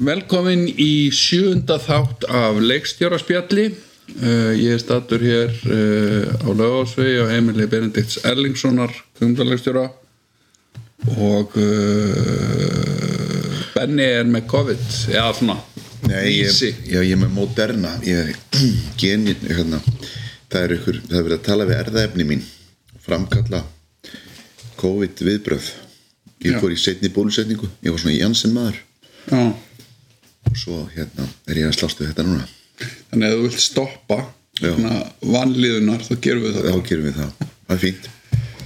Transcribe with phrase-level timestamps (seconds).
[0.00, 3.66] Velkomin í sjönda þátt af leikstjóraspjalli.
[4.10, 8.90] Uh, ég er statur hér uh, á lögásvegi á heimili Benedikts Erlingssonar,
[9.20, 9.84] kumdalegstjóra
[11.20, 14.82] og uh, Benni er með COVID,
[15.12, 15.56] eða svona,
[16.08, 16.50] Nei, ég,
[16.88, 18.34] já, ég er með Moderna ég,
[19.00, 19.78] genin, hérna,
[20.50, 22.42] það er ykkur, það er verið að tala við erðaefni mín
[23.04, 23.60] framkalla
[24.80, 25.66] COVID viðbröð
[26.48, 26.60] ég Já.
[26.64, 28.76] fór í setni bólusetningu ég var svona Janssen maður.
[29.30, 29.42] Já,
[30.50, 32.46] og svo hérna er ég að slást við þetta núna
[33.10, 34.18] þannig að þú vilt stoppa
[34.60, 34.70] Já.
[34.74, 36.82] svona vanlíðunar, þá gerum við þá það.
[36.90, 37.30] gerum við það,
[37.68, 38.08] það er fínt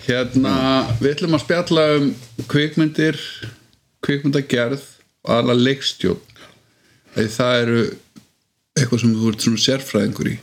[0.04, 0.54] Hérna,
[1.00, 2.08] við ætlum að spjalla um
[2.52, 3.16] kvikmyndir,
[4.04, 4.82] kvikmyndagerð
[5.24, 6.42] og aðla leikstjórn.
[7.14, 7.78] Þegar það eru
[8.76, 10.34] eitthvað sem þú ert svona sérfræðingur í.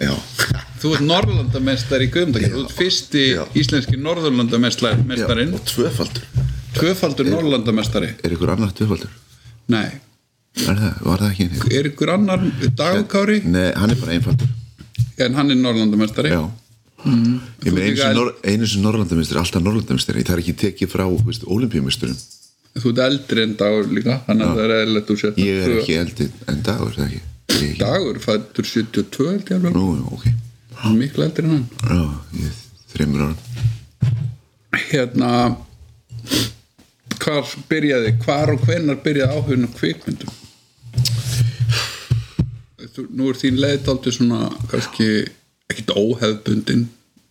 [0.00, 0.10] já,
[0.82, 3.44] Þú ert Norrlandamestari í kvikmyndagerð, þú ert fyrsti Já.
[3.62, 6.26] íslenski Norðurlandamestarinn, og tvöfaldur
[6.80, 8.10] tvöfaldur Norrlandamestari.
[8.24, 9.12] er ykkur annar tvöfaldur?
[9.70, 9.86] Nei,
[10.58, 11.74] Er það, var það ekki?
[11.78, 12.42] er ykkur annar
[12.76, 14.50] dagkári Nei, hann er bara einfaldur.
[15.20, 16.32] En hann er Norrlandamestari?
[16.32, 16.42] Já.
[17.00, 18.32] Ég Þú með einu sem, nor,
[18.68, 22.18] sem Norrlandamistari, alltaf Norrlandamistari það er ekki tekið frá olimpíumisturum
[22.76, 25.76] Þú ert eldri en dagur líka, þannig að það er eðlilegt þú sér Ég er
[25.78, 27.22] ekki eldri en dagur, það ekki?
[27.50, 27.80] Ég er ekki.
[27.80, 29.86] Dagur fættur 72 held ég alveg, Nú,
[30.18, 30.28] ok.
[30.82, 31.64] Hann er miklu eldri en hann.
[31.80, 32.02] Já,
[32.36, 32.60] ég er
[32.92, 33.34] þreymur ára.
[34.90, 35.32] Hérna
[37.20, 40.39] hvar byrjaði, hvar og hvenar byrjaði áhugin á kvikmyndum
[43.10, 45.06] nú er þín leiðdáldi svona kannski
[45.70, 46.88] ekkit óhefbundin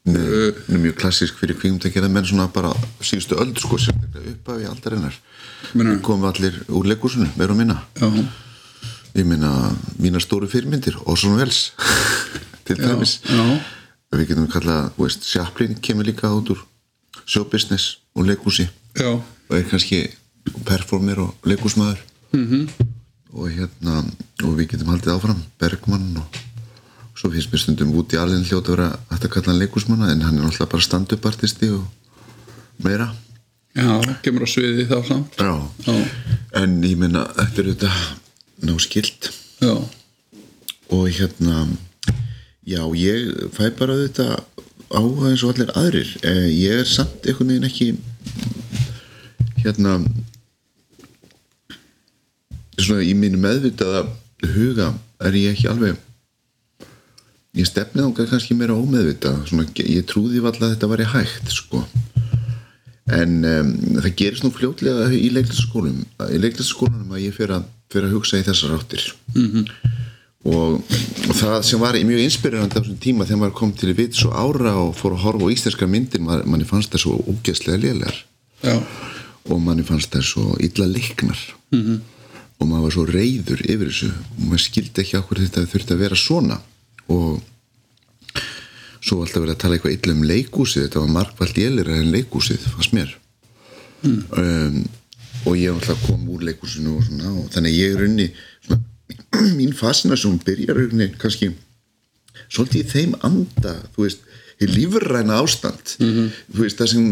[0.10, 0.22] Nei,
[0.66, 2.72] hún er mjög klassísk fyrir að gera menn svona bara
[3.04, 5.16] síðustu öld sko, sérstaklega upp af í aldarinnar.
[5.76, 7.84] Meina- Við komum allir úr leikúsinu, meira og minna.
[8.00, 8.08] Já,
[9.16, 11.74] Ég meina, mína stóru fyrirmyndir Orson Welles
[12.66, 13.20] til dæmis.
[13.26, 13.60] já.
[14.14, 16.64] Við getum kallað, veist, Chaplin kemur líka út úr
[17.26, 19.12] showbusiness og leikúsi já,
[19.50, 20.08] og er kannski
[20.66, 21.98] performer og leikúsmaður
[22.34, 22.70] -hmm.
[23.34, 24.02] Og hérna
[24.44, 26.38] og við getum haldið áfram Bergmann og
[27.20, 30.24] svo finnst mér stundum út í alveg hljóta að vera að kalla hann leikúsmanna en
[30.24, 31.84] hann er náttúrulega bara stand-up artisti og
[32.84, 33.10] meira.
[33.76, 35.36] Já, kemur á sviði þá samt.
[35.38, 35.54] Já.
[35.86, 35.98] Já.
[36.64, 37.92] en ég meina þetta er þetta
[38.66, 39.30] ná skilt
[39.62, 39.76] já,
[40.90, 41.68] og hérna
[42.66, 44.40] já ég fæ bara þetta
[44.90, 46.16] áhuga eins og allir aðrir.
[46.24, 47.94] Eh, ég er samt einhvern veginn ekki
[49.62, 50.00] hérna
[52.86, 54.06] svona í mínu meðvitaða
[54.56, 54.94] huga
[55.26, 55.98] er ég ekki alveg
[57.58, 61.84] ég stefnið ángar kannski meira ómeðvitað svona, ég trúði valla að þetta væri hægt sko.
[63.10, 63.72] En um,
[64.04, 68.38] það gerist nú fljótlega í leiklistaskólum í leiklistaskólunum að ég fer að, fer að hugsa
[68.38, 69.08] í þessar áttir.
[69.34, 69.64] -hmm.
[70.54, 70.94] og,
[71.26, 74.38] og það sem var mjög inspirerandi á þessum tíma þegar maður kom til vits og
[74.38, 78.22] ára og fór að horfa á íslenskar myndir maður, manni fannst það svo ógeðslega lélegar.
[78.62, 78.78] Já,
[79.50, 81.42] og manni fannst það svo illa leiknar.
[81.74, 82.00] -hmm.
[82.60, 84.12] Og maður var svo reyður yfir þessu.
[84.36, 86.60] Og maður skildi ekki okkur þetta þurfti að vera svona.
[87.10, 87.40] Og
[89.00, 92.66] svo alltaf verið að tala eitthvað illa um leikúsið þetta var margvald élira en leikúsið
[92.68, 93.16] fannst mér.
[94.04, 94.84] Um,
[95.48, 98.28] og ég alltaf kom úr leikúsinu og svona og þannig ég er unni
[98.66, 98.80] svona,
[99.60, 101.54] mín fascinasjón byrjar unni kannski
[102.48, 104.26] svolítið í þeim anda þú veist,
[104.60, 105.96] í lífræna ástand.
[106.00, 106.32] -hmm.
[106.52, 107.06] þú veist, það sem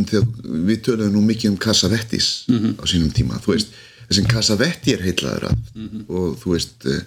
[0.68, 2.76] við töluðum nú mikið um Cassavetis -hmm.
[2.76, 3.72] á sínum tíma, þú veist
[4.10, 5.56] þessum Cassavetti er heitlaður af.
[5.74, 6.04] -hmm.
[6.10, 7.02] og þú veist eh,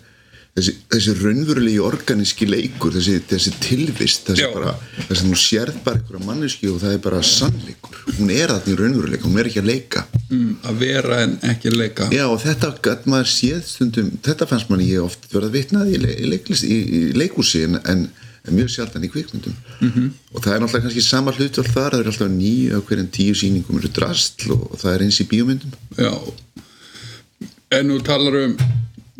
[0.53, 5.99] þessi, þessi raunverulegi organíski leikur þessi, þessi tilvist þessi bara, þess að hún sérð bara
[5.99, 8.01] einhverja manneski og það er bara sannleikur.
[8.19, 10.05] Hún er að því raunveruleika, hún er ekki að leika.
[10.29, 12.09] Mm, að vera en ekki leika.
[12.13, 15.97] Já og þetta maður séð stundum þetta fannst manni ég oft verið að vitna í,
[15.97, 18.07] í, í, í leikúsi en, en,
[18.53, 19.53] mjög sjaldan í kvikmyndum.
[19.79, 20.07] -hmm.
[20.33, 23.35] og það er náttúrulega kannski sama hlutvall þar það er alltaf nýju af hverjum tíu
[23.39, 25.77] sýningum eru drastl og, það er eins í bíómyndum.
[25.95, 26.11] Já
[27.73, 28.55] En þú talar um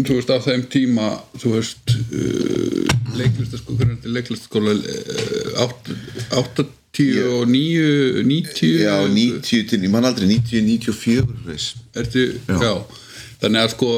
[0.04, 1.08] þú veist á þeim tíma
[1.42, 5.92] þú veist uh, leiklistaskóla leiklistaskóla uh, átt-
[6.34, 11.78] 89 90 Já 90 til, ég man aldrei 90, 94 veist.
[11.98, 12.58] ertu, já.
[12.62, 12.74] Já.
[13.44, 13.90] þannig að sko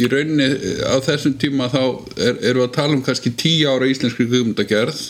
[0.00, 0.46] í rauninni
[0.90, 1.80] á þessum tíma þá
[2.16, 5.00] er, erum við að tala um kannski 10 ára íslenskri guðmundagerð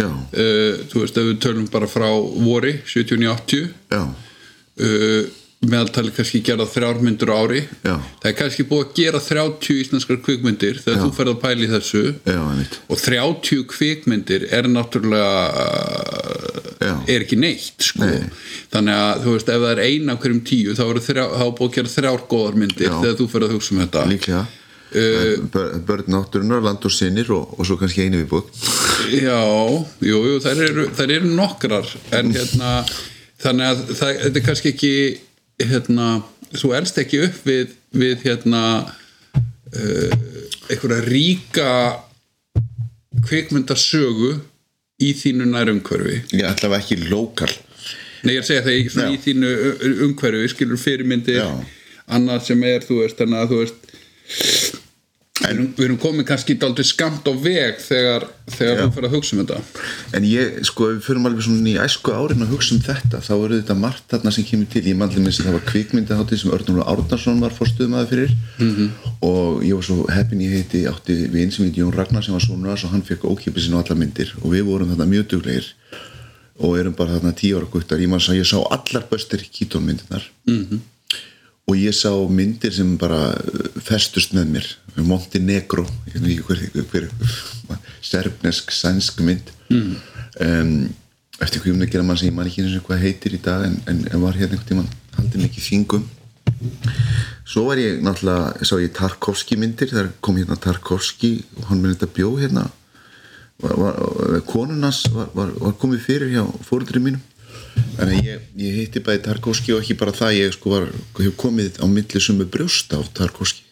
[0.00, 2.08] uh, þú veist ef við tölum bara frá
[2.44, 5.24] vori 79-80 já, uh,
[5.70, 7.94] meðaltali kannski gera þrjármyndur ári Já.
[8.22, 11.02] það er kannski búið að gera 30 íslenskar kvikmyndir þegar Já.
[11.04, 12.40] þú ferð að pæla í þessu já,
[12.88, 15.30] og 30 kvikmyndir er náttúrulega
[17.08, 18.04] er ekki neitt sko.
[18.04, 18.28] Nei.
[18.72, 21.22] þannig að þú veist ef það er ein af hverjum tíu þá er er
[21.54, 22.98] búið að gera þrjár góðar myndir Já.
[23.00, 24.44] þegar þú ferð að hugsa um þetta Líklega
[24.94, 28.46] uh, Börn nátturinnar, land og sinir og, og svo kannski einu við búið
[29.20, 29.40] Já,
[30.04, 32.76] jú, jú, þær eru, þær eru nokkrar en hérna
[33.44, 34.92] þannig að það, þetta er kannski ekki
[35.62, 36.08] hérna,
[36.54, 40.16] þú elst ekki upp við við hérna uh,
[40.70, 41.68] einhverja ríka
[43.28, 44.32] kvikmyndasögu
[45.04, 47.50] í þínu nærumhverfi ætla að ekki lokal
[48.24, 49.14] Nei, ég er að segja það í, svona Já.
[49.14, 51.48] í þínu ö- umhverfi skilur fyrirmyndir Já.
[52.16, 54.63] annað sem er, þú veist, þannig að þú veist
[55.50, 59.34] erum, við erum komin kannski dálítið skamt á veg þegar, þegar þú fyrir að hugsa
[59.34, 59.58] um þetta.
[60.16, 63.32] En ég, sko, við förum alveg svona í æsku árin að hugsa um þetta, þá
[63.36, 66.86] eru þetta margt þarna sem kemur til, ég mann með það var kvikmyndaháttið sem Örnur
[66.94, 68.34] Árnarsson var fórstuðmaður fyrir.
[68.58, 68.88] -hmm.
[69.20, 72.34] og ég var svo heppin ég heiti, átti við eins sem heit Jón Ragnar sem
[72.34, 74.34] var hans og hann fekk ókipið sinni á allar myndir.
[74.42, 75.74] Og við vorum þarna mjög duglegir
[76.58, 80.93] og erum bara þarna tíu ára guttar, ég að ég sá allar bestir kítónmyndirnar -hmm.
[81.64, 84.72] Og ég sá myndir sem bara uh, festust með mér.
[85.04, 86.60] Montenegro ekki hver,
[86.92, 87.08] hver,
[88.04, 89.48] serbnesk, sænsk mynd.
[89.72, 89.94] Mm.
[90.44, 90.74] um,
[91.42, 93.34] eftir hvað ég mun að gera mann sem ég man ekki eins og hvað heitir
[93.34, 96.04] í dag en, en, en var hérna einhvern tímann haldið mikið þingum
[97.44, 101.96] svo var ég náttúrulega sá ég Tarkovski myndir þar kom hérna Tarkovski og hann með
[101.96, 102.64] þetta bjó hérna.
[103.62, 103.98] Var, var,
[104.48, 107.22] konunans var, var, komið fyrir hjá fóruldri mínum
[107.94, 110.88] Þannig ég, ég hitti bæði Tarkovski og ekki bara það, ég sko var,
[111.20, 113.62] hef komið á milli sumu brjósta á Tarkovski.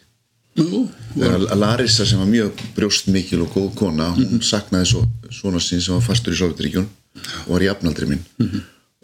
[0.61, 0.83] Nú,
[1.17, 5.03] Þegar Larissa sem var mjög brjóstmikil og góð kona, hún saknaði svo,
[5.33, 6.87] svona sín sem var fastur í Sovjetiríkjun
[7.47, 8.23] og var jafnaldri minn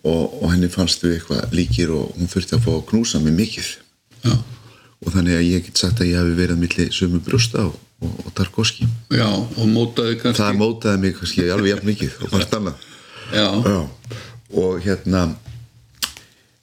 [0.05, 3.35] og, og henni fannst við eitthvað líkir og hún þurfti að fá að knúsa mig
[3.39, 3.71] mikið
[4.29, 7.65] já, og þannig að ég get sagt að ég hafi verið á milli sumu brjósta
[7.65, 8.87] og, og, og Tarkovski.
[9.17, 12.87] já, og mótaði kannski Það mótaði mig kannski alveg jafn mikið og margt annað.
[13.33, 13.81] já, Já,
[14.55, 15.29] og hérna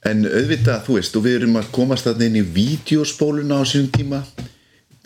[0.06, 3.90] en auðvitað, þú veist, og við erum að komast þarna inn í vídeospóluna á sínum
[3.94, 4.20] tíma.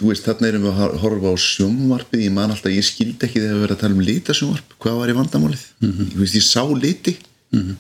[0.01, 3.41] Þú veist, þarna erum við að horfa á sjónvarpið, ég man alltaf, ég skildi ekki
[3.41, 5.65] þegar við verðum að tala um litasjónvarp, hvað var í vandamálið?
[5.85, 7.17] Ég veist, ég sá liti.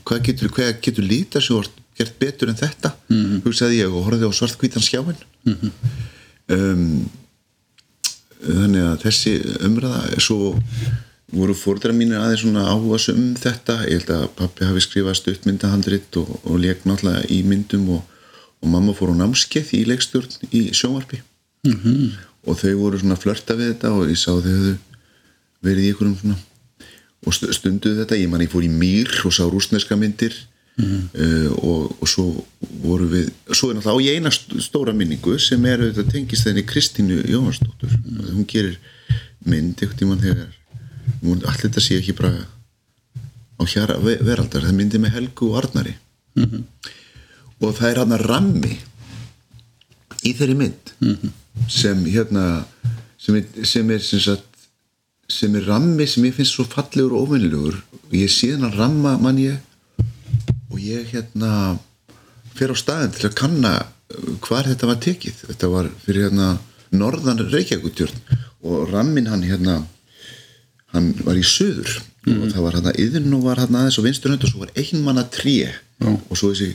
[0.05, 2.95] Hvað getur, hvað getur litasjónvarp gert betur en þetta,
[3.45, 5.19] hugsaði ég og horfði á svartkvítan skjáin
[6.49, 7.09] um,
[8.41, 9.35] þannig að þessi
[9.69, 10.55] umræða er svo
[11.33, 16.17] voru fórdra mínir aðeins svona áhuga um þetta, ég held að pappi hafi skrifað stuttmyndahandrit
[16.21, 18.03] og, og leik náttúrulega í myndum og,
[18.61, 21.23] og mamma fór á námskeið í leikstjórn í sjónvarpi.
[21.67, 22.11] -hmm.
[22.49, 24.77] og þau voru svona flörta við þetta og ég sá þau höfðu
[25.63, 26.37] verið í einhverjum svona
[27.27, 30.33] og stu- stunduðu þetta, ég man ég fór í mýr og sá rústneska myndir.
[30.81, 32.25] Uh, og, og svo
[32.81, 36.47] voru við svo er náttúrulega á ég eina st- stóra minningu sem er auðvitað tengist
[36.47, 37.91] þenni Kristínu Jóhansdóttur
[38.33, 38.79] hún gerir
[39.45, 40.55] mynd einhvern tímann þegar
[41.23, 42.33] hún, allir þetta sé ekki bara
[43.61, 45.95] á hjara ve- veraldar það myndi með Helgu og Arnari.
[47.61, 48.73] Og það er hann að rammi
[50.25, 50.93] í þeirri mynd
[51.69, 52.45] sem hérna
[53.21, 54.47] sem er, sem er sem sagt
[55.31, 58.79] sem er rammi sem ég finnst svo fallegur og ofinlegur og ég sé hann að
[58.81, 59.59] ramma mann ég
[60.71, 61.77] og ég hérna
[62.57, 65.37] fer á staðin til að kanna uh, hvar þetta var tekið.
[65.51, 66.49] Þetta var fyrir hérna
[66.93, 68.19] norðan Reykjavíkutjörn
[68.67, 69.81] og rammin hann hérna
[70.93, 74.45] hann var í söður og það var hérna yðin og var hérna aðeins og vinsturhund
[74.45, 75.71] og svo var einmanna tré.
[76.01, 76.75] Og svo þessi,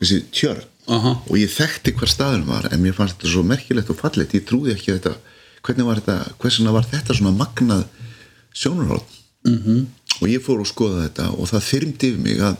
[0.00, 0.70] þessi tjörn.
[0.84, 1.14] Aha.
[1.30, 4.34] og ég þekkti hver staðurinn var en mér fannst þetta svo merkilegt og fallegt.
[4.36, 5.12] Ég trúði ekki að þetta
[5.64, 7.86] hvernig var þetta, hversuna var þetta svona magnað
[8.52, 9.14] sjónurhótt
[9.48, 9.86] mm -hmm.
[10.20, 12.56] og ég fór og skoða þetta og það þyrmdi yfir mig að,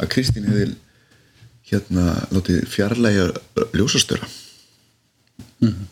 [0.00, 0.74] að Kristín hefði
[1.68, 3.28] hérna látið fjarlægja
[3.76, 4.28] ljósastöra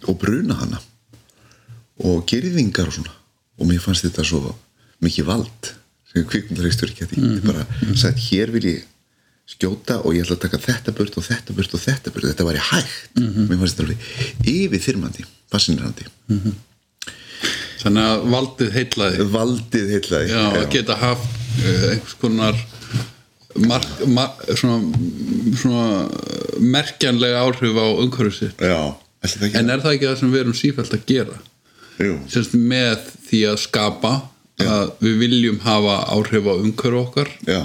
[0.09, 0.81] og bruna hana.
[1.99, 3.13] Og gerðingar og svona
[3.57, 4.55] og mér fannst þetta svo
[5.05, 5.73] mikið vald
[6.13, 8.85] sem kvikmyndareistur ekki að því mm bara sagt hér vil ég
[9.47, 12.31] skjóta og ég ætla að taka þetta burt og þetta burt og þetta burt.
[12.33, 16.09] Þetta var ég hægt mér fannst þetta alveg yfir þyrmandi fascinirandi
[17.83, 22.65] þannig að valdið heitlaði valdið heillaði já, að geta haft uh, einhvers konar
[23.65, 24.81] mark, mark, svona,
[25.57, 25.87] svona
[26.61, 28.61] merkjanlega áhrif á umhverfið sitt.
[28.61, 28.97] Já,
[29.53, 31.39] en er það ekki það sem við erum sífælt að gera.
[32.31, 34.13] Sérst, með því að skapa
[34.63, 37.33] að við viljum hafa áhrif á umhverfu okkar.
[37.49, 37.61] Já,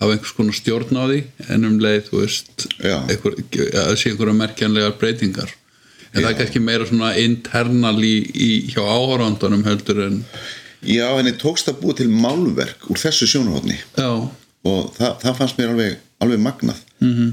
[0.00, 1.20] hafa einhvers konar stjórn á því
[1.54, 2.98] en um leið, veist Já.
[3.08, 3.36] einhver,
[3.84, 5.52] að sé einhverja merkjanlegar breytingar.
[6.14, 10.20] En það er kannski meira svona internal í, í hjá áhorfandunum heldur en
[10.86, 14.10] já, henni tókst að búa til málverk úr þessu sjónahotni já,
[14.68, 16.84] og það, það fannst mér alveg, alveg magnað.
[17.00, 17.32] -hmm.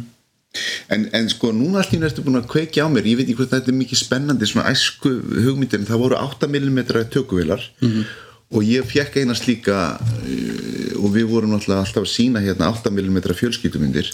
[0.91, 3.07] En, en sko núna allt í ertu búin að kveikja á mér.
[3.07, 5.13] Ég veit ekki hvað þetta er mikið spennandi svona æsku
[5.45, 6.81] hugmyndir það voru 8 mm
[7.13, 8.03] tökuvilar -hmm.
[8.51, 13.17] og ég fekk eina slíka uh, og við vorum alltaf að sína hérna 8 mm
[13.33, 14.11] fjölskyldumyndir.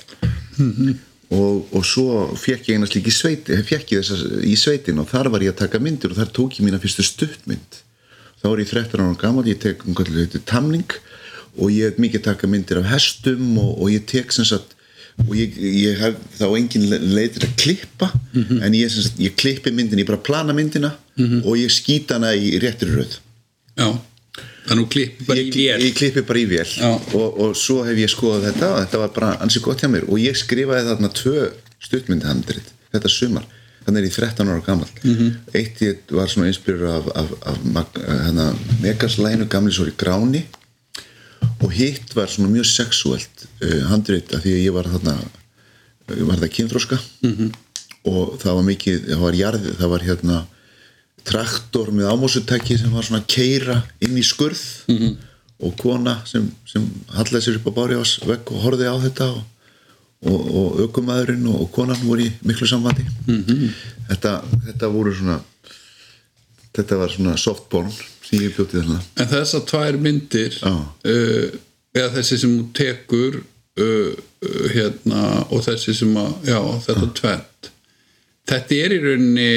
[1.27, 5.09] Og, og svo fekk ég eina slík í sveiti fekk ég þess í sveitin og
[5.09, 7.83] þar var ég að taka myndir og þar tók ég mína fyrstu stuttmynd.
[8.39, 10.87] Þá var ég 13 ára gammal ég tek um hvað þetta tamning
[11.57, 14.76] og ég er mikið taka myndir af hestum og, og ég tek sem sagt
[15.25, 18.11] og ég, ég hef þá engin le- leið til að klippa
[18.61, 22.59] en ég, sagt, ég klippi myndina, ég bara plana myndina og ég skýta hana í
[22.61, 23.17] réttri röð.
[23.77, 23.89] Já
[24.67, 25.83] þannig að klipp bara í vél.
[25.85, 26.71] ég klippi bara í vél.
[27.15, 30.07] Og, og svo hef ég skoðað þetta og þetta var bara ansi gott hjá mér.
[30.11, 31.45] Og ég skrifaði þarna tvö
[31.87, 33.45] stuttmyndahandrit þetta sumar,
[33.85, 35.31] þannig er ég 13 ára gammal -hmm.
[35.53, 37.87] eitt var svona inspirur af, af, af, af
[38.25, 38.47] hérna,
[38.81, 40.43] megaslænu gamli svo í gráni
[41.57, 45.17] og hitt var svona mjög sexuelt uh, handrit af því að ég var þarna
[46.15, 47.49] ég var það kynþróska -hmm.
[48.07, 50.37] og það var mikið, það var jarð það var hérna
[51.27, 55.17] traktor með ámósutæki sem var svona að keira inn í skurð -hmm.
[55.59, 59.27] og kona sem, sem hallaði sér upp á bári ás vekk og horfði á þetta
[59.33, 59.43] og,
[60.23, 63.69] og, og aukumæðurinn og, konan voru í miklu sambandi -hmm.
[64.09, 65.41] þetta, þetta voru svona
[66.77, 67.91] þetta var svona softborn
[68.27, 70.73] sem ég bjóti þarna en þessar tvær myndir Já.
[70.73, 71.59] uh,
[71.97, 74.15] eða þessi sem þú tekur uh,
[74.73, 77.69] hérna og þessi sem að, já, þetta tvent
[78.47, 79.51] þetta er í rauninni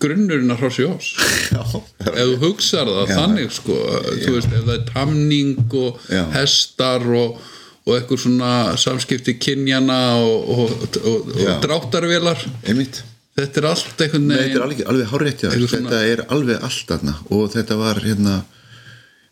[0.00, 1.10] grunnurinn að hrossi ós
[1.54, 3.80] Já, ef þú hugsar það þannig sko,
[4.22, 6.22] þú veist, ef það er tamning og Já.
[6.38, 7.36] hestar og,
[7.84, 10.72] og eitthvað svona samskipti kynjana og, og,
[11.04, 11.50] og, Já.
[11.52, 12.40] og dráttarvélar.
[12.64, 13.02] Einmitt
[13.38, 16.12] þetta er allt einhvern Nei, þetta veginn er alveg, alveg hárétt já, Eitthvað svona- þetta
[16.12, 17.14] er alveg allt þarna.
[17.30, 18.34] Og þetta var hérna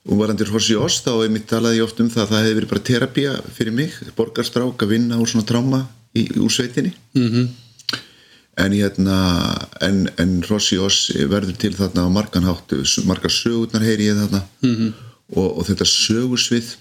[0.02, 2.22] og varandi Rossi Ost þá einmitt talaði ég oft um það.
[2.22, 6.26] Að það hefði verið bara terapía fyrir mig, borgarstrák að vinna úr svona tráma í,
[6.38, 6.92] úr sveitinni.
[7.14, 7.48] Mm -hmm.
[8.56, 12.72] en hérna en, en Rossi Ost verður til þarna á margan hátt.
[13.06, 14.42] Margar sögurnar heyri ég þarna.
[14.62, 14.92] Mm -hmm.
[15.36, 16.76] og, og þetta sögursvið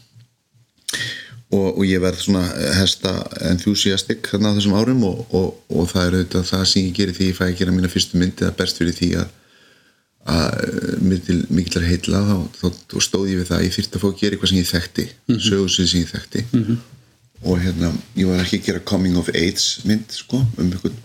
[1.52, 2.46] og, og ég verð svona
[2.78, 3.14] hesta
[3.50, 7.18] enthusiastic þarna á þessum árum og, og, og það er auðvitað það sem ég gerir
[7.18, 9.30] því ég fæ að gera mína fyrstu myndi það berst fyrir því að
[10.32, 14.04] að mikil, mikillar heitla þá, þá, þá stóð ég við það að ég þyrfti að
[14.04, 15.46] fá að gera eitthvað sem ég þekkti mm -hmm.
[15.48, 16.78] sögursvið sem ég þekkti -hmm.
[17.42, 21.00] og hérna ég var ekki að gera coming of age mynd sko um eitthvað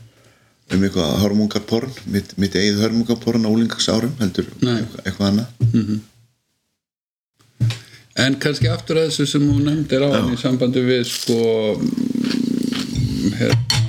[0.74, 4.82] um eitthvað hörmungarporn mitt, mitt eigið hörmungarporn á úlingags árum heldur Nei.
[4.82, 5.48] eitthvað, eitthvað annað
[8.23, 11.38] En kannski aftur að þessu sem hún nefndir á í sambandi við sko
[11.76, 13.82] mm, hérna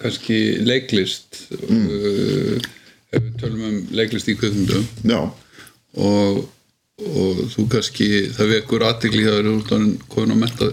[0.00, 1.86] kannski leiklist mm.
[1.86, 2.68] uh,
[3.12, 4.86] ef við tölum um leiklist í kvikmyndum.
[5.08, 5.20] Já,
[6.00, 6.42] og,
[7.04, 10.70] og þú kannski það vekur aðtekli það eru út að komin að menta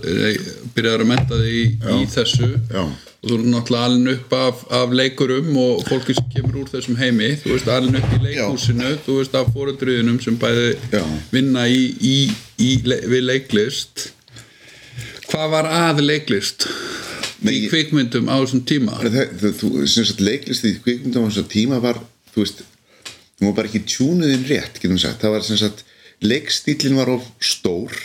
[0.76, 1.66] byrjaður að menta þig í,
[2.00, 2.54] í þessu.
[2.72, 2.84] Já.
[3.24, 6.98] Og þú eru náttúrulega alin upp af, af leikurum og fólki sem kemur úr þessum
[7.00, 7.30] heimi.
[7.40, 11.04] Þú veist alin upp í leikhúsinu þú veist af fóruðriðunum sem bæði Já.
[11.32, 12.18] vinna í, í,
[12.60, 14.10] í, við leiklist.
[15.30, 16.68] Hvað var að leiklist
[17.44, 19.00] Nei, í kvikmyndum á þessum tíma?
[19.00, 22.04] Það, þú, sem sagt leiklist í kvikmyndum á þessum tíma var,
[22.36, 22.64] þú veist
[23.40, 25.86] þú var bara ekki tjúnuðin rétt, það var sem sagt,
[26.24, 27.96] leikstílinn var of stór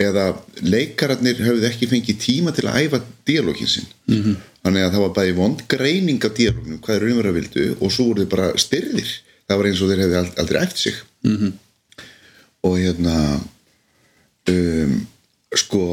[0.00, 0.26] eða
[0.64, 4.36] leikararnir höfðu ekki fengið tíma til að æfa dialógin sinn -hmm.
[4.64, 8.06] þannig að það var bæði vond greining af dialógnum, hvað er raunverða vildu og svo
[8.10, 9.10] voru þið bara styrðir
[9.46, 11.52] það var eins og þeir hefði aldrei æft sig -hmm.
[12.62, 13.16] og hérna
[14.48, 15.06] um,
[15.56, 15.84] sko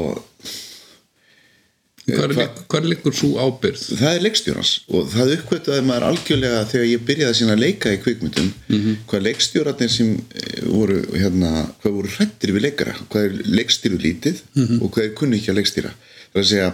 [2.08, 6.86] hvað Hva- hvar liggur svo ábyrð það er leikstjórans og það uppkvötaði maður algjörlega þegar
[6.88, 8.98] ég byrjaði sína að leika í kvikmyndum -hmm.
[9.10, 14.42] hvað leikstjórarnir sem eh, voru hérna, hvað voru hrættir við leikara hvað er leikstýru lítið
[14.54, 14.82] -hmm.
[14.82, 16.70] og hvað er kunni ekki að leikstýra það er að segja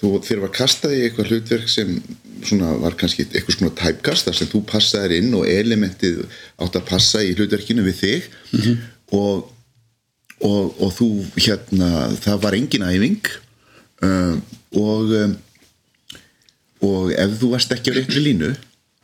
[0.00, 1.94] þú þegar var kastað í eitthvað hlutverk sem
[2.46, 6.22] svona var kannski eitthvað svona typecast þar sem þú passaðir inn og elementið
[6.56, 8.76] átt að passa í hlutverkinu við þig -hmm.
[9.18, 9.50] og,
[10.40, 13.32] og, og þú hérna það var engin æfing
[14.06, 14.42] um,
[14.80, 15.36] og um,
[16.80, 18.54] og ef þú varst ekki á réttri línu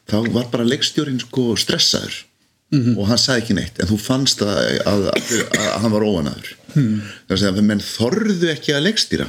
[0.08, 2.24] þá var bara leikstjórin sko stressaður
[2.70, 2.98] -hmm.
[2.98, 6.52] og hann sagði ekki neitt en þú fannst að, að, að, að hann var óanaður
[6.74, 7.00] mm.
[7.28, 9.28] er að menn þorðu ekki að leikstýra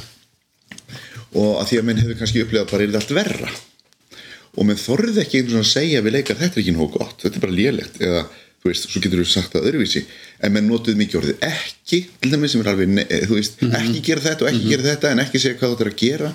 [1.38, 3.52] og að því að menn hefur kannski upplegað bara er þetta allt verra
[4.58, 7.18] og menn þorðu ekki einhvern veginn að segja við leikar þetta er ekki nógu gott,
[7.22, 8.24] þetta er bara lélegt eða
[8.64, 10.04] þú veist, svo getur þú sagt það öðruvísi.
[10.44, 14.02] En menn notuðu mikið orðið ekki til dæmis sem er alveg, ne- þú veist, ekki
[14.12, 16.32] gera þetta og ekki gera þetta en ekki segja hvað þú ættir að gera.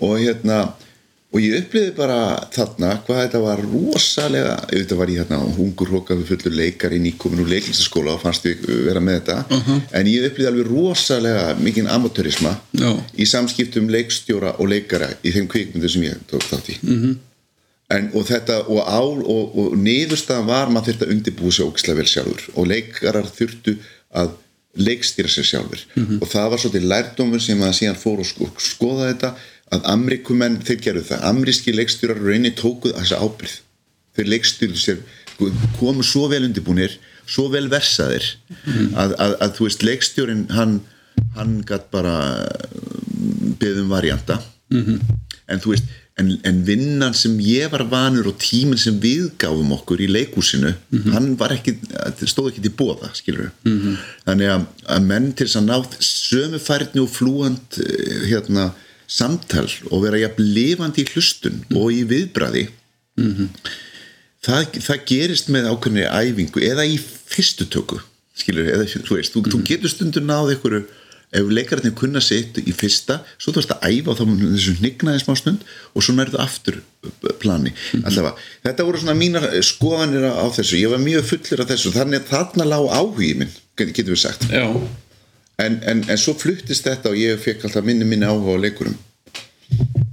[0.00, 0.58] Og hérna
[1.28, 2.14] og ég upplýði bara
[2.54, 7.42] þarna hvað þetta var rosalega þetta var ég hérna hungur hókað við fullur leikari nýkomin
[7.44, 9.36] úr leiklistaskóla og fannst ég vera með þetta.
[9.92, 12.94] En ég upplýði alveg rosalega mikinn amatörisma Já.
[13.18, 16.78] í samskiptum leikstjóra og leikara í þeim kvikmyndu sem ég tók þátt í.
[16.80, 17.16] -hmm.
[17.94, 22.00] En, og þetta og, á, og, og niðurstaðan var maður þurfti að undirbúa sér ógislega
[22.00, 22.48] vel sjálfur.
[22.54, 23.76] Og leikarar þurftu
[24.16, 24.34] að
[24.78, 25.80] leikstýra sér sjálfur
[26.20, 29.30] og það var svolítið lærdómur sem að síðan fór og sko, skoða þetta
[29.74, 31.24] að Amerikumenn, þeir gerðu það.
[31.28, 33.56] Ameríski leikstýrar raunin tókuð þessa ábyrð
[34.16, 35.02] þeir leikstýrðu sér
[35.78, 36.94] komu svo vel undirbúnir
[37.28, 38.24] svo vel versaðir
[38.96, 40.80] að, að, að þú veist leikstjórin hann
[41.36, 42.14] hann gætt bara
[43.58, 44.40] beðum varianta.
[44.70, 45.00] -hmm.
[45.48, 45.88] En þú veist
[46.18, 50.74] en, en vinnan sem ég var vanur og tíminn sem við gáfum okkur í leikúsinu
[51.14, 51.76] hann var ekki,
[52.24, 53.96] stóð ekki til bóða skilur við -hmm.
[54.26, 57.80] þannig að, að menn til þess að ná sömu færni og flúand
[58.26, 58.72] hérna,
[59.06, 62.68] samtal og vera jafn lifandi í hlustun og í viðbræði
[64.42, 68.00] það, það gerist með ákveðinni æfingu eða í fyrstu tökku
[68.38, 70.84] skilur, eða þú veist, þú, þú getur stundur náð einhverju,
[71.32, 74.22] ef leikararnir kunna sitt í fyrsta, svo þú veist að æfa og þá
[74.54, 76.78] þessu hnignaði smá stund og svo nærðu aftur
[77.42, 77.74] plani.
[78.00, 81.92] Allavega, þetta voru svona mínar skoðanir á þessu, ég var mjög fullur af þessu.
[81.96, 84.48] Þannig að þarna lág áhugi minn getur við sagt.
[85.58, 88.96] En, en, en svo fluttist þetta og ég fekk alltaf minni minni áhuga á leikurum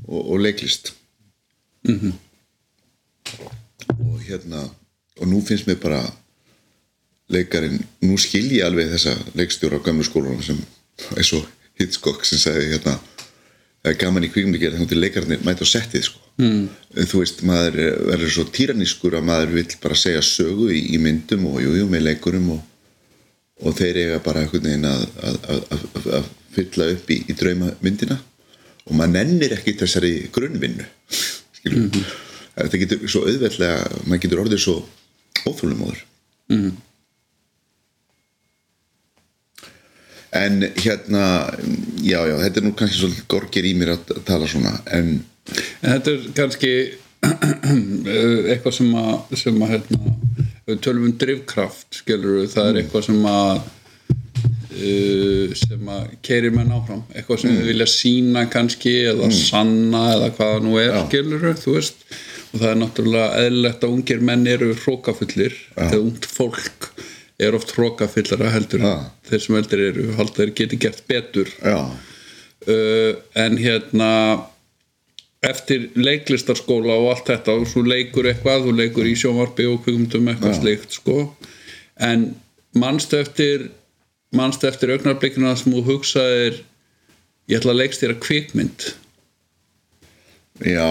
[0.10, 0.92] og, og leiklist.
[3.96, 4.66] Og hérna
[5.16, 6.02] og nú finnst mér bara
[7.32, 10.60] leikarinn, nú skil ég alveg þessa leikstjóra á gömlu skólanum sem
[11.18, 11.42] er svo
[11.80, 12.94] Hitchcock sem sagði hérna
[13.86, 16.20] það gaman í kvíkmyndigerð þannig til leikarnir mæta á settið sko.
[16.42, 16.62] mm.
[17.12, 21.02] þú veist, maður er- verður svo týranískur að maður vill bara segja sögu í, í
[21.04, 22.62] myndum og jújú jú, með leikurum og,
[23.66, 27.36] og þeir eiga bara einhvern veginn að, að, að, að, að fylla upp í, í
[27.38, 28.18] draumamyndina
[28.86, 30.86] og maður nennir ekki þessari grunnvinnu
[31.76, 32.06] mm
[32.56, 34.76] þetta getur svo auðveldlega maður getur orðið svo
[35.50, 36.04] óþólumóður
[36.48, 36.70] Mhm.
[40.42, 41.24] En hérna
[42.04, 45.18] já já, þetta er nú kannski svolítið gorgir í mér að tala svona en
[45.86, 46.72] En þetta er kannski
[47.26, 50.14] eitthvað sem að, sem að hérna,
[50.66, 53.52] við tölum um drifkraft skilur það er eitthvað sem að
[54.76, 60.32] uh, sem að keirir menn áfram, eitthvað sem við vilja sína kannski eða sanna eða
[60.38, 62.08] hvað það nú er skilur þú veist.
[62.52, 66.90] Og það er náttúrulega eðlilegt að ungir menn eru hrókafullir, þegar ungt fólk
[67.40, 68.94] er oft hrókafullara heldur Já.
[69.28, 71.52] þeir sem eldir eru, halda þeir geti gert betur.
[71.60, 71.80] Já,
[72.72, 73.12] uh,
[73.46, 74.12] en hérna
[75.46, 80.32] eftir leiklistarskóla og allt þetta og svo leikur eitthvað, þú leikur í sjónvarpi og kvikmyndum
[80.32, 80.62] eitthvað Já.
[80.62, 81.18] slikt sko.
[82.02, 82.32] En
[82.76, 83.70] manstu eftir
[84.36, 86.62] manstu eftir augnarblikina sem þú hugsaðir
[87.52, 88.88] ég ætla að leikst þér að kvikmynd
[90.66, 90.90] já.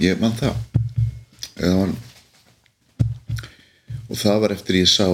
[0.00, 0.56] Ég mann það.
[1.60, 1.90] Eða var
[4.10, 5.06] og það var eftir ég sá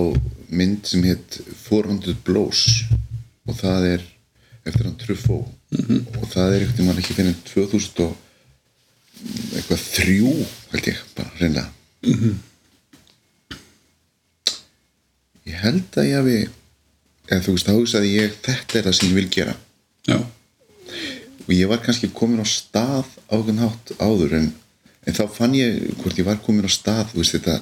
[0.48, 2.62] mynd sem hétt 400 Blows.
[3.46, 4.06] Og það er
[4.66, 5.52] eftir hann Truffaut.
[5.76, 8.14] Og það er ekkert mann ekki finnir 2000 og
[9.56, 10.32] eitthvað þrjú
[10.72, 11.70] held ég bara reynlega
[15.46, 16.37] ég held að ég hafi
[17.30, 19.54] eða þú veist þá hugsaði ég þetta er það sem ég vil gera.
[20.06, 20.18] Já,
[21.46, 24.52] og ég var kannski komin á stað á einhvern hátt áður en,
[25.06, 27.56] en þá fann ég hvort ég var komin á stað þú veist þetta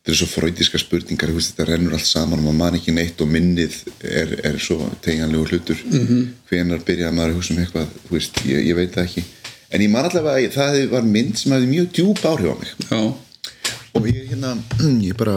[0.00, 3.20] þetta er svo fröydiska spurningar veist, þetta rennur allt saman og maður man ekki neitt
[3.20, 5.82] og minnið er, er svo tegjanlegu hlutur.
[5.84, 6.22] Mm -hmm.
[6.48, 9.24] hvenar byrjaði maður að hugsa um eitthvað veist, ég, ég veit það ekki.
[9.70, 12.70] En ég man allavega að það var mynd sem hefði mjög djúb áhrif á mig.
[12.90, 13.00] Já,
[13.92, 14.56] og ég hérna
[15.08, 15.36] ég bara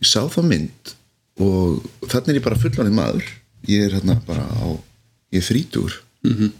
[0.00, 0.94] ég sá þá mynd
[1.40, 3.24] og þannig er ég bara fullanir maður.
[3.64, 4.76] Ég er hérna bara á
[5.32, 6.52] ég er frítur -hmm.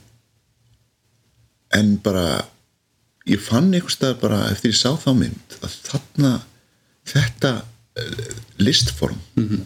[1.70, 2.48] en bara
[3.26, 6.32] ég fann einhvers stað bara eftir ég sá þá mynd að þarna
[7.08, 9.64] þetta uh, listform -hmm.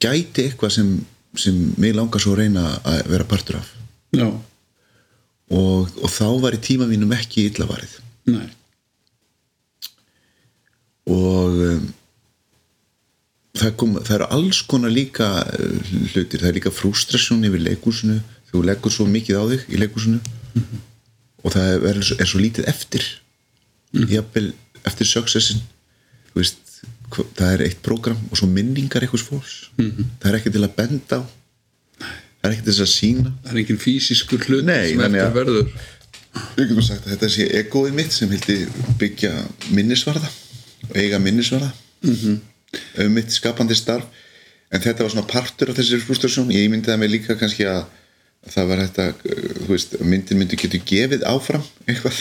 [0.00, 0.92] gæti eitthvað sem,
[1.36, 3.72] sem mig langar svo að reyna að vera partur af.
[4.16, 4.28] Já,
[5.50, 7.98] og, og þá var í tíma mínum ekki illa varið.
[8.28, 8.48] Nei.
[11.08, 11.86] Og um,
[13.56, 15.78] það, kom, það eru alls konar líka uh,
[16.12, 20.20] hlutir, það er líka frústrasjón yfir leikúsinu, þú leggur svo mikið á þig í leikúsinu
[21.44, 23.04] og það er, er, svo, er svo lítið eftir.
[23.92, 24.52] Jafnvel
[24.88, 25.60] eftir successin
[26.34, 26.56] veist
[27.12, 29.70] það er eitt prógram og svo minningar einhvers fólks.
[29.78, 31.22] Það er ekki til að benda á.
[32.38, 35.24] Það er ekki til þess að sína það er engin físiskur hlut Nei, sem eftir
[35.24, 35.72] að- verður.
[36.54, 38.58] Við getum sagt að þetta sé egoið mitt sem hildi
[39.00, 39.32] byggja
[39.74, 40.28] minnisvarða
[40.88, 42.38] og eiga minnisvarða mm -hmm.
[43.04, 44.04] um mitt skapandi starf.
[44.70, 47.86] En þetta var svona partur af þessari frústrasjón ég myndaði mig líka kannski að
[48.46, 52.14] það var þetta, uh, þú veist, myndin myndi getur gefið áfram eitthvað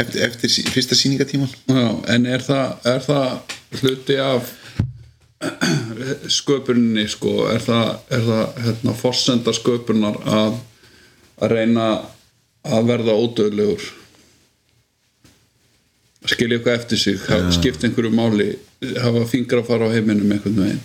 [0.00, 4.52] eftir, eftir fyrsta sýningatíman Já, en er það, er það hluti af
[6.38, 10.60] sköpuninni sko, er það, er það hérna, forsenda sköpunar að,
[11.42, 11.88] að reyna
[12.62, 13.90] að verða ódöðlegur
[16.30, 17.42] skilja eitthvað eftir sig ja.
[17.54, 18.52] skipta einhverju máli
[19.02, 20.82] hafa fingra að fara á heiminum einhvern veginn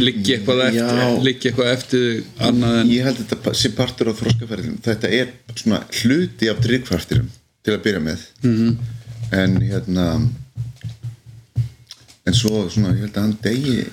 [0.00, 2.06] liggi eitthvað eftir liggi eitthvað eftir
[2.42, 6.62] annað en ég held að þetta sé partur á þróskaferðin þetta er svona hluti af
[6.64, 7.30] drivkraftirum
[7.62, 8.26] til að byrja með.
[8.42, 8.76] -hmm.
[9.30, 10.06] en hérna
[12.26, 13.84] en svo svona, ég held að hann degi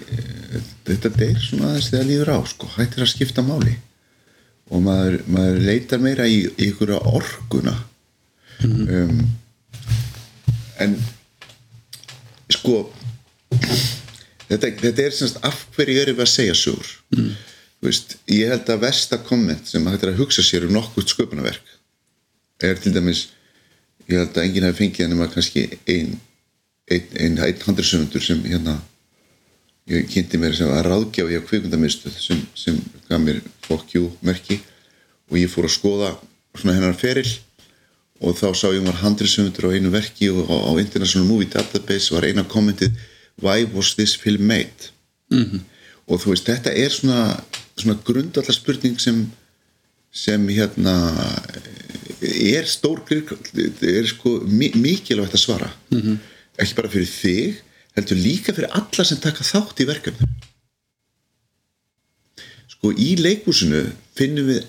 [0.88, 3.76] þetta deyr svona aðeins þegar líður á sko, hættir að skipta máli.
[4.70, 7.76] Og maður, maður leitar meira í, í ykkur orkuna.
[8.64, 9.22] Um,
[10.84, 10.98] en
[12.52, 12.88] sko
[14.50, 17.32] þetta, þetta er semst af hverju erum við að segja sögur mm.
[17.86, 21.74] veist, ég held að versta komment sem hættir að hugsa sér um nokkuð sköpunarverk
[22.68, 23.28] er til dæmis
[24.08, 26.16] ég held að enginn hafi fengið nema kannski ein
[26.88, 28.78] einn ein, ein handriðsöfundur sem hérna
[29.92, 33.42] ég kynnti mér sem að ráðgjáði á kvikundamistuð sem, sem gaf mér
[33.94, 34.62] you merki
[35.28, 36.14] og ég fór að skoða
[36.56, 37.30] svona hennar ferill
[38.24, 42.16] og þá sá ég var handriðsöfundur á einu verki og á, á International Movie Database
[42.16, 42.96] var eina kommentið
[43.42, 44.92] why was this film made?
[45.30, 45.60] Mm -hmm.
[46.08, 47.44] og þú veist þetta er svona,
[47.76, 49.32] svona grundallar spurning sem
[50.12, 50.96] sem hérna
[52.22, 53.04] er stór
[53.82, 54.30] er sko
[54.76, 55.70] mikilvægt að svara.
[55.90, 56.18] Mm -hmm.
[56.58, 57.56] ekki bara fyrir þig
[57.98, 60.28] heldur líka fyrir alla sem taka þátt í verkefni
[62.78, 63.84] sko í leikúsinu
[64.18, 64.62] finnum við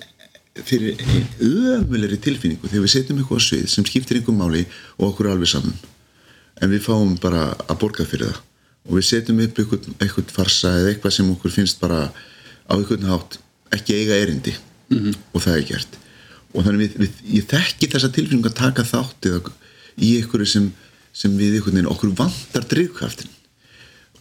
[0.69, 1.03] fyrir
[1.45, 4.65] ömulegri tilfinningu þegar við setjum eitthvað svið sem skiptir einhver máli
[4.97, 5.77] og okkur er alveg saman
[6.59, 8.41] en við fáum bara að borga fyrir það
[8.89, 13.09] og við setjum upp eitthvað, eitthvað farsa eða eitthvað sem okkur finnst bara á eitthvað
[13.13, 13.39] hátt
[13.77, 15.17] ekki eiga erindi mm -hmm.
[15.33, 15.99] og það er gert
[16.55, 19.53] og þannig við, við ég þekki þessa tilfinningu að taka þátt eða
[19.99, 20.73] í eitthvað sem,
[21.13, 23.33] sem við eitthvað okkur vantar drivkraftin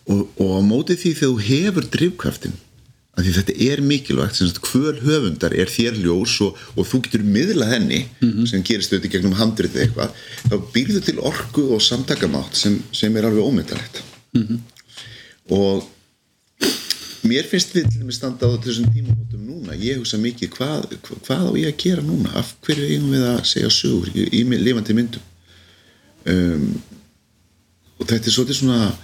[0.07, 2.57] og, og á mótið því þegar þú hefur drivkraftin
[3.17, 6.99] að því þetta er mikilvægt sem sagt hver höfundar er þér ljós og, og þú
[7.07, 8.45] getur miðlað henni mm -hmm.
[8.45, 10.11] sem gerist auðvitað gegnum handrið eitthvað
[10.51, 14.03] þá byrður til orgu og samtakamátt sem, sem er alveg ómyndalegt
[14.37, 14.59] mm -hmm.
[15.57, 15.87] og
[17.27, 19.75] mér finnst við til að standa á þessum tímamótum núna.
[19.75, 20.85] Ég hugsa mikið hvað,
[21.25, 22.31] hvað á ég að gera núna?
[22.39, 25.25] Af hverju eigum við að segja sögur í, í lifandi myndum?
[26.27, 26.81] Um,
[27.97, 28.97] og þetta er svolítið svona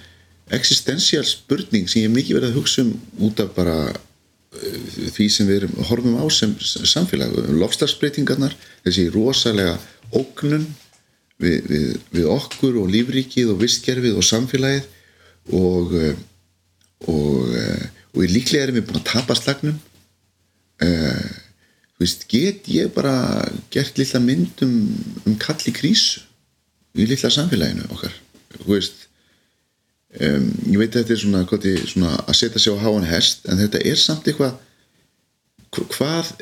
[0.54, 2.94] existential spurning sem ég mikið verið að hugsa um
[3.28, 4.80] út af bara uh,
[5.16, 9.78] því sem við erum, horfum á sem samfélag, lofslagsbreytingarnar þessi rosalega
[10.14, 10.68] ógnun
[11.42, 14.92] við, við, við okkur og lífríkið og vistgerfið og samfélagið
[15.52, 16.14] og uh,
[17.10, 19.80] og, uh, og í líklega erum við búin að tapa slagnum.
[20.84, 21.32] Uh,
[21.96, 23.16] þú veist, get ég bara
[23.74, 24.78] gert lilla mynd um,
[25.28, 26.24] um kalli krísu
[26.98, 28.14] í lilla samfélaginu okkar?
[28.58, 29.06] Þú veist
[30.20, 33.48] um, ég veit að þetta er svona, koti, svona að setja sig á háan hest
[33.50, 34.58] en þetta er samt eitthvað
[35.74, 36.34] hvað,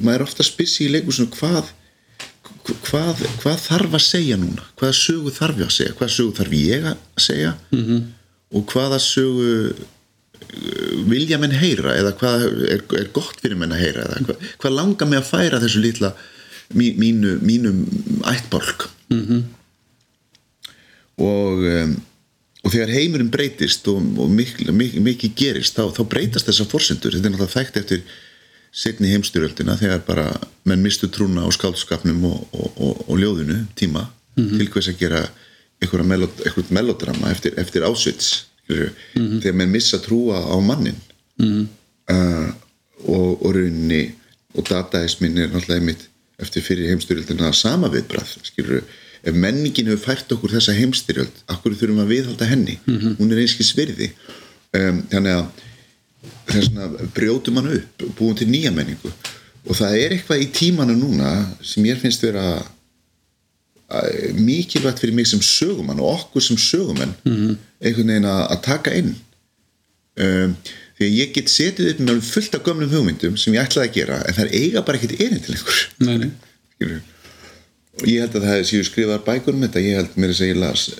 [0.00, 1.72] maður er ofta spissi í leikusinu hvað,
[2.86, 4.64] hvað hvað þarf að segja núna?
[4.80, 5.96] Hvaða sögu þarf ég að segja?
[5.98, 7.50] Hvaða sögu þarf ég að segja?
[7.74, 8.06] Mm -hmm.
[8.54, 9.82] Og hvaða sögu uh,
[11.10, 11.96] vilja menn heyra?
[11.98, 14.06] Eða hvað er, er gott fyrir menn að heyra?
[14.08, 16.14] Eða hvað, hvað langar mig að færa þessu lítla
[16.74, 17.84] mí, mínu, mínum
[18.30, 18.88] ættbálk?
[19.12, 19.42] Mm -hmm.
[21.22, 22.02] og
[22.64, 27.12] og þegar heimurinn breytist og, og mikið, mikið, mikið gerist þá, þá breytast þessar fórsendur
[27.12, 28.00] þetta er náttúrulega þægt eftir
[28.74, 30.26] setni heimstyröldina þegar bara
[30.66, 34.08] menn mistu trúna á skálskapnum og, og, og ljóðinu tíma.
[34.34, 34.58] Mm -hmm.
[34.58, 35.20] til hvers að gera
[35.84, 39.40] eitthvað melod, melodrama eftir, eftir ásvits mm -hmm.
[39.42, 40.98] þegar menn missa trúa á mannin
[41.38, 41.66] mm -hmm.
[42.14, 42.50] uh,
[43.44, 44.14] og rauninni
[44.54, 48.84] og dataismin er náttúrulega einmitt eftir fyrir heimstyröldina sama viðbrað skilur við
[49.24, 53.16] ef menningin hefur fært okkur þessa heimstyrjöld okkur þurfum að viðhalda henni mm -hmm.
[53.18, 54.10] hún er einskið svirði
[54.78, 55.46] um, þannig að
[56.52, 59.12] þessna brjótum hann upp búin til nýja menningu
[59.64, 61.30] og það er eitthvað í tímanu núna
[61.62, 62.62] sem ég finnst vera
[64.34, 67.56] mikilvægt fyrir mig sem sögumann og okkur sem sögumenn mm -hmm.
[67.80, 69.14] einhvern veginn að taka inn.
[70.16, 70.56] Um,
[70.98, 73.94] því að ég get setið upp með fullt af gömlum hugmyndum sem ég ætlaði að
[73.94, 77.00] gera en það er eiga bara ekkert erinn til einhver.
[78.00, 79.80] Og ég held að það séu skrifaðar bækur um þetta.
[79.80, 80.90] Ég held mér að segja las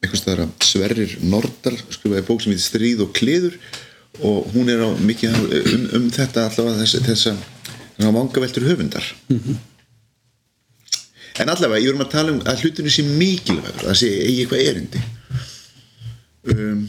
[0.00, 3.58] eitthvað staðar að Sverrir Nordal skrifaði bók sem heitir Stríð og kliður
[4.26, 9.04] og hún er á mikið um, um þetta allavega þess, þess að manga veldur höfundar.
[9.28, 9.58] Mm -hmm.
[11.40, 14.64] En allavega ég vorum að tala um að hlutinu sé mikilvægur að sé eigi eitthvað
[14.68, 15.02] erindi.
[16.50, 16.86] Um,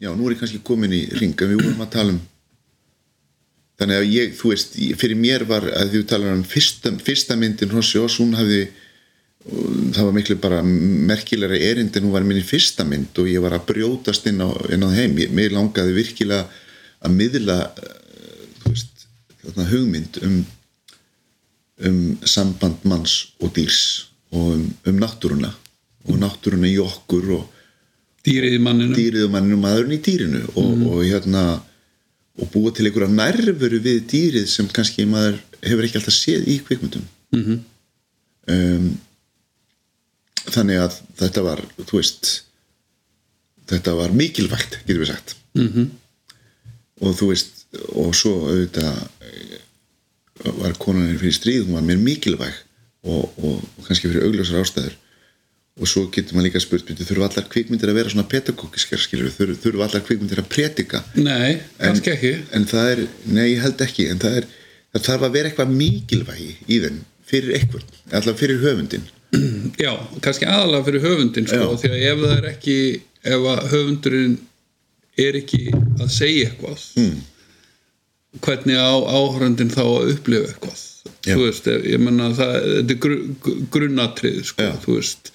[0.00, 2.20] já nú er ég kannski komin í ringa við vorum að tala um
[3.80, 7.72] þannig að ég, þú veist, fyrir mér var að þú talar um fyrsta, fyrsta myndin
[7.72, 8.66] Hossi Oss, hún hafði
[9.40, 13.70] það var miklu bara merkilega erindi, hún var minni fyrsta mynd og ég var að
[13.70, 16.44] brjótast inn á, inn á heim ég, mér langaði virkilega
[17.00, 17.56] að miðla
[18.60, 19.06] þú veist,
[19.72, 20.42] hugmynd um
[21.88, 23.80] um samband manns og dýrs
[24.32, 25.50] og um, um náttúruna
[26.08, 27.48] og náttúruna í okkur og
[28.26, 30.86] dýrið manninu dýrið manninu, maðurinn í dýrinu og, mm.
[30.90, 31.44] og hérna
[32.40, 36.58] og búa til einhverja nærveru við dýrið sem kannski maður hefur ekki alltaf séð í
[36.66, 37.58] kvikmyndum mm -hmm.
[38.54, 38.90] um,
[40.50, 42.44] þannig að þetta var veist
[43.70, 45.88] þetta var mikilvægt getur við sagt -hmm.
[47.00, 49.08] og þú veist og svo auðvitað
[50.44, 52.58] var konan fyrir stríð hún var mér mikilvæg
[53.04, 54.98] og, og, og kannski fyrir augljósar ástæður.
[55.80, 59.60] Og svo getur maður líka spurt þurfa allar kvikmyndir að vera svona pedagógiskar skilur þurfa,
[59.62, 61.00] þurfa allar kvikmyndir að predika?
[61.16, 62.32] Nei, kannski ekki.
[62.56, 64.50] En það er, nei ég held ekki en það er,
[64.92, 67.00] það þarf að vera eitthvað mikilvægi í þeim
[67.30, 67.86] fyrir eitthvað
[68.18, 69.08] allar fyrir höfundin
[69.84, 69.92] Já,
[70.24, 72.78] kannski aðalega fyrir höfundin sko, því að ef það er ekki
[73.30, 74.38] ef höfundurinn
[75.20, 75.60] er ekki
[76.00, 77.20] að segja eitthvað mm.
[78.44, 80.86] Hvernig á áhörundin þá að upplifa eitthvað?
[81.26, 81.34] Já.
[81.34, 85.32] þú veist, ég menna það þetta er gru, gru- grunnatrið sko, þú veist.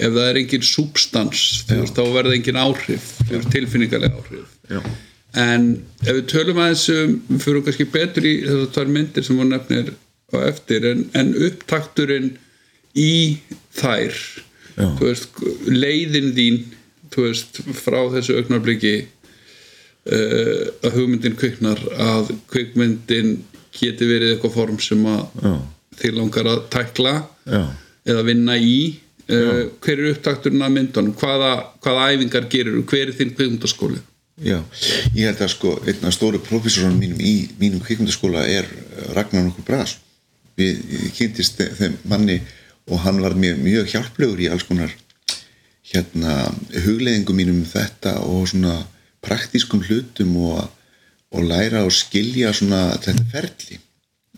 [0.00, 3.08] Ef það er engin substans þú veist, þá verða engin áhrif
[3.52, 4.54] tilfinningarlega áhrif.
[4.70, 4.80] Já.
[5.38, 5.66] en
[6.02, 9.92] ef við tölum um við fyrir kannski betur í þessar tvær myndir sem hún nefnir
[10.34, 12.32] á eftir en, en upptakturinn
[12.98, 13.38] í
[13.78, 14.16] þær
[14.98, 15.38] veist,
[15.70, 16.58] leiðin þín
[17.14, 18.94] þú veist, frá þessu augnabliki
[20.08, 23.34] að hugmyndin kviknar að kvikmyndin
[23.76, 25.52] geti verið eitthvað form sem að Já.
[26.00, 27.12] þið langar að tækla
[27.46, 27.62] Já.
[28.08, 28.76] eða vinna í.
[29.30, 31.12] Uh, hver er upptakturinn að myndunum?
[31.14, 31.50] Hvaða,
[31.84, 34.00] hvaða æfingar gerir hver er þinn kvikmyndaskóli?
[34.42, 34.56] Já,
[35.14, 38.66] ég held að sko einn af stóru professorunum mínum í mínum kvikmyndaskóla er
[39.14, 39.98] Ragnar nokkur Bras
[40.58, 40.80] við
[41.14, 42.38] kynntist þe- þeim manni
[42.90, 44.90] og hann var mjög, mjög hjálplegur í alls konar
[45.92, 46.34] hérna
[46.86, 48.78] hugleðingum mínum um þetta og svona
[49.24, 50.64] praktískum hlutum og,
[51.34, 53.78] og læra og skilja svona þetta ferli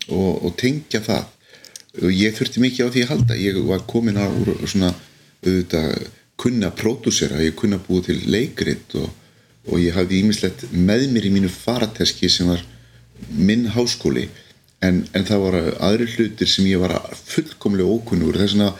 [0.09, 1.29] og, og tengja það.
[2.03, 3.37] Og ég þurfti mikið á því að halda.
[3.37, 4.25] Ég var komin á
[4.65, 4.93] svona
[5.43, 6.07] auðvitað
[6.39, 9.11] kunna pródúsera, ég kunna búið til leikrit og,
[9.69, 12.63] og ég hafði ímislegt með mér í mínu farateski sem var
[13.29, 14.27] minn háskóli.
[14.83, 18.73] En, en það voru aðri hlutir sem ég var fullkomlega ókunnur þess vegna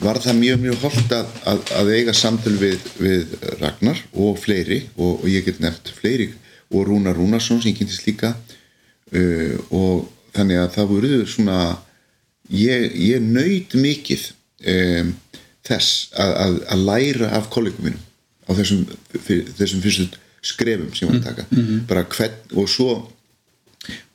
[0.00, 4.80] var það mjög mjög holdt að, að, að eiga samtöl við, við Ragnar og fleiri
[4.96, 6.30] og, og ég get nefnt fleiri
[6.72, 11.58] og Rúnar Rúnarsson sem kynntist líka uh, og þannig að það voru svona
[12.48, 14.30] ég, ég nöyt mikið
[14.72, 15.12] um,
[15.66, 18.08] þess að, að, að læra af kollegum mínum
[18.48, 18.86] á þessum,
[19.22, 20.08] fyr, þessum fyrstu
[20.42, 21.44] skrefum sem ég var að taka.
[21.86, 22.96] bara hvern, og svo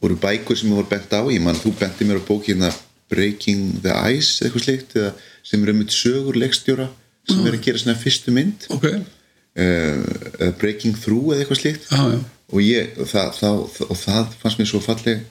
[0.02, 2.74] voru bækur sem ég voru bent á ég man þú benti mér á bókina
[3.08, 5.14] Breaking the Ice eitthvað slikt eða
[5.48, 6.90] sem er um eitt sögur leikstjóra
[7.28, 8.68] sem er að gera svona fyrstu mynd.
[8.76, 11.88] Ok, uh, Breaking Through eða eitthvað slíkt.
[11.92, 12.20] Já, já,
[12.52, 15.24] og, ég, og, það, það, og það fannst mér svo falleg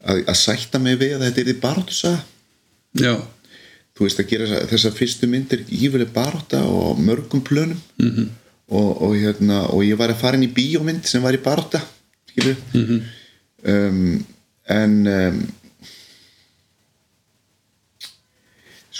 [0.00, 2.16] að, að sætta mig við að þetta er því baróttusa
[3.00, 3.14] já.
[3.96, 7.80] Þú veist að gera þessar fyrstu myndir ífælega baróta og mörgum plönum.
[7.98, 8.28] -hmm.
[8.68, 11.82] og, og, hérna, og ég var að fara inn í bíómynd sem var í baróta
[12.30, 13.00] skilur -hmm.
[13.62, 14.24] um,
[14.68, 15.42] en um,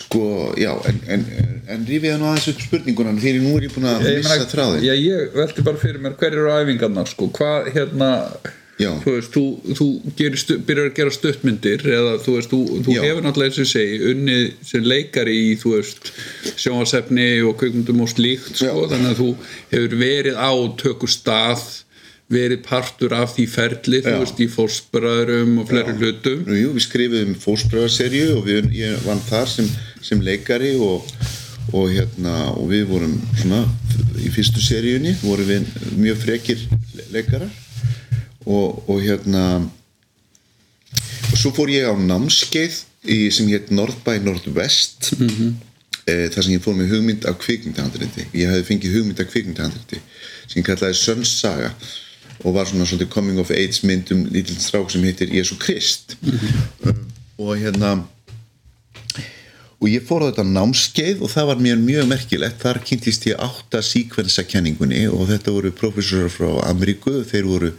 [0.01, 0.23] sko
[0.59, 3.91] já en, en, en, en rífiða nú aðeins upp spurninguna því nú er ég búin
[3.91, 7.29] að Ég missa meina, þráðin já, ég velti bara fyrir mér hver eru æfingarnar sko,
[7.37, 8.11] hvað hérna
[8.81, 8.95] Já.
[9.05, 9.87] þú veist, þú, þú
[10.17, 13.67] gerir stu, byrjar að gera stuttmyndir eða þú veist, þú, þú hefur náttúrulega eins og
[13.67, 16.09] ég segi unnið sem leikari í þú veist,
[16.55, 18.89] sjónvarsefni og kveikmyndum og slíkt sko, Já.
[18.95, 19.29] þannig að þú
[19.75, 21.67] hefur verið á tökur stað
[22.31, 26.43] verið partur af því ferli þú veist, í fórspræðurum og fleiri hlutum.
[26.47, 29.71] Nú, jú, við skrifum fórspröðarserju og við, ég vann þar sem,
[30.05, 31.09] sem leikari og,
[31.73, 33.65] og, hérna, og við vorum svona
[34.21, 35.67] í fyrstu seríunni vorum við
[35.99, 36.63] mjög frekir
[36.95, 37.51] le- leikarar
[38.47, 39.45] og, og hérna
[41.31, 42.79] og svo fór ég á námskeið
[43.11, 45.51] í, sem hétt North by Northwest mm -hmm.
[46.05, 48.27] e, þar sem ég fór með hugmynd af kvikmyndahandriti.
[48.35, 50.01] Ég hefði fengið hugmynd af kvikmyndahandriti
[50.47, 51.75] sem kallaði Sönns saga
[52.45, 56.17] og var svona svolítið coming of age mynd um lítill strák sem heitir Jésu Krist.
[56.85, 57.05] Um,
[57.41, 57.99] og hérna
[59.81, 62.61] og ég fór á þetta námskeið og það var mér mjög merkilegt.
[62.61, 67.23] Þar kynntist ég átta síkvensakenningunni og þetta voru professorar frá Ameríku.
[67.25, 67.71] Þeir voru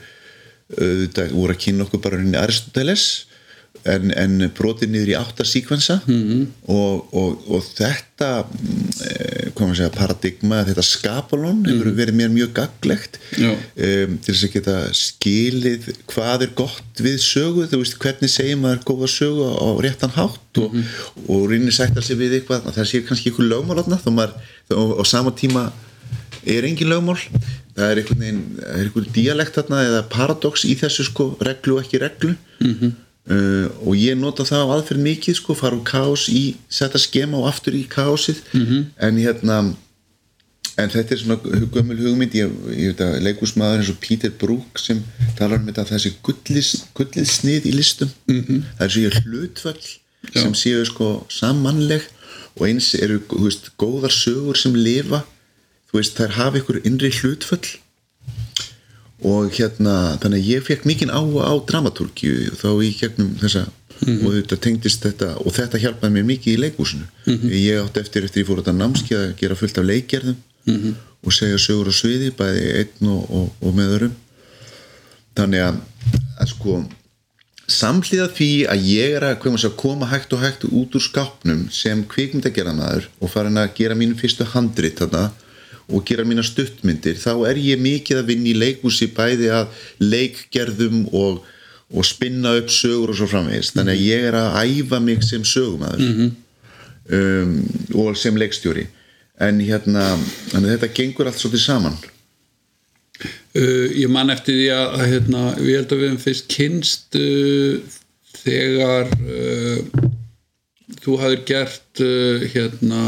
[0.72, 3.06] auðvitað voru að kynna okkur bara henni Aristoteles
[3.90, 6.42] en, en brotið niður í átta síkvensa -hmm.
[6.70, 13.18] og, og, og þetta mm, eh, segja, paradigma þetta skapalón hefur verið mér mjög gaglegt
[13.40, 17.68] um, til þess að geta skilið hvað er gott við sögu.
[17.70, 20.62] Þú veist hvernig segir maður góða sögu á réttan hátt?
[20.62, 20.76] Og,
[21.28, 24.36] og reynir sættar sig við eitthvað að það sé kannski einhver lögmál þó maður
[24.78, 25.72] og á sama tíma
[26.46, 27.18] er engin lögmál.
[27.72, 31.78] Það er einhvern veginn, það er einhver dialekt þarna eða paradox í þessu sko reglu
[31.78, 32.36] og ekki reglu.
[32.60, 32.92] -hmm.
[33.30, 37.40] Uh, og ég nota það á aðferð mikið sko fara úr kaos í, setja skema
[37.42, 38.42] og aftur í kaosið.
[38.52, 38.84] -hmm.
[38.98, 39.58] en hérna
[40.80, 41.38] en þetta er svona
[41.74, 42.36] gömul hugmynd.
[42.38, 45.04] Ég, ég veit að leikúsmaður eins og Peter Brook sem
[45.38, 48.10] talar um þetta þessi gullis, gullið snið í listum.
[48.28, 48.64] -hmm.
[48.78, 49.84] það er svo ég hlutfall
[50.34, 52.04] sem séu sko sammannleg
[52.56, 55.26] og eins eru veist, góðar sögur sem lifa.
[55.92, 57.81] Þú veist, þær hafa ykkur innri hlutföll
[59.28, 63.68] og hérna, þannig að ég fekk mikinn áhuga á dramatúrkju þá í gegnum þessa
[64.02, 67.06] og þetta tengdist þetta og þetta hjálpaði mér mikið í leikúsinu
[67.54, 70.40] ég átti eftir eftir ég fór þetta námski að gera fullt af leikgerðum
[71.22, 74.16] og segja sögur á sviði bæði einn og, og, og með örum
[75.38, 75.78] þannig að,
[76.42, 76.80] að sko
[77.72, 81.68] samhliða því að ég er að koma, að koma hægt og hægt út úr skápnum
[81.72, 85.30] sem kvikmyndagerðanaður og farin að gera mínu fyrstu handrit þarna
[85.90, 91.04] og gera mína stuttmyndir þá er ég mikið að vinna í leikúsi bæði að leikgerðum
[91.10, 91.42] og,
[91.92, 95.44] og spinna upp sögur og svo framvegist þannig að ég er að æfa mig sem
[95.48, 96.32] sögumæður
[97.12, 97.58] um,
[97.96, 98.88] og sem leikstjóri.
[99.42, 100.14] En hérna,
[100.54, 101.98] að þetta gengur allt svolítið saman.
[103.58, 107.20] Uh, ég man eftir því að, að hérna, við held að við hefum fyrst kynst
[107.20, 107.98] uh,
[108.42, 110.08] þegar uh,
[111.02, 113.04] þú hafðir gert uh, hérna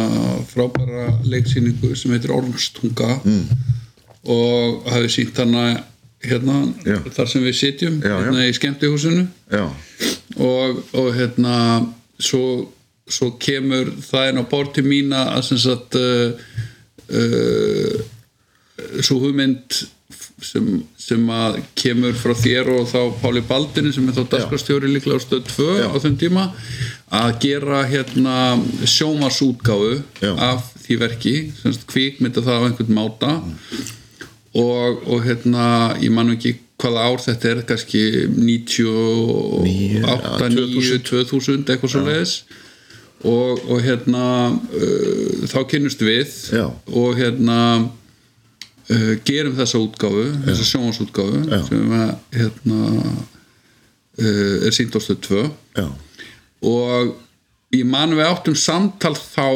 [0.49, 3.65] frábæra leiksýningu sem heitir Ormstunga mm.
[4.33, 5.65] og hafði sínt hana
[6.23, 6.97] hérna Já.
[7.11, 8.19] þar sem við sitjum Já, já.
[8.27, 9.65] hérna í skemmtihúsinu já,
[10.39, 11.57] og, og hérna
[12.15, 12.69] svo,
[13.09, 16.31] svo kemur það inn á borð til mína að sem sagt uh,
[17.11, 17.97] uh,
[19.03, 19.83] svo hugmynd
[20.45, 20.67] sem,
[20.99, 25.21] sem að kemur frá þér og þá Páli Baldini sem er þá dagskrastjóri líklega á
[25.23, 25.87] stöð 2 Já.
[25.89, 26.43] á þeim tíma
[27.13, 28.37] að gera hérna
[28.89, 30.31] sjómarsútgáfu Já.
[30.51, 33.31] af því verki sem sagt kvikmynda það á einhvern máta
[34.53, 35.65] og, og hérna
[36.03, 36.51] ég man nú ekki
[36.83, 38.01] hvaða ár þetta er kannski
[38.33, 42.33] 98, 9, 2000 eitthvað svo leiðis
[43.23, 46.65] og, og hérna uh, þá kynnust við Já.
[46.91, 47.59] og hérna
[48.89, 51.59] uh, gerum þessa útgáfu þessa sjónvarsútgáfu Já.
[51.69, 55.43] sem að, hérna uh, er sínt á stöð 2
[55.79, 55.87] já,
[56.63, 57.15] og
[57.73, 59.47] ég man við áttum samtal þá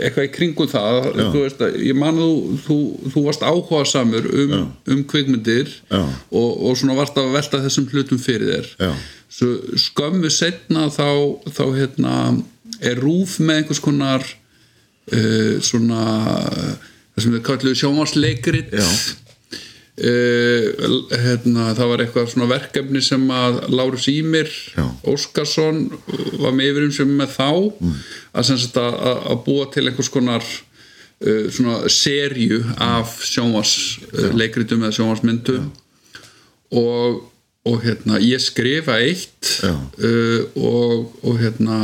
[0.00, 1.08] eitthvað í kringum það.
[1.18, 2.30] Þú veist, ég man þú,
[2.64, 2.76] þú,
[3.14, 4.54] þú varst áhuga samur um,
[4.90, 8.70] um kvikmyndir og, og svona varst að velta þessum hlutum fyrir þér.
[9.30, 11.08] Svo skömmu setna þá,
[11.54, 12.14] þá hérna,
[12.82, 16.04] er rúf með einhvers konar uh, svona
[17.24, 18.86] sem við kalluðu sjónvarsleikrit Já.
[20.00, 20.88] uh,
[21.20, 24.50] hérna, það var eitthvað svona verkefni sem að Lárus Ímir.
[25.10, 25.86] Óskarsson
[26.40, 27.48] var með yfirum sem með þá
[28.46, 35.70] sagt að, að- að búa til einhvers konar uh, svona serju af sjónvarsleikritum eða sjónvarsmyndum
[36.70, 37.24] og,
[37.66, 41.80] og hérna ég skrifa eitt uh, og, og hérna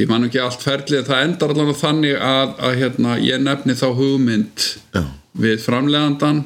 [0.00, 3.86] ég man ekki allt ferlið það endar allavega þannig að, að hérna, ég nefni þá
[3.98, 5.02] hugmynd Já.
[5.44, 6.42] við framleiðandan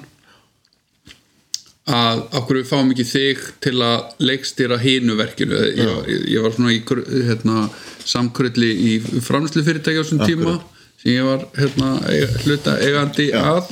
[1.94, 5.58] að okkur við fáum ekki þig til að leikstýra hinu verkinu.
[5.76, 6.80] Ég, ég, var svona í
[7.28, 7.66] hérna,
[8.08, 10.54] samkrulli í framlýslu fyrirtæki á þessum tíma
[11.02, 13.68] sem ég var hérna, eiga- hluta eigandi að.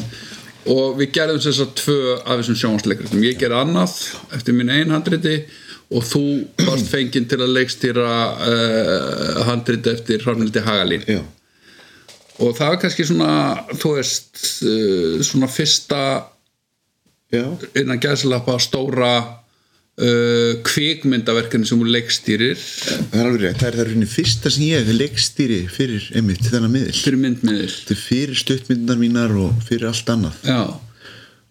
[0.73, 3.97] Og við gerðum að tvö af þessum sjónvarsleikritum ég gerði annað
[4.37, 5.38] eftir minn einn handriti
[5.92, 6.24] og þú
[6.64, 11.07] varst fenginn til að leikstýra uh, handriti eftir Hrafnildi Hagalín.
[11.09, 11.22] Já,
[12.42, 13.33] og það var kannski svona
[13.76, 16.02] þú veist uh, svona fyrsta
[17.33, 17.44] já,
[17.78, 22.61] innan gæðslappa stóra uh, kvikmyndaverkefni sem hún leikstýrir.
[23.12, 23.61] Það er alveg rétt.
[23.61, 26.96] Það er það rauninni fyrsta sem ég hef leikstýri fyrir einmitt þennan miðil.
[27.02, 27.98] Fyrir myndmiðil.
[28.07, 30.40] Fyrir stuttmyndar mínar og fyrir allt annað.
[30.48, 30.62] Já,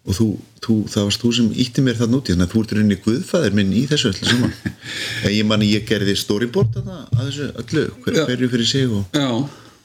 [0.02, 0.26] og þú,
[0.64, 3.56] þú, það varst þú sem ítti mér það núti þannig að þú ert rauninni guðfæðir
[3.58, 4.54] minn í þessu öllu saman.
[5.22, 9.14] En ég man að ég gerði storyboard þarna að þessu öllu, hverju fyrir sig og
[9.14, 9.28] já,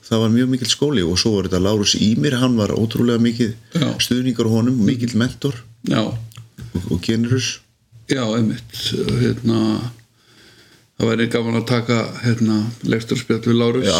[0.07, 3.53] það var mjög mikill skóli og svo var þetta Lárus Ímir hann var ótrúlega mikið
[3.77, 3.87] Já.
[4.07, 6.01] stuðningar honum, mikill mentor já.
[6.01, 7.59] og, og generous.
[8.09, 8.73] Já, einmitt
[9.19, 9.61] hérna
[10.97, 12.57] það væri gaman að taka hérna,
[12.89, 13.91] leikstjórspjall við Lárus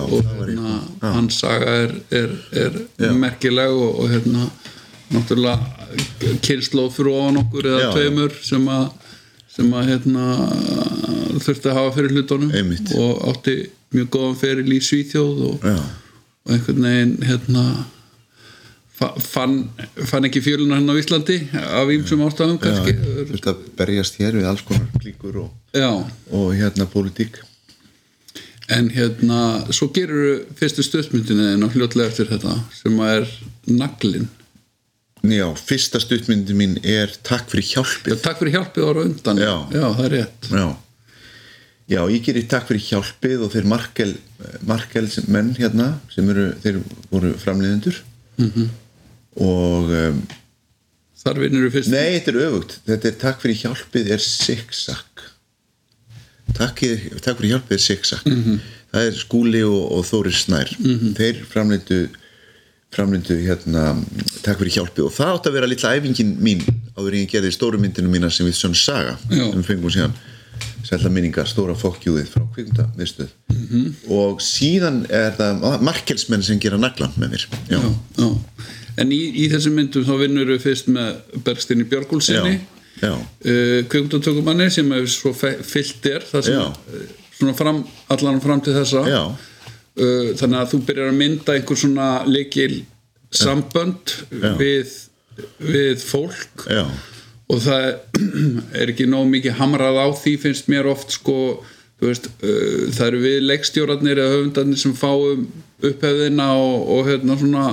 [0.00, 4.48] og það hérna, hans saga er, er, er merkileg og, og hérna
[5.10, 8.88] náttúrulega kynnslóð fyrir ofan okkur eða Já, tveimur sem að
[9.50, 10.26] sem að hérna
[11.42, 12.92] þurfti að hafa fyrir hlutunum Einmitt.
[12.94, 13.54] og átti
[13.96, 17.64] mjög góðan feril í Svíþjóð og, og einhvern veginn hérna
[19.00, 19.56] fa- fann,
[20.06, 22.94] fann ekki fjöluna hérna á Íslandi af ýmsum ástæðum kannski.
[23.32, 25.50] þurfti að berjast hér við alls konar klíkur og,
[26.30, 27.40] og hérna pólitík.
[28.70, 33.32] En hérna svo gerur fyrstu stöðmyndinu þinn og hljótlega eftir þetta sem að er
[33.66, 34.28] naglin
[35.20, 39.40] Já, fyrsta stuttmyndi mín er Takk fyrir já, hjálpið takk fyrir hjálpið ára undan.
[39.40, 39.54] Já.
[39.68, 40.48] það er rétt.
[40.50, 40.68] Já,
[41.90, 44.14] Já ég gerir Takk fyrir hjálpið og þeir Markel,
[44.66, 47.98] Markel menn hérna sem eru, þeir voru framleiðendur.
[48.40, 48.68] -hmm.
[49.36, 50.20] og um,
[51.20, 51.92] þar vinnur við fyrst.
[51.92, 52.76] Nei, þetta er öfugt.
[52.86, 55.26] Þetta er Takk fyrir hjálpið er Siksak
[56.56, 56.80] Takk,
[57.22, 58.60] takk fyrir hjálpið er Siksak -hmm.
[58.90, 60.70] Það er Skúli og, og Þórir Snær.
[60.78, 61.12] -hmm.
[61.18, 62.08] Þeir framleitu
[62.94, 63.92] framlindu hérna
[64.42, 66.64] takk fyrir hjálpi og það átt að vera litla æfingin mín
[66.96, 70.16] áður en ég gerði stóru myndinu mína sem við svona saga sem við fengum síðan.
[70.84, 73.92] Sælda minningar, stóra fokkjúðið frá kvikmynda miðstöð -hmm.
[74.16, 77.46] og síðan er það markelsmenn sem gera naglan með mér.
[77.70, 78.28] Já, já, já.
[79.00, 81.86] En í, í þessum myndum þá vinnur við fyrst með Bergstinni
[83.00, 87.04] já, uh, kvikmyndatökumanni sem hefur svo fyllt er það sem uh,
[87.38, 89.04] svona fram, allan fram til þessa.
[89.08, 89.22] Já,
[90.00, 92.82] uh, þannig að þú byrjar að mynda einhver svona leikil
[93.30, 94.52] sambönd Já.
[94.58, 94.94] við,
[95.62, 96.66] við fólk.
[96.66, 96.84] Já,
[97.50, 97.88] og það
[98.80, 101.36] er ekki nóg mikið hamrað á því finnst mér oft sko
[102.00, 105.44] veist, uh, það eru við leikstjórarnir eða höfundarnir sem fáum
[105.80, 107.66] upphefðina og, og hérna svona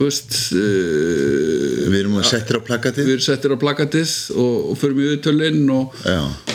[0.00, 3.04] veist uh, við erum að setja á plakatið.
[3.04, 5.98] við erum settir á plakatið og, og förum í viðtölinn og,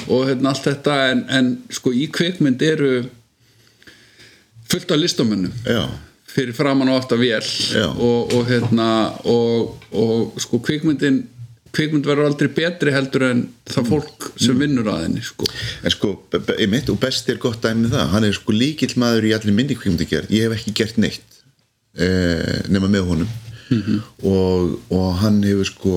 [0.09, 0.95] og hérna allt þetta.
[1.11, 2.91] En, en sko í kvikmynd eru
[4.75, 5.53] fullt af listamönnum.
[6.35, 7.87] Fyrir framan og aftar Já.
[7.87, 8.89] og, og hérna
[9.23, 11.23] og, og sko kvikmyndin
[11.75, 15.47] kvikmynd verður aldrei betri heldur en það fólk sem vinnur að henni sko.
[15.83, 18.95] en sko, be- einmitt og best er gott dæmi um það, hann er sko líkill
[19.01, 21.41] maður í allir minni kvikmyndagerð, ég hef ekki gert neitt
[21.99, 23.33] eh, nema með honum.
[24.21, 25.93] Og, og hann hefur sko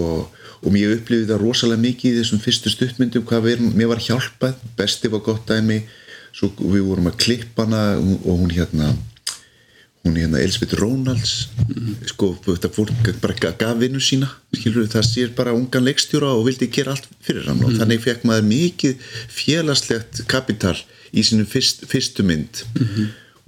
[0.59, 4.57] og mér upplifði það rosalega mikið í þessum fyrstu stuttmyndum hvað við, mér var hjálpað.
[4.79, 5.83] Besti var gott dæmi
[6.33, 8.93] svo við vorum að klippa hana og hún hérna
[10.05, 11.33] hún er hérna Elisabeth Rónalds
[12.09, 16.47] sko þetta fólk bara ga- gaf vinnu sína skilur það sér bara ungan leikstjóra og
[16.47, 17.61] vildi gera allt fyrir hann.
[17.67, 19.09] Og þannig fekk maður mikið
[19.39, 20.77] félagslegt kapital
[21.13, 22.63] í sínum fyrst, fyrstu mynd.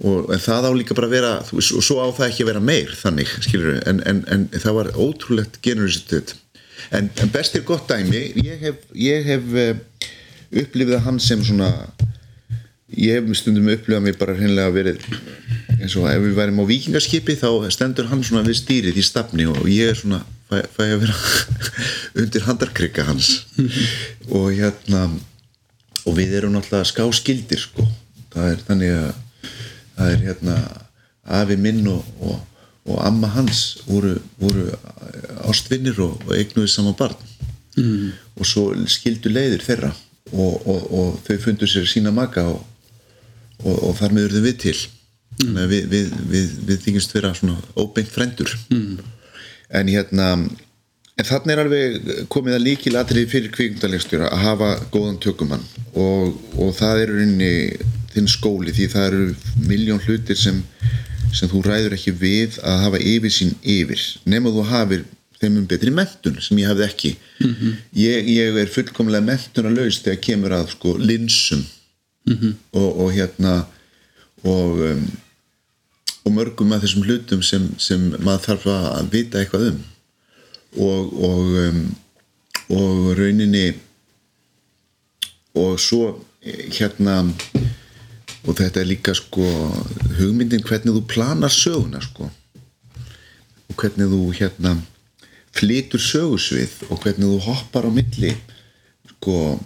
[0.01, 2.63] Og en það á líka bara að vera og svo á það ekki að vera
[2.67, 6.35] meir þannig skilur en, en, en það var ótrúlegt generositet.
[6.91, 9.75] En, en best er gott dæmi ég hef, ég hef uh,
[10.63, 11.69] upplifið hann sem svona
[12.97, 15.05] ég hef stundum upplifað mig bara hreinlega verið
[15.81, 19.47] eins og ef við værim á vikingaskipi þá stendur hann svona við stýrið í stafni
[19.49, 20.21] og ég er svona
[20.51, 21.17] fæ, fæ að vera
[22.21, 23.31] undir handarkrykka hans.
[24.29, 25.07] Og hérna
[26.05, 27.85] og við erum náttúrulega skáskildir sko.
[28.33, 29.11] Það er þannig að
[29.97, 30.55] það er hérna
[31.41, 32.39] afi minn og, og,
[32.89, 34.67] og amma hans voru, voru
[35.49, 37.19] ástvinnir og, og eignuði saman barn.
[37.71, 38.09] Mm.
[38.35, 39.93] og svo skildu leiðir þeirra
[40.35, 42.65] og, og, og þau fundu sér sína maka og,
[43.63, 44.79] og, og þar með urðum við til.
[45.41, 48.97] Að við, við, við, við þykjumst vera svona óbeint frendur mm.
[49.79, 50.27] en hérna
[51.21, 55.63] en þannig er alveg komið að líkil atrið fyrir kvikmyndalegstjóra að hafa góðan tökumann.
[55.93, 57.53] Og, og það er rauninni
[58.11, 59.25] þinn skóli því það eru
[59.69, 60.61] miljón hlutir sem,
[61.31, 65.05] sem þú ræður ekki við að hafa yfir sín yfir nema þú hafir
[65.41, 67.11] þeim um betri mentun sem ég hafði ekki.
[67.39, 67.77] -hmm.
[67.97, 71.63] ég, ég er fullkomlega mentunarlaus þegar kemur að sko linsum
[72.25, 72.53] -hmm.
[72.71, 73.65] og, og hérna
[74.43, 75.05] og um,
[76.25, 79.79] og mörgum af þessum hlutum sem, sem maður þarf að vita eitthvað um
[80.77, 81.95] og og, um,
[82.69, 83.73] og rauninni
[85.55, 86.23] og svo
[86.71, 87.33] hérna
[88.47, 89.43] og þetta er líka sko
[90.17, 92.29] hugmyndin hvernig þú planar söguna sko
[93.69, 94.77] og hvernig þú hérna
[95.51, 98.33] flytur sögusvið og hvernig þú hoppar á milli
[99.17, 99.59] sko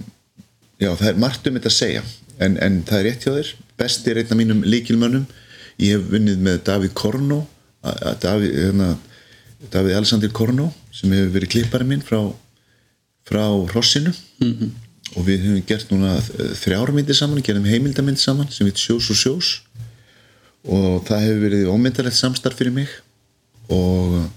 [0.82, 2.03] já það er margt um þetta að segja
[2.39, 3.51] en, en það er rétt hjá þér.
[3.79, 5.25] Besti er einn af mínum líkilmönnum
[5.81, 7.41] ég hef vunnið með Davíð Kornó
[8.21, 8.95] Davíð, hérna,
[9.71, 12.19] Davíð Alexander Kornó sem hefur verið klippari minn frá,
[13.27, 14.71] frá Rossinu -hmm.
[15.15, 16.17] og við höfum gert núna
[16.63, 19.61] þrjármyndir saman, gerum heimildamynd saman sem heit Sjós og Sjós.
[20.65, 22.88] Og það hefur verið ómyndalegt samstarf fyrir mig.
[23.69, 24.29] Og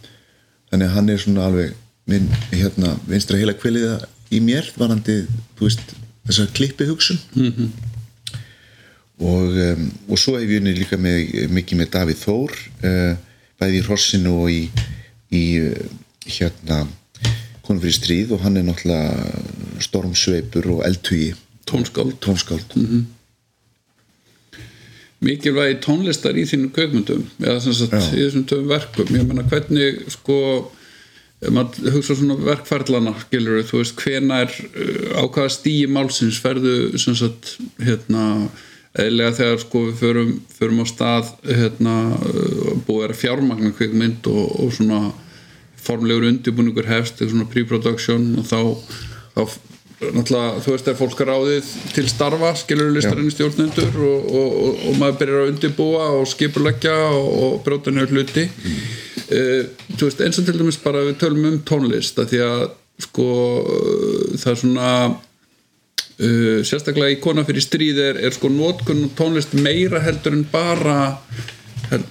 [0.71, 1.73] þannig að hann er svona alveg
[2.07, 5.25] minn hérna vinstra heila kviliða í mér varandi,
[5.57, 5.95] þú veist,
[6.29, 7.69] þessa klippi hugsun mm -hmm.
[9.19, 12.55] Og, um, og svo hef ég unni líka með, mikið með Davíð Þór
[12.87, 13.15] uh,
[13.59, 14.63] bæði í Rossinu og í,
[15.35, 15.85] í uh,
[16.29, 16.85] hérna
[17.67, 21.35] konum fyrir stríð og hann er náttúrulega stormsveipur og eldhugi.
[21.69, 22.17] Tónskáld.
[22.25, 22.77] Tónskáld.
[22.77, 23.07] Mm -hmm.
[25.21, 29.17] mikilvægi tónlistar í þínu kaupmyndum eða sem sagt í þessum töfum verkum.
[29.17, 30.37] Ég meina hvernig sko
[31.51, 37.15] maður hugsa svona verkfærlana skilur þú veist hvenar uh, á hvaða stíi málsins ferðu sem
[37.19, 38.49] sagt hérna
[39.05, 44.29] eðlega þegar sko við förum, förum á stað hérna uh, búið er að fjármagna kvikmynd
[44.33, 45.01] og, og svona
[45.79, 48.61] formlegur undirbúningur hefst eða svona pre-production og þá,
[49.37, 49.43] þá
[49.99, 54.99] náttúrulega, þú veist, er fólk ráðið til starfa, skilur listarinn stjórnendur og, og, og, og
[55.01, 59.73] maður byrjar að undirbúa og skipurleggja og, og bróta nefnir hluti mm.
[59.97, 62.63] þú veist, eins og til dæmis bara við tölum um tónlist að því að
[62.99, 63.31] sko
[64.35, 64.93] það er svona
[66.23, 70.45] uh, sérstaklega í kona fyrir stríð er, er sko nótkun og tónlist meira heldur en
[70.53, 70.99] bara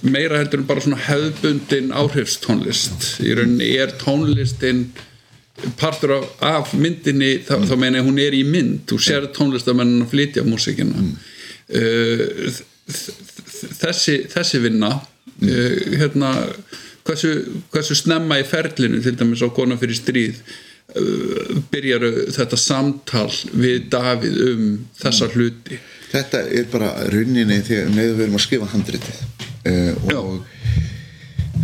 [0.01, 3.19] meira heldur en bara svona hefðbundin áhrifstónlist.
[3.21, 4.87] Í rauninni er tónlistin
[5.77, 8.83] partur af, af myndinni þá, þá meina ég hún er í mynd.
[8.89, 16.33] Þú sér tónlistamennin að flytja músikina uh, þ- þ- þessi, þessi vinna uh, hérna
[17.07, 17.35] hversu,
[17.73, 20.55] hversu snemma í ferlinu til dæmis á kona fyrir stríð uh,
[21.71, 24.67] byrjar þetta samtal við Davíð um
[24.97, 25.79] þessa hluti.
[26.07, 29.17] Þetta er bara rauninni þegar um við erum að skrifa handritið
[29.67, 30.45] uh, og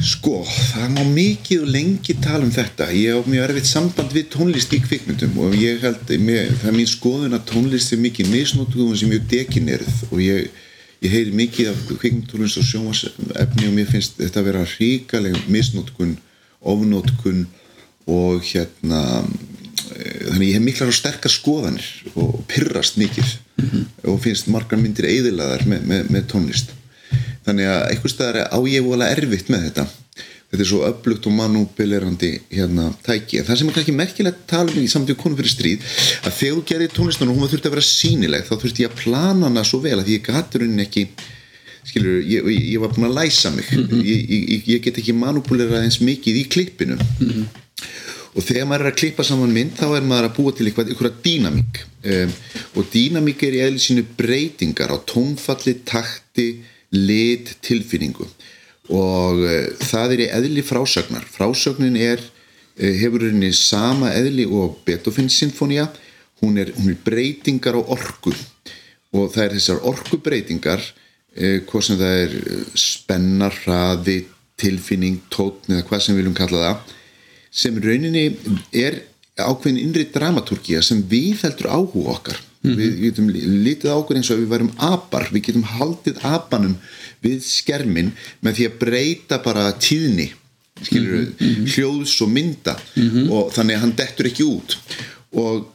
[0.04, 2.90] sko, það má mikið og lengi tala um þetta.
[2.92, 6.78] Ég á mjög erfitt samband við tónlist í kvikmyndum og ég held, mér, það er
[6.82, 10.52] mín skoðun að tónlist er mikið misnótugum sem mjög dekinerð og ég,
[11.06, 16.18] ég heyri mikið af kvikmyndtónlist og sjónvarsefni og mér finnst þetta að vera ríkaleg misnótkun,
[16.60, 17.46] ofnótkun
[18.12, 21.90] og hérna eh, þannig ég hef miklar og sterkar skoðanir
[22.20, 23.40] og pyrrast mikið
[24.10, 26.74] og finnst margar myndir eðilaðar með, með, með tónlist.
[27.44, 29.86] Þannig að einhvers staðar á ég vola erfitt með þetta.
[30.54, 33.40] Þetta er svo öflugt og manúbilerandi hérna tæki.
[33.40, 35.88] En það sem er kannski merkilegt að tala um í samtíð konu fyrir stríð
[36.22, 39.00] að þegar þú gerir tónlistunum og hún þurfti að vera sínileg þá þurfti ég að
[39.00, 41.08] plana hana svo vel að ég gatur henni ekki
[41.90, 43.66] skilur, ég, ég, var búin að læsa mig.
[43.74, 47.00] Ég, ég, ég get ekki manúbulerað eins mikið í klippinu
[48.34, 50.92] og þegar maður er að klippa saman mynd þá er maður að búa til eitthvað,
[50.94, 51.82] eitthvað dýnamík.
[52.14, 52.32] Um,
[52.80, 56.48] og dýnamík er í eðli sínu breytingar á tónfalli, takti
[56.98, 58.26] lit, tilfinningu.
[58.94, 61.28] Og uh, það er í eðli frásagnar.
[61.30, 65.88] Frásagnin er uh, hefur henni sama eðli og Beethoven's sinfónia
[66.42, 68.34] hún er, hún er breytingar á orku.
[69.14, 72.36] Og það er þessar orkubreytingar uh, hvað sem það er
[72.82, 74.24] spennar, hraði
[74.58, 77.00] tilfinning, tótn eða hvað sem við viljum kalla það
[77.54, 78.26] sem rauninni
[78.74, 79.04] er
[79.38, 82.42] ákveðin innri dramatúrkía sem við heldur áhuga okkar.
[82.64, 85.28] Við getum lítið á okkur eins og við værum apar.
[85.34, 86.78] Við getum haldið apanum
[87.24, 90.30] við skermin með því að breyta bara tíðni
[90.84, 91.28] skilur
[91.74, 92.78] hljóðs og mynda.
[93.28, 94.78] Og þannig að hann dettur ekki út.
[95.36, 95.68] Og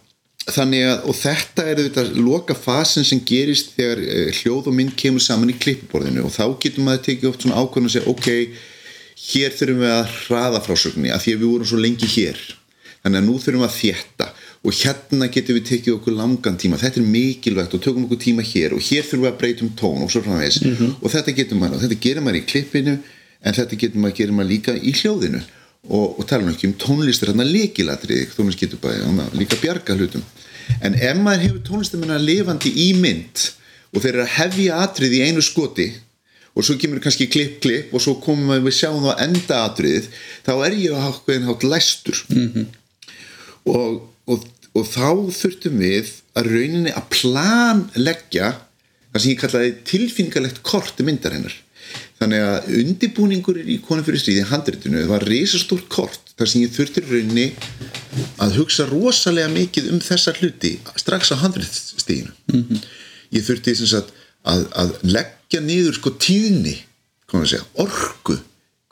[0.49, 4.97] þannig að og þetta er þetta loka fasin sem gerist þegar eh, hljóð og mynd
[4.97, 6.25] kemur saman í klippuborðinu.
[6.25, 8.29] Og þá getum maður tekið oft svona ákvörðun og segja ok,
[9.29, 12.39] hér þurfum við að hraða frásögninni af því að við vorum svo lengi hér.
[13.03, 14.29] Þannig að nú þurfum við að þétta.
[14.67, 16.81] Og hérna getum við tekið okkur langan tíma.
[16.81, 18.75] Þetta er mikilvægt og tökum okkur tíma hér.
[18.75, 20.59] Og hér þurfum við að breytum tón og svo framvegis.
[20.99, 24.35] Og þetta getur maður, og þetta gerir maður í klippinu en þetta getur maður, gerir
[24.35, 25.45] maður líka í hljóðinu.
[25.89, 30.25] Og, og tala nú ekki um tónlistur hérna líkilatrið, tónlist getur bara líka bjarga hlutum.
[30.83, 33.47] En ef maður hefur tónlistamina lifandi í mynd
[33.95, 35.87] og þeir eru að hefja atrið í einu skoti
[36.59, 40.09] og svo kemur kannski klipp klipp og svo komum við sjáum það enda atriðið
[40.47, 42.67] þá er ég að hafa hvernig hátt læstur -hmm.
[43.75, 48.51] og, og, og þá þurftum við að rauninni að planleggja
[49.13, 51.55] það sem ég kallaði tilfinningalegt kort myndar hennar
[52.19, 57.05] þannig að undibúningur í konum fyrir stríði handritinu var risastórt kort þar sem ég þurfti
[57.05, 57.47] í rauninni
[58.43, 62.83] að hugsa rosalega mikið um þessa hluti strax á handritstíðinu mm -hmm.
[63.39, 64.13] ég þurfti sem sagt
[64.49, 66.77] að, að leggja niður sko tíðni
[67.29, 68.39] segja, orku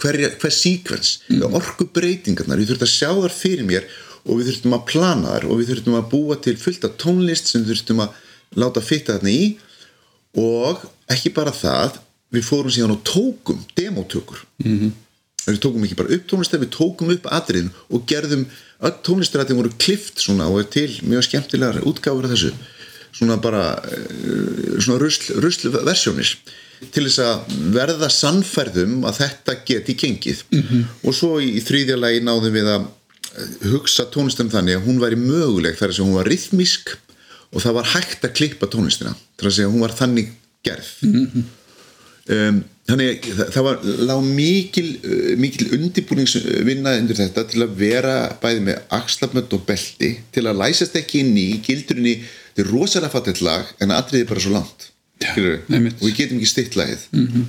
[0.03, 1.47] hver, hver síkvens, mm.
[1.57, 3.87] orku breytingarnar ég þurfti að sjá þar fyrir mér
[4.27, 7.49] og við þurftum að plana þar og við þurftum að búa til fullt af tónlist
[7.51, 8.21] sem við þurftum að
[8.61, 9.47] láta fitta þarna í
[10.43, 12.01] og ekki bara það
[12.35, 14.93] við fórum síðan og tókum demotökur mm -hmm.
[15.47, 18.47] við tókum ekki bara upp tónlistar við tókum upp atriðin og gerðum
[18.83, 22.53] öll tónlistarættin voru klift svona og er til mjög skemmtilegar útgáfur af þessu
[23.17, 23.65] svona bara
[24.79, 25.71] svona rusl, rusl
[26.93, 30.85] til þess að verða sannferðum að þetta geti gengið mm -hmm.
[31.09, 32.87] og svo í þrýðja lagi náðum við að
[33.73, 36.95] hugsa tónlistum þannig að hún væri möguleg þar að segja hún var rithmísk
[37.53, 40.33] og það var hægt að klippa tónlistina þar að segja hún var þannig
[40.67, 41.45] gerð mm -hmm.
[42.37, 43.77] um, þannig það, það var
[44.11, 44.89] lág mikil
[45.43, 50.97] mikil undibúningsvinna undir þetta til að vera bæði með axlapmönd og belti til að læsast
[50.97, 52.21] ekki inn í gildurinni
[52.57, 54.89] þetta er rosalega fattitt lag en aðriði bara svo langt
[55.21, 57.07] Já, og við getum ekki stitt lagið.
[57.13, 57.45] Mm -hmm.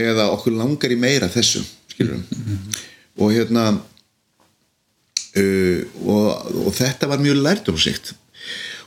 [0.00, 1.64] eða okkur langar í meira þessum
[1.98, 2.76] mm -hmm.
[3.16, 3.64] og hérna
[5.36, 6.26] uh, og,
[6.66, 8.14] og þetta var mjög lært um síkt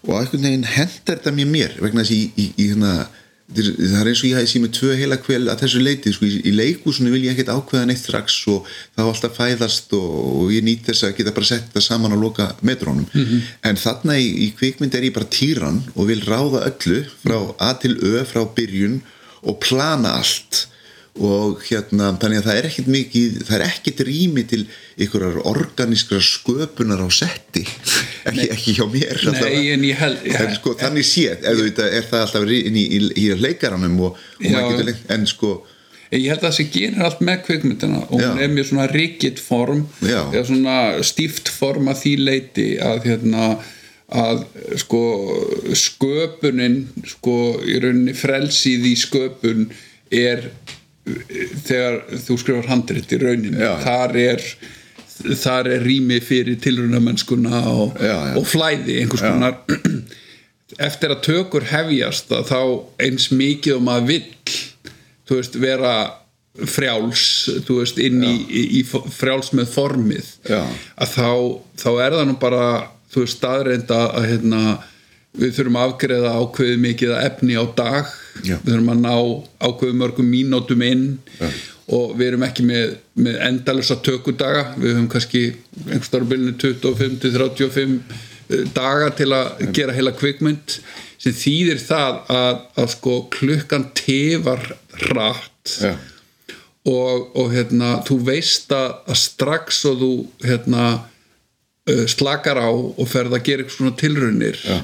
[0.04, 3.08] og einhvern veginn hendar þetta mér mér vegna þess að í, í, í hérna
[3.54, 6.26] það er eins og ég hafi síð með tvö heila kvel að þessu leiti, sko,
[6.26, 10.54] í, leikúsinu vil ég ekkert ákveða neitt strax og það var alltaf fæðast og, og
[10.56, 13.48] ég nýtt þess að geta bara sett það saman og loka metrónum mm -hmm.
[13.70, 17.74] en þarna í, í kvikmynd er ég bara týran og vil ráða öllu frá A
[17.74, 19.02] til Ö frá byrjun
[19.44, 20.68] og plana allt
[21.14, 24.62] og hérna, þannig að það er ekkert mikið það er ekkert rými til
[24.98, 27.62] einhverjar organískra sköpunar á setti
[28.26, 31.84] ekki, ekki hjá mér Nei, en ég held ja, sko, þannig séð, ef þú veit
[31.84, 35.54] að er það alltaf inn í, í, í leikaranum og, og getur lengt, en sko
[36.14, 38.44] ég held að það sé gerir allt með kvikmyndina og hún Já.
[38.48, 40.20] er mjög svona rigid form Já.
[40.26, 43.54] eða svona stíft form að því leiti að hérna
[44.14, 44.44] að
[44.82, 45.06] sko
[45.78, 46.84] sköpunin
[47.16, 49.68] sko í rauninni frelsið í sköpun
[50.14, 50.46] er
[51.04, 53.60] þegar þú skrifar handrit í rauninni.
[53.60, 53.76] Já.
[53.84, 54.48] þar er
[55.44, 58.00] þar er rými fyrir tilrunamennskuna og,
[58.38, 59.60] og flæði einhvers konar.
[60.88, 62.62] Eftir að tökur hefjast að þá
[63.06, 64.56] eins mikið og maður vill
[65.28, 65.94] þú veist vera
[66.70, 67.26] frjáls
[67.66, 70.62] þú veist inn í, í, í frjáls með formið Já.
[71.02, 71.30] að þá,
[71.82, 72.66] þá er það nú bara
[73.14, 74.64] þú veist staðreinda að hérna
[75.34, 78.10] við þurfum að afgreða ákveðið mikið efni á dag
[78.44, 78.58] Já.
[78.62, 79.16] við þurfum að ná
[79.68, 81.06] ákveðið mörgum mínútum inn
[81.40, 81.48] Já.
[81.98, 85.44] og við erum ekki með, með endalösa tökudaga við höfum kannski
[85.88, 90.78] einhverstaður bylunni 25-35 eh, daga til að gera heila kvikmynd
[91.24, 94.74] sem þýðir það að, að sko klukkan tefar
[95.80, 95.94] Já.
[96.90, 100.14] og, og hérna, þú veist að, að strax og þú
[100.44, 100.88] hérna,
[101.90, 104.82] uh, slakar á og ferð að gera eitthvað svona tilraunir Já.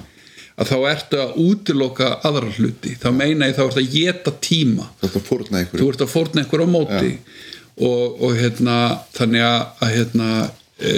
[0.60, 2.96] Að þá ertu að útiloka aðra hluti.
[3.00, 4.90] Þá meina ég þá ertu að geta tíma.
[5.04, 5.84] Þetta fórna einhverju.
[5.84, 7.12] Þú ert að fórna einhver á móti.
[7.80, 8.80] Og, og hérna
[9.16, 10.32] þannig að, að hérna
[10.80, 10.92] e,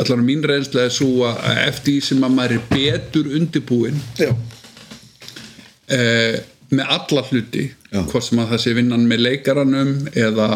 [0.00, 4.00] allan mín reynsla er svo að að eftir því sem að maður er betur undirbúinn
[4.20, 4.30] Já.
[5.92, 6.00] e,
[6.72, 8.00] með alla hluti Já.
[8.08, 10.48] hvort sem að það sé vinnan með leikaranum eða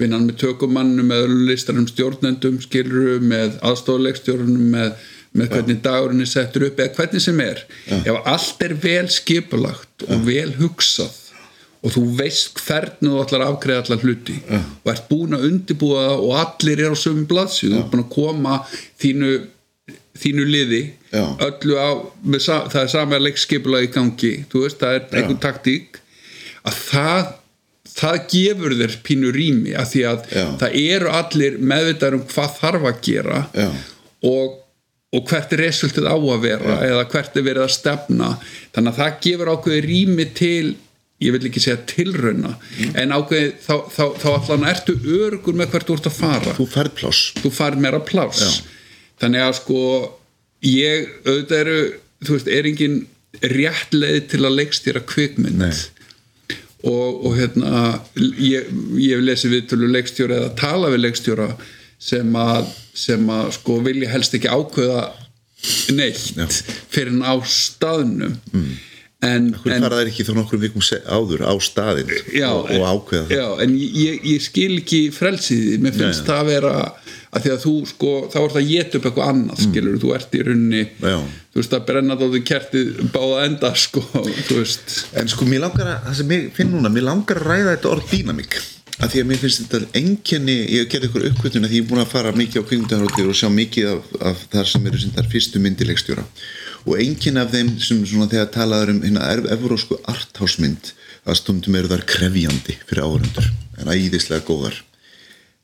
[0.00, 4.92] vinnan með tökumannum með listarum stjórnendum skiluru með aðstofuleikstjórnum með,
[5.36, 7.62] með hvernig dagurinn er settur upp eða hvernig sem er.
[8.02, 11.22] Ef allt er vel skipulagt og vel hugsað
[11.86, 16.06] og þú veist hvernig þú ætlar að afgreða allar hluti og ert búin að undirbúa
[16.08, 18.56] það og allir er á sömu blaðsíð þú ert búin að koma
[19.02, 19.32] þínu
[20.16, 20.82] þínu liði
[21.12, 21.24] Já.
[21.46, 21.88] öllu á,
[22.40, 26.00] það er sama leikskipulega í gangi þú veist, það er einhver taktík
[26.66, 27.34] að það
[27.96, 30.44] það gefur þér pínu rými að því að Já.
[30.62, 33.68] það eru allir meðvitaður um hvað þarf að gera Já.
[34.32, 34.56] og,
[35.14, 38.32] og hvert er resultið á að vera eða hvert er verið að stefna.
[38.74, 40.74] Þannig að það gefur ákveði rými til
[41.24, 42.52] ég vil ekki segja tilrauna
[43.00, 46.56] en ákveði þá, þá, þá allan ertu örugur með hvert þú ert að fara.
[46.58, 47.22] Þú færð pláss.
[47.40, 48.62] Þú fær meira pláss.
[49.22, 49.82] Þannig að sko
[50.66, 51.78] ég auðvitað eru
[52.26, 52.98] þú veist, er engin
[53.52, 55.60] rétt leið til að leikstýra kvikmynd.
[55.60, 55.72] Nei.
[56.86, 58.68] og, og hérna ég,
[59.00, 61.48] ég hef lesið viðtölu leikstjóra eða tala við leikstjóra
[62.06, 65.06] sem að, sem að sko vilja helst ekki ákveða
[65.96, 66.46] neitt Já.
[66.92, 68.68] fyrir en á staðnum mm.
[69.26, 73.24] en, Hvernig fara þær ekki þá nokkrum vikum áður á staðin já, og, og ákveða
[73.30, 76.28] það já, en ég, ég skil ekki frelsið mér finnst Nei.
[76.28, 76.74] það að vera
[77.36, 80.36] að því að þú sko, þá ert að geta upp eitthvað annað skilur, þú ert
[80.38, 81.10] í runni Mm.
[81.10, 81.18] Já.
[81.52, 84.04] þú veist að brenna þóttu kertið báða enda sko,
[84.46, 87.50] þú veist En sko, mér langar að, það sem ég finn núna, mér langar að
[87.50, 88.58] ræða þetta orð dýnamík
[88.96, 91.90] að því að mér finnst þetta enginni ég gerði ykkur uppkvötun að því ég er
[91.90, 95.28] búin að fara mikið á kvingundaháttið og sjá mikið af, af þar sem eru sindar
[95.32, 96.24] fyrstu myndilegstjóra
[96.86, 100.92] og enginn af þeim sem svona þegar talaður um hérna evrósku arthásmynd
[101.26, 103.48] að stundum eru þar krefjandi fyrir áhörundur
[103.82, 104.78] en æðislega góðar.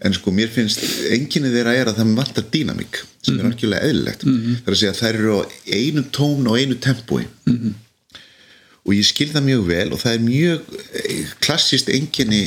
[0.02, 0.82] En sko mér finnst
[1.14, 4.24] enginni þeirra er að það vantar dýnamík sem er algjörlega eðlilegt.
[4.26, 5.42] Það er að segja þær eru á
[5.78, 7.24] einu tón og einu tempói
[8.82, 12.42] og ég skil það mjög vel og það er mjög eh, klassist enginni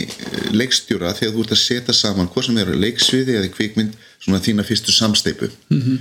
[0.56, 4.66] leikstjóra þegar þú ert að setja saman hvað sem er leiksviði eða kvikmynd svona þína
[4.68, 5.98] fyrstu samsteipu -hmm.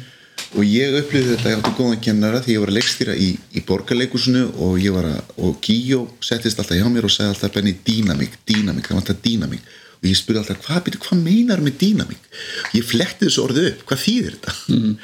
[0.58, 3.64] og ég upplýði þetta, ég átti góðan kennara þegar ég var að leikstýra í, í
[3.68, 7.78] borgarleikusinu og ég var að, og Gíó settist alltaf hjá mér og sagði alltaf benni
[7.86, 9.62] dýnamík, dýnamík, það var alltaf dýnamík
[10.02, 12.24] og ég spurði alltaf, hvað, hvað meinar með dýnamík
[12.74, 14.96] ég fletti þessu orðu upp, hvað þýðir þetta -hmm.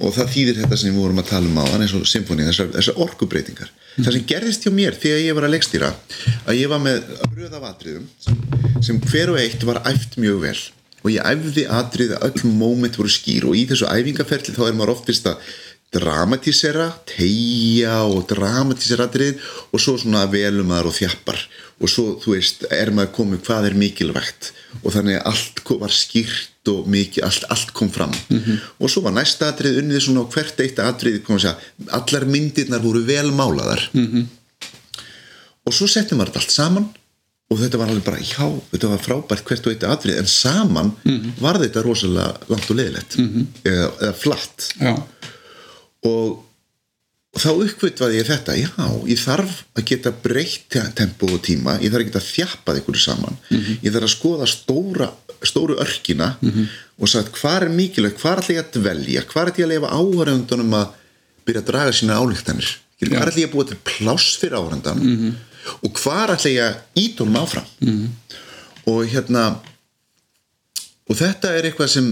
[0.00, 2.72] Og það þýðir þetta sem við vorum að tala um á eins og symfóni, þessar,
[2.76, 5.90] þessar orkubreitingar það sem gerðist hjá mér þegar ég var að leikstýra
[6.46, 7.00] að ég var með
[7.36, 8.38] röð af atriðum sem,
[8.86, 10.60] sem hver og eitt var æft mjög vel.
[11.00, 14.74] Og ég æfði atrið að öll moment voru skýr og í þessu æfingaferli þá er
[14.76, 15.38] maður oftist að
[15.94, 19.40] dramatísera, tegja og dramatísera atriðin
[19.72, 21.40] og svo svona velum maður og þjappar.
[21.80, 24.52] Og svo þú veist er maður komið hvað er mikilvægt.
[24.84, 28.12] Og þannig að allt var skýrt og mikið, allt, allt kom fram.
[28.12, 28.58] -hmm.
[28.78, 31.58] og svo var næsta atrið unnið svona og hvert eitt atrið kom að segja
[31.90, 33.90] allar myndirnar voru vel málaðar.
[33.92, 34.26] -hmm.
[35.66, 36.88] og svo settum maður allt saman
[37.50, 40.92] og þetta var alveg bara, já, þetta var frábært hvert og eitt atrið en saman
[41.40, 43.16] var þetta rosalega langt og leiðilegt.
[43.64, 44.68] Eða, eða flatt.
[44.78, 44.94] Já,
[46.06, 46.46] og
[47.40, 52.02] þá uppkvitvaði ég þetta já, ég þarf að geta breytt tempo og tíma, ég þarf
[52.02, 53.36] að geta þjappað ykkur saman,
[53.84, 55.10] ég þarf að skoða stóra,
[55.46, 56.32] stóru örkina
[57.00, 59.22] og sagt hvað er mikilvægt, hvað ætla ég að dvelja?
[59.30, 60.88] Hvað ætla ég að leifa áhörðundunum að
[61.46, 65.36] byrja að draga sína álíktanir hvað ætla ég að búa til pláss fyrir áhörðundan
[65.80, 67.70] og hvað ætla ég að ídólum áfram?
[68.90, 69.44] Og hérna
[71.08, 72.10] og þetta er eitthvað sem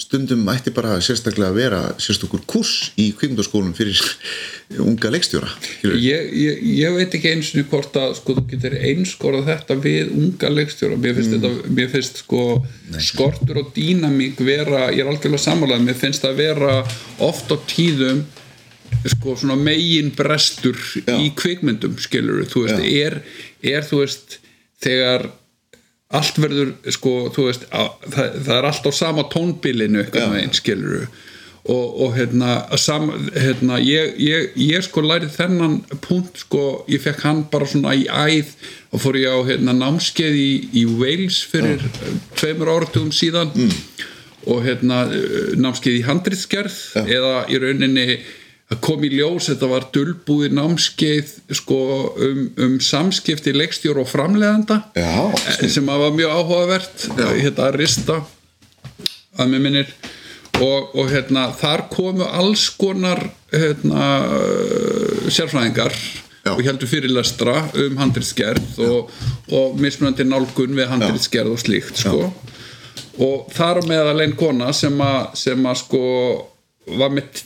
[0.00, 4.00] stundum ætti bara sérstaklega að vera sérstakur kurs í kvikmyndaskólum fyrir
[4.86, 5.48] unga leikstjóra
[5.86, 10.12] ég, ég, ég veit ekki eins og hvort að sko, þú getur einskorað þetta við
[10.16, 10.98] unga leikstjóra.
[11.00, 12.42] Mér finnst, þetta, mér finnst sko,
[13.10, 16.74] skortur og dýnamík vera ég er algjörlega samanlega, mér finnst það vera
[17.24, 18.24] oft á tíðum
[19.06, 21.16] sko, svona megin brestur Já.
[21.18, 23.20] í kvikmyndum skilur þú veist, er,
[23.64, 24.38] er þú veist
[24.84, 25.28] þegar
[26.14, 30.04] allt verður sko, veist, á, það, það er allt á sama tónbilinu Já.
[30.04, 31.08] eitthvað megin skilur
[31.66, 37.24] og, og hérna, sam, hérna ég, ég, ég sko lærið þennan punkt sko, ég fekk
[37.26, 38.54] hann bara svona í æð
[38.94, 43.50] og fór ég á hérna, námskeið í, í Wales fyrir uh, tveimur áratugum síðan
[44.46, 48.20] og hérna uh, námskeið í handritsgerð eða í rauninni
[48.66, 51.78] að kom í ljós, þetta var dulbúið námskeið sko,
[52.26, 55.30] um, um samskipti leikstjór og framleiðanda Já,
[55.62, 58.20] Eh, sem var mjög áhugavert hérna að rista
[59.36, 59.96] að mér minnir.
[60.56, 63.20] Og, og hérna þar komu alls konar
[63.52, 66.54] hérna uh, sérfræðingar Já.
[66.54, 69.10] og heldur fyrirlestra um handritsgerð og,
[69.52, 72.30] og mismunandi nálgun við handritsgerð og slíkt sko.
[73.20, 76.04] og þar með að lein kona sem að sko
[76.86, 77.40] var með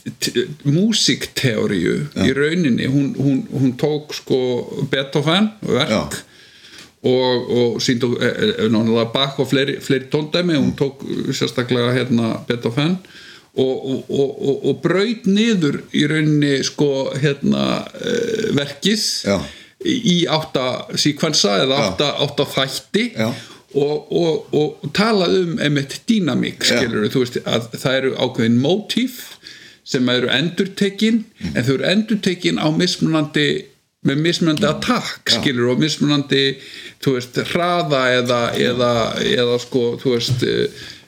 [0.69, 2.89] músikteóriu í rauninni.
[2.91, 4.37] Hún, hún, hún tók sko
[4.91, 6.19] Beethoven verk
[7.01, 10.59] og, og sínd og náttúrulega Bach og fleiri, fleiri tóndæmi.
[10.59, 11.01] Hún tók
[11.33, 12.99] sérstaklega hérna Beethoven
[13.53, 19.39] og, og, og, og, og braut niður í rauninni sko hérna uh, verkið Já.
[19.83, 23.07] í átta síkvensa eða átta, átta þætti.
[23.17, 23.31] Já.
[23.75, 26.77] Og, og, og talað um einmitt dýnamík Já.
[26.79, 29.19] skilur þú veist að það eru ákveðin mótíf
[29.91, 31.55] sem eru endurtekin Mm.
[31.57, 33.47] en þau eru endurtekin á mismunandi
[34.05, 36.43] með mismunandi attakk skilur og mismunandi
[37.01, 38.91] þú veist hraða eða, eða,
[39.25, 40.45] eða sko þú veist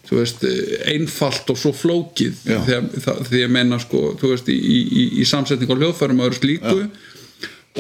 [0.04, 0.44] þú veist,
[0.92, 2.58] einfalt og svo flókið Já.
[2.68, 6.40] þegar, það, ég menna sko, þú veist, í, í, í samsetning á hljóðfærum og öðru
[6.42, 6.76] slíku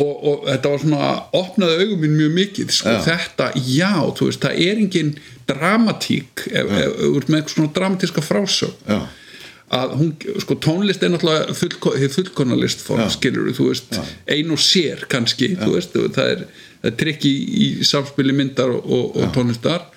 [0.02, 3.02] og, og þetta var svona opnaði augum mín mjög mikið sko, Já.
[3.12, 5.12] þetta, já, þú veist, það er engin
[5.50, 9.00] dramatík ef, ef, ef, með svona dramatíska frásög Já.
[9.74, 13.14] að hún, sko tónlist er náttúrulega fullko, hið fullkona listform, Já.
[13.18, 14.00] skilur þú veist,
[14.34, 16.44] ein og sér kannski þú veist, það er,
[16.89, 17.36] er trikk í,
[17.66, 19.89] í samspili myndar og, og, og tónlistar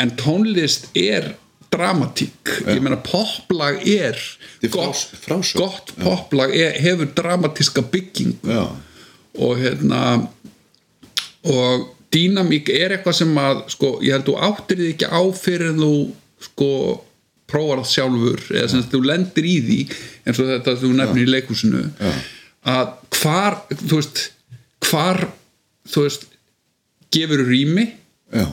[0.00, 1.32] en tónlist er
[1.72, 4.18] dramatík, ég meina poplag er
[4.68, 5.56] gott, frás- frásögn.
[5.62, 8.66] gott poplag er, hefur dramatíska byggingu Já.
[9.38, 10.02] Og hérna
[11.48, 15.72] og dýnamík er eitthvað sem að sko, ég held þú áttir því ekki á fyrir
[15.78, 15.92] þú
[16.42, 16.68] sko
[17.52, 19.78] prófar það sjálfur eða sem þú lendir í því
[20.26, 21.82] eins og þetta þú nefnir í leikhúsinu
[22.72, 24.20] að hvar þú veist,
[24.86, 25.24] hvar
[25.88, 26.28] þú veist,
[27.12, 27.88] gefur rými
[28.32, 28.46] Já.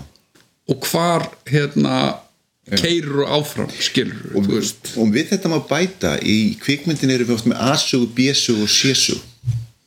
[0.70, 2.00] og hvar hérna
[2.70, 7.62] keirur áfram, skilur og, og við þetta má bæta í kvikmyndin erum við oft með
[7.72, 9.26] A-sögu, B-sögu og C-sögu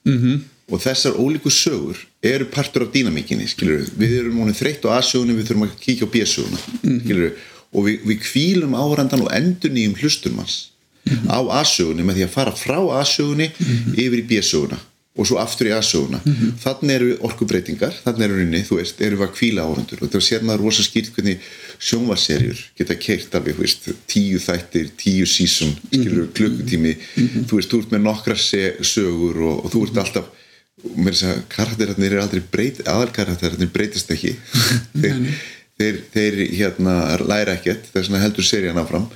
[0.04, 0.18] Mhm.
[0.18, 0.40] -hmm.
[0.70, 4.98] Og þessar ólíku sögur eru partur af dýnamíkinni skilur við, við erum honum þreytt á
[5.00, 7.00] A-sögunni við þurfum að kíkja á B-söguna Mhm.
[7.04, 7.32] skilur við,
[7.72, 10.68] og við, við kvílum árandan og endur nýjum hlustum hans
[11.04, 11.26] Mhm.
[11.28, 13.50] á A-sögunni með því að fara frá A-sögunni
[13.96, 14.78] yfir í B-söguna
[15.18, 16.54] og svo aftur í A-söguna Mhm.
[16.62, 20.20] þannig eru orkubreitingar, þannig eru rinni þú veist, eru við að kvíla árandur og þetta
[20.22, 21.38] sér maður rosa skýrt hvernig
[21.82, 26.32] sjónvarserjur geta keirt alveg, þú veist, tíu þættir tíu sísón, skilur Mhm.
[26.32, 26.96] klukkutími
[27.48, 28.36] þú veist, þú ert með nokkra
[28.80, 30.24] sögur og, og þú ert alltaf
[30.96, 34.32] mér er að karakterarnir er aldrei breyt aðalkarakterarnir breytist ekki
[35.02, 35.18] þeir,
[35.78, 39.06] þeir, þeir hérna læra ekkert, þess vegna heldur serían áfram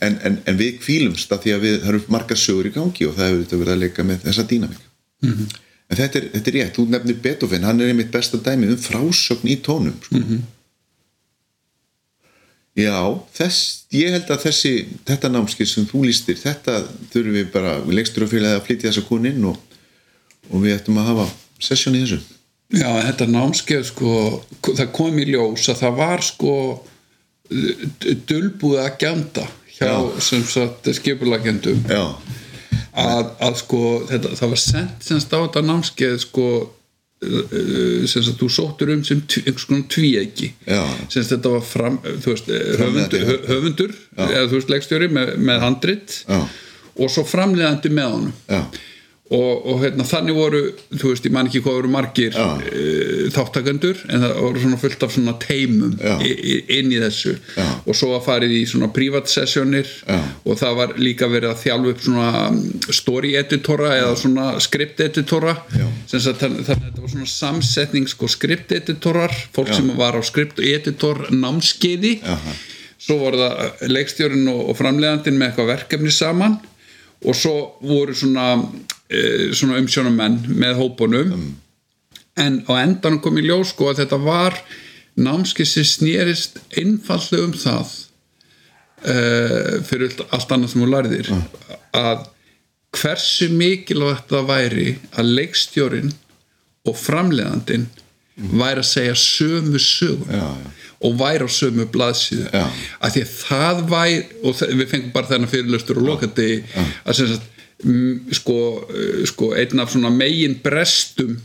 [0.00, 3.08] en, en, en við kvílumst af því að við, það eru margar sögur í gangi
[3.10, 4.86] og það hefur verið að leika með þessa dýnamík
[5.20, 5.48] Mhm.
[5.90, 8.78] en þetta er, þetta er rétt, þú nefnir Beethoven hann er einmitt besta dæmi um
[8.80, 10.16] frásögn í tónum sko.
[10.16, 10.38] Mhm.
[12.80, 12.94] já,
[13.36, 13.58] þess
[13.92, 14.72] ég held að þessi,
[15.08, 16.78] þetta námskið sem þú lístir, þetta
[17.12, 19.58] þurfum við bara við legstur að fylgja að flytja þessa koninn og,
[20.50, 21.26] og við ættum að hafa
[21.60, 22.20] sessjón í þessu.
[22.70, 24.10] Já, þetta námskeið sko,
[24.68, 26.52] það kom í ljós að það var sko
[27.50, 30.20] d- dulbúið að gjanda hjá Já.
[30.22, 33.80] sem sagt skipulagendum að, að sko
[34.10, 39.02] þetta, það var sendt semst á þetta námskeið sko uh, sem sagt þú sóttur um
[39.06, 40.52] sem einhvers konar tvíegi
[41.10, 43.96] sem þetta var fram, veist, eh, höfundur, hö- höfundur
[44.28, 46.20] eða þú veist leikstjóri með, með handrit.
[46.28, 46.40] Já.
[47.00, 48.32] og svo framleiðandi með honum.
[48.50, 48.62] Já,
[49.30, 50.60] og, og hérna, þannig voru
[50.90, 52.46] þú veist, ég man ekki hvað voru margir Já.
[52.58, 55.92] uh, þáttakendur en það voru svona fullt af svona teimum
[56.26, 57.66] i, inn í þessu Já.
[57.84, 60.18] og svo að farið í svona privat sessjónir Já.
[60.44, 62.58] og það var líka verið að þjálfa upp svona um,
[63.00, 69.70] story editora eða svona script editora þannig að þetta var svona samsetning sko skripteditorar fólk
[69.76, 72.56] sem var á skripteditor námskeiði Jaha.
[72.98, 76.58] svo voru það leikstjórin og, framleiðandinn með eitthvað verkefni saman
[77.20, 77.54] og svo
[77.84, 78.54] voru svona,
[79.56, 81.32] svona umsjónamenn með hópunum.
[82.38, 84.56] En á endanum kom í ljós sko að þetta var
[85.20, 87.88] námskeið sem snýrist einfallega um það
[89.04, 91.30] uh, fyrir allt- annað sem þú lærðir
[91.96, 92.26] að
[92.96, 94.86] hversu mikilvægt það væri
[95.18, 96.12] að leikstjórin
[96.88, 97.86] og framleiðandinn
[98.56, 100.70] væri að segja sömu sögum Já, já.
[101.04, 102.46] og væri á sömu blaðsíðu.
[102.56, 106.48] Að því að það væri og við fengum bara þennan fyrirlustur og lokandi
[107.04, 107.59] að sem sagt mm,
[108.36, 111.38] sko, uh, sko einn af svona megin brestum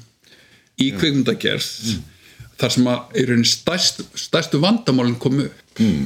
[0.81, 1.69] í kvikmyndagerð
[2.59, 6.05] þar sem að í rauninni stærst, stærstu vandamálin komu upp mm.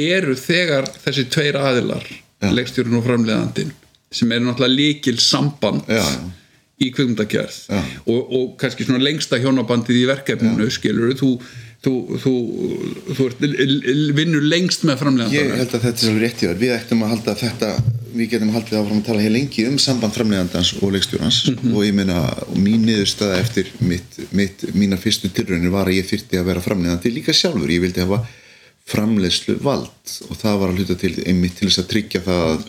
[0.00, 2.06] eru þegar þessi tveir aðilar
[2.40, 3.72] leikstjórun og framleiðandinn
[4.10, 6.20] sem eru náttúrulega líkil samband Já, já.
[6.80, 7.80] í kvikmyndagerð Já.
[8.06, 11.34] og, og kannski svona lengsta hjónabandið í verkefninu skilur þú,
[11.84, 12.34] þú, þú,
[13.16, 13.28] þú
[14.16, 16.58] vinnur lengst með Ég framleiðandana held að þetta er alveg rétt í þér.
[16.60, 17.70] Við ættum að halda þetta,
[18.10, 21.40] við getum haldið áfram að tala hér lengi um samband framleiðandans og leikstjórans.
[21.70, 26.10] Og ég meina, og mín niðurstaða eftir mitt, mitt, mínar fyrstu tilraunir var að ég
[26.10, 27.72] þyrfti að vera framleiðandi líka sjálfur.
[27.72, 28.22] Ég vildi hafa
[28.90, 32.68] framleiðslu vald og það var að hluta til einmitt til þess að tryggja það að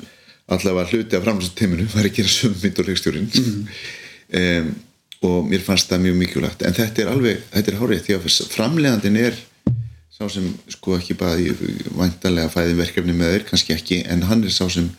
[0.51, 4.71] allavega hluti af framleiðslu teiminu var að gera sömu mynd og leikstjórin um,
[5.21, 6.65] og mér fannst það mjög mikilvægt.
[6.65, 9.39] En þetta er alveg, þetta er hárið því að framleiðandin er
[10.11, 11.49] sá sem sko ekki bara í
[11.97, 14.89] væntalega fæðin verkefni með þeir, kannski ekki en hann er sá sem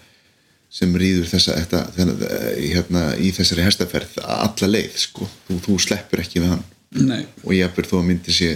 [0.72, 2.22] sem rýður þessa þetta, þennan,
[2.56, 6.62] hérna, í þessari hestaferð alla leið sko, þú, þú sleppur ekki við hann.
[6.96, 8.54] Nei, og ég eftir þó að myndi sé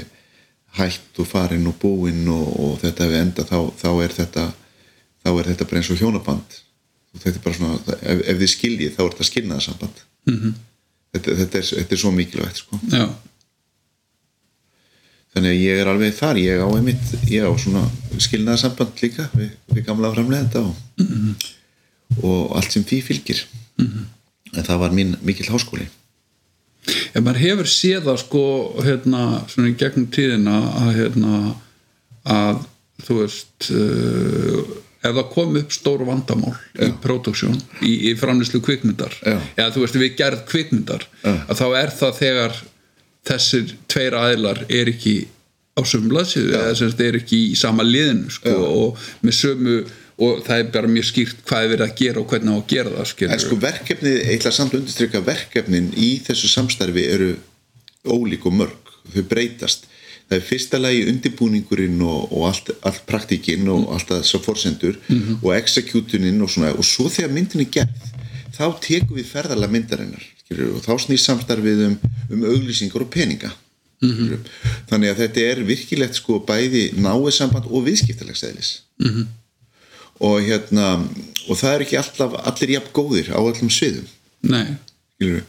[0.79, 4.47] hætt og farin og búinn og, og þetta við enda þá, þá er þetta
[5.27, 6.57] þá er þetta bara eins og hjónaband.
[7.13, 10.57] Og þetta er bara svona, ef, ef þið skiljið þá er þetta skilnaðarsamband mm -hmm.
[11.15, 12.81] Þetta, þetta, er, þetta er svo mikilvægt sko.
[15.37, 17.85] þannig að ég er alveg þar ég á einmitt, ég á svona
[18.17, 21.47] skilnaðarsamband líka við, við gamla framleiðenda og,
[22.23, 23.45] og allt sem því fylgir.
[24.57, 25.91] En það var mín mikill háskóli.
[26.87, 28.43] Ef maður hefur séð það sko
[28.87, 31.39] hérna svona í gegnum tíðina að hérna
[32.27, 32.61] að
[33.07, 34.61] þú veist uh,
[35.11, 39.37] ef það kom upp stóru vandamál í produksjón, í, í framlýslu kvikmyndar Já.
[39.57, 41.33] eða þú veist við gerð kvikmyndar Já.
[41.47, 42.59] að þá er það þegar
[43.27, 45.17] þessir tveir aðilar er ekki
[45.77, 49.77] á sömu blaðsíðu eða sem sagt er ekki í sama liðinu sko, og með sömu
[50.17, 52.71] og það er bara mjög skýrt hvað er verið að gera og hvernig á að
[52.71, 57.35] gera það En skilur sko verkefnið, ætla samt að undirstryka verkefnin í þessu samstarfi eru
[58.07, 59.85] ólík og mörg, þau breytast
[60.27, 64.99] það er fyrsta lagi undirbúningurinn og, og allt, allt praktikinn og allt það svo forsendur
[65.43, 68.09] og executuninn og svona, og svo þegar myndin er gerð
[68.57, 70.27] þá tekum við ferðarlega myndarinnar
[70.73, 71.97] og þá snýr samstarfið um,
[72.31, 73.53] um auglýsingar og peninga
[74.03, 74.45] mm
[74.87, 79.27] þannig að þetta er virkilegt sko bæði náið samband og viðskiptalegsæðlis -hmm.
[80.21, 81.09] og hérna
[81.49, 84.07] og það er ekki alltaf allir jafn góðir á allum sviðum.
[84.43, 84.77] Nei,
[85.17, 85.43] skilurðu.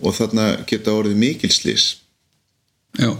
[0.00, 1.84] og þarna geta orðið mikilslis
[2.98, 3.16] já,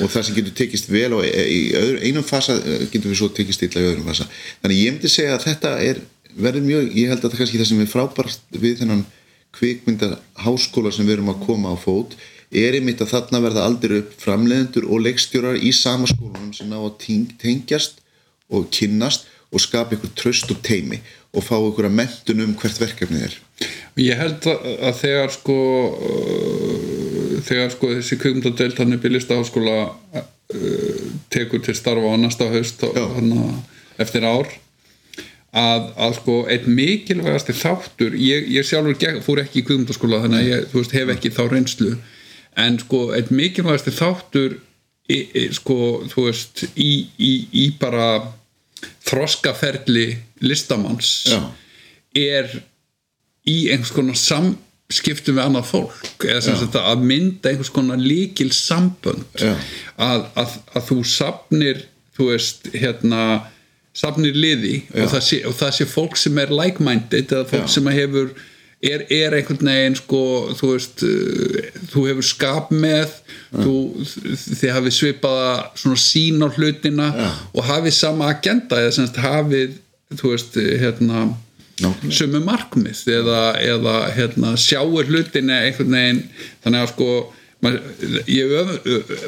[0.00, 3.30] og það sem getur tekist vel og í öðru, einum fasa eh, getur við svo
[3.34, 4.26] tekist illa í öðrum fasa.
[4.62, 6.00] Þannig ég myndi segja að þetta er
[6.34, 9.04] verður mjög, ég held að það kannski það sem er frábært við þennan
[9.54, 10.08] kvikmynda
[10.42, 12.16] háskóla sem við erum að koma á fót
[12.54, 16.78] er einmitt að þarna verða aldrei upp framleiðendur og leikstjórar í sama skólanum sem ná
[16.80, 18.02] að teng- tengjast
[18.50, 21.00] og kynnast og skapa ykkur tröst og teimi
[21.34, 23.36] og fá ykkur að mentun um hvert verkefnið er.
[23.98, 25.56] Ég held að, þegar sko
[27.44, 30.26] þegar sko þessi kvikmyndadeild hann upp í listaháskóla uh,
[31.34, 33.48] tekur til starfa á næsta haust hana,
[34.02, 34.50] eftir ár
[35.54, 40.40] að, að sko einn mikilvægasti þáttur ég, ég sjálfur gekk, fór ekki í kvikmyndaskóla þannig
[40.40, 41.90] að ég veist, hef ekki þá reynslu
[42.64, 44.58] en sko einn mikilvægasti þáttur
[45.10, 45.78] í, í, sko
[46.10, 47.32] þú veist í, í,
[47.64, 48.08] í bara
[49.04, 50.08] þroskaferli
[50.44, 51.40] listamanns Já.
[52.18, 52.50] er
[53.48, 54.18] í einhvers konar
[54.84, 59.54] samskiptum við annað fólk eða sem sagt að mynda einhvers konar líkil sambönd Já.
[59.96, 63.22] að, að, að þú sapnir þú veist hérna
[63.94, 67.72] sapnir liði og það, sé, og það sé fólk sem er like-minded eða fólk Já.
[67.76, 68.34] sem hefur
[68.84, 70.22] er, er einhvern veginn sko
[70.58, 73.16] þú veist uh, þú hefur skap með
[73.54, 73.76] þú,
[74.60, 77.30] þið hafið svipaða svona sín á hlutina Já.
[77.54, 79.80] og hafið sama agenda eða sem sagt hafið
[80.14, 81.24] þú veist hérna
[81.80, 86.22] Sömu markmið eða, eða hérna, sjáur hlutinni einhvern veginn.
[86.62, 87.08] Þannig að sko
[87.64, 87.80] maður,
[88.44, 88.74] öf,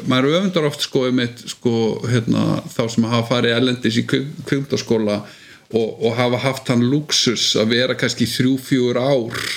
[0.07, 1.73] öfundar oft sko, einmitt, sko
[2.07, 5.21] hérna, þá sem hafa farið erlendis í kvimtaskóla
[5.73, 9.47] og, og hafa haft hann luxus að vera kannski þrjú, fjúr ár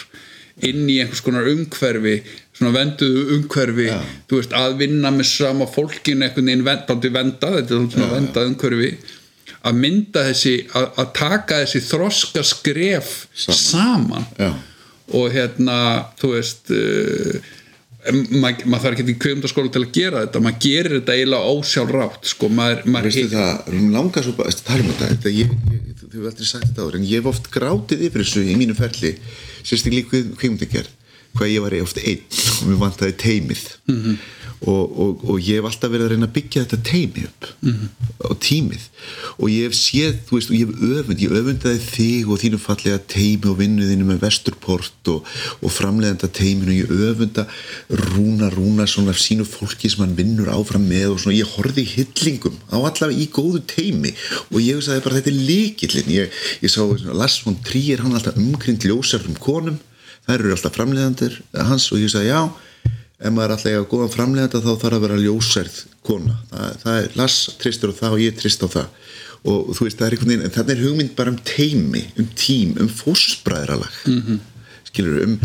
[0.66, 2.18] inn í einhvers konar umhverfi
[2.56, 3.86] svona venduðu umhverfi
[4.28, 8.50] þú veist, að vinna með sama fólkin einhvern veginn vendandi venda þetta er svona vendað
[8.50, 8.90] umhverfi
[9.66, 14.26] að mynda þessi, að, að taka þessi þroska skref Saman.
[14.30, 14.60] saman,
[15.16, 15.78] og hérna
[16.20, 17.50] þú veist uh,
[18.08, 20.40] maður mað þarf ekki í kvimdaskóla til að gera þetta.
[20.44, 24.62] Maður gerir þetta eiginlega ósjálfrátt sko, maður, maður veistu það, hún langar svo bara að
[24.70, 27.50] tala um þetta, ég, ég, þú hefur aldrei sagt þetta áður en ég hef oft
[27.52, 29.12] grátið yfir þessu í mínu ferli
[29.60, 30.96] sérstaklega líka kveimdagerð
[31.36, 34.16] hvað ég var oft einn og mér vantaði teimið -hmm.
[34.68, 37.46] Og, og, og ég hef alltaf verið að reyna að byggja þetta teimi upp.
[37.60, 37.88] -hmm.
[38.28, 38.82] og tímið.
[39.40, 42.58] Og ég hef séð, þú veist, og ég hef öfund ég öfundaði þig og þínu
[42.60, 45.24] fallega teimi og vinnuðinu með vesturport og,
[45.64, 47.46] og framleiðanda teiminu, ég öfunda
[47.88, 51.92] rúna, rúna svona sínu fólki sem hann vinnur áfram með og svona, ég horfði í
[51.96, 54.12] hyllingum á allavega í góðu teimi
[54.50, 58.16] og ég hugsaði bara þetta er líkillin ég, ég sá svona, Lars von Trier hann
[58.16, 59.78] alltaf umkring ljósarðum konum.
[60.28, 62.42] Þær eru alltaf framleiðandir hans og ég sagði já
[63.20, 66.36] ef maður er alltaf að góða framleiðanda þá þarf að vera ljósærð kona.
[66.50, 69.00] Það, það er Lars tristur á það og ég trist á það.
[69.50, 72.30] Og þú veist það er einhvern veginn en þannig er hugmynd bara um teimi, um
[72.36, 74.38] tím um fósbræðralag mm -hmm.
[74.88, 75.38] skilur um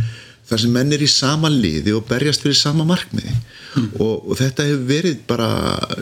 [0.46, 3.34] þar sem menn er í sama liði og berjast fyrir sama markmiði.
[3.76, 3.90] Mm.
[4.00, 5.50] og, og þetta hefur verið bara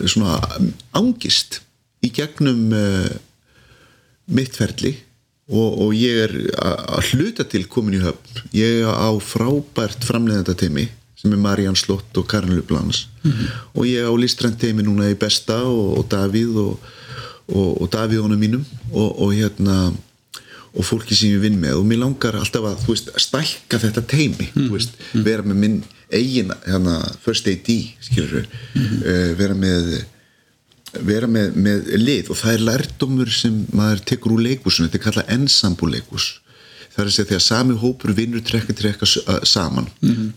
[0.06, 0.38] svona
[0.92, 1.60] ángist
[2.04, 3.08] í gegnum uh,
[4.26, 4.94] mittferli
[5.48, 8.44] og, og ég er að hluta til komin í höfn.
[8.52, 10.88] Ég er á frábært framleiðanda teimi
[11.24, 13.48] sem er Mariann Slott og Karin Lublans mm -hmm.
[13.74, 16.80] og ég á listrænt teimi núna í Besta og, og Davíð og,
[17.82, 19.92] og Davíðunum mínum og hérna
[20.74, 24.48] og fólki sem ég vinn með og mér langar alltaf að veist, stækka þetta teimi
[24.54, 24.72] mm -hmm.
[24.72, 27.68] veist, vera með minn eigin hérna, first AD
[28.00, 29.00] skilur, mm -hmm.
[29.06, 30.04] uh, vera með
[31.00, 35.04] vera með, með lið og það er lærdomur sem maður tekur úr leikúsinu þetta er
[35.04, 36.40] kallað ensambu leikús
[36.94, 39.06] það er að segja að sami hópur vinnur trekka trekka
[39.44, 40.30] saman mm -hmm.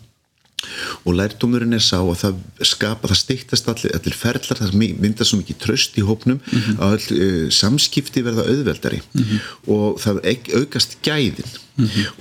[1.06, 5.38] Og lærdomurinn er sá að það skapa, það steiktast allir, allir ferlar, það myndar svo
[5.42, 6.80] mikið tröst í hópnum mm -hmm.
[6.82, 9.40] að all, uh, samskipti verða auðveldari mm -hmm.
[9.68, 10.22] og það
[10.58, 11.56] aukast gæðin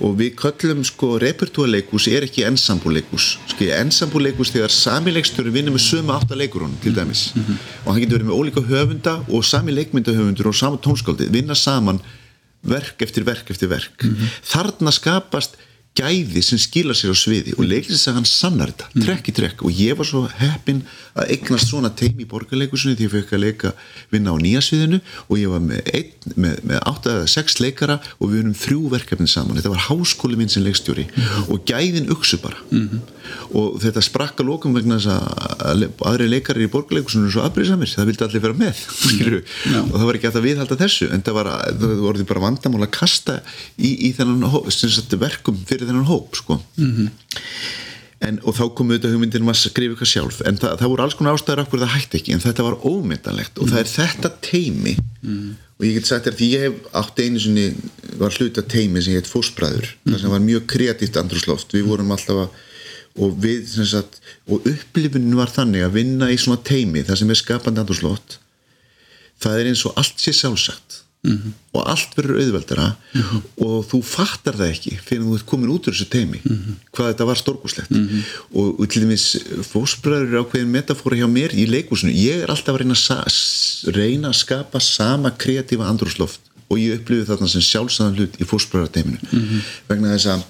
[0.05, 6.77] og við köllum sko repertúarleikus er ekki ensambúleikus ensambúleikus þegar samileiksturinn vinnur með sömu áttaleikurunum
[6.83, 7.57] til dæmis mm -hmm.
[7.85, 11.99] og hann getur verið með ólíka höfunda og sami leikmyndahöfundur og sama tónskáldi vinna saman
[12.61, 14.27] verk eftir verk eftir verk mm -hmm.
[14.43, 15.57] þarna skapast
[15.97, 19.05] gæði sem skila sér á sviði og leiklisagan sannar þetta, mm.
[19.05, 20.83] trekk í trekk og ég var svo heppin
[21.17, 23.73] að eignast svona teimi í borgarleikusunni því ég fekk að leika
[24.13, 27.99] vinna á nýja sviðinu og ég var með, ein, með, með 8 eða 6 leikara
[28.17, 31.47] og við erum þrjú verkefni saman, þetta var háskóli minn sem leikstjóri mm.
[31.53, 33.05] og gæðin uksu bara mm.
[33.57, 38.09] Og þetta sprakka lókum vegna þess að aðri leikari í borgarleikusunni er svo aðbríðsamir, það
[38.11, 38.83] vildi allir vera með
[39.73, 39.83] no.
[39.87, 41.51] og það var ekki að það viðhalda þessu en það var,
[41.81, 43.39] það var bara vandamál að kasta
[43.75, 44.47] í, í þennan
[45.21, 46.59] verkum fyrir þennan hóp sko.
[46.77, 47.11] mm -hmm.
[48.27, 51.03] en, og þá komu auðvitað hugmyndin um að skrifa eitthvað sjálf en það, það voru
[51.03, 53.91] alls konar ástæður af hverju það hætti ekki en þetta var ómyndanlegt og það er
[53.93, 55.49] þetta teimi mm.
[55.77, 57.67] og ég get sagt þér því ég hef átt einu sinni
[58.17, 60.13] var hluta teimi sem ég heit fósbræður mm.
[60.13, 62.65] það sem var mjög kreatíft andrúsloft við vorum alltaf að
[63.17, 67.41] og, við, sagt, og upplifunin var þannig að vinna í svona teimi það sem er
[67.41, 68.39] skapandi andrúsloft
[69.41, 71.03] það er eins og allt sé sjálfsagt.
[71.27, 71.53] Mm -hmm.
[71.73, 72.95] og allt verður auðveldara.
[73.13, 73.41] Mm -hmm.
[73.65, 76.55] og þú fattar það ekki fyrir að þú ert komin út úr þessu teimi mm
[76.55, 76.73] -hmm.
[76.93, 77.91] hvað þetta var stórgúslegt
[78.53, 79.25] og, og til dæmis
[79.71, 82.95] fósbræður er ákveðin metafóra hjá mér í leikúsinu ég er alltaf að reyna,
[83.99, 86.39] reyna að skapa sama kreatífa andrúsloft
[86.69, 89.19] og ég upplifi þarna sem sjálfsæðan hlut í fósbræðarteiminu
[89.89, 90.41] vegna þess að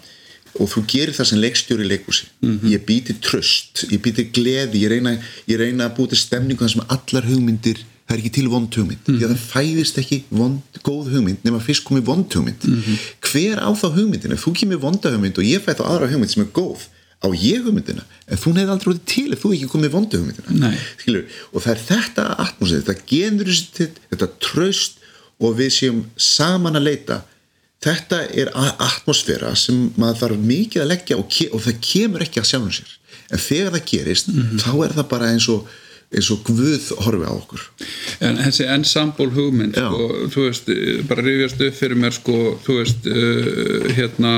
[0.59, 2.25] og þú gerir það sem leikstjóri leikúsi
[2.73, 6.89] ég býti tröst, ég býti gleði ég reyna, ég reyna að búti stemningu þar sem
[6.89, 8.99] allar hugmyndir það er ekki til vond hugmynd.
[9.03, 9.15] Mm.
[9.17, 12.61] því að það fæðist ekki vond, góð hugmynd nema fyrst komið vond hugmynd.
[12.63, 13.01] Mm -hmm.
[13.27, 16.43] hver á þá hugmyndina, þú kemur vonda hugmynd og ég fæ þá aðra hugmynd sem
[16.43, 16.87] er góð
[17.19, 20.71] á ég hugmyndina, en þú nefði aldrei til ef þú ekki komið vonda hugmyndina.
[21.01, 24.93] Skilur, og það er þetta atmosfér þetta generositet, þetta tröst
[25.39, 27.23] og við séum saman að leita
[27.83, 32.49] þetta er atmosféra sem maður þarf mikið að leggja og, og það kemur ekki að
[32.51, 32.95] sjálfum sér.
[33.27, 34.63] En þegar það gerist, mm -hmm.
[34.63, 35.67] þá er það bara eins og
[36.07, 37.63] eins og Guð horfi á okkur.
[38.23, 40.69] En þessi ensemble hugmynd sko, þú veist,
[41.09, 44.33] bara rifjast upp fyrir mér sko, þú veist uh, hérna,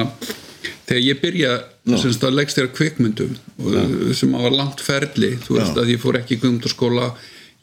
[0.89, 1.51] þegar ég byrja
[1.97, 5.83] semst að leggst þér kvikmyndum og, sem var langt ferli þú veist, Já.
[5.83, 7.09] að ég fór ekki í kvimdaskóla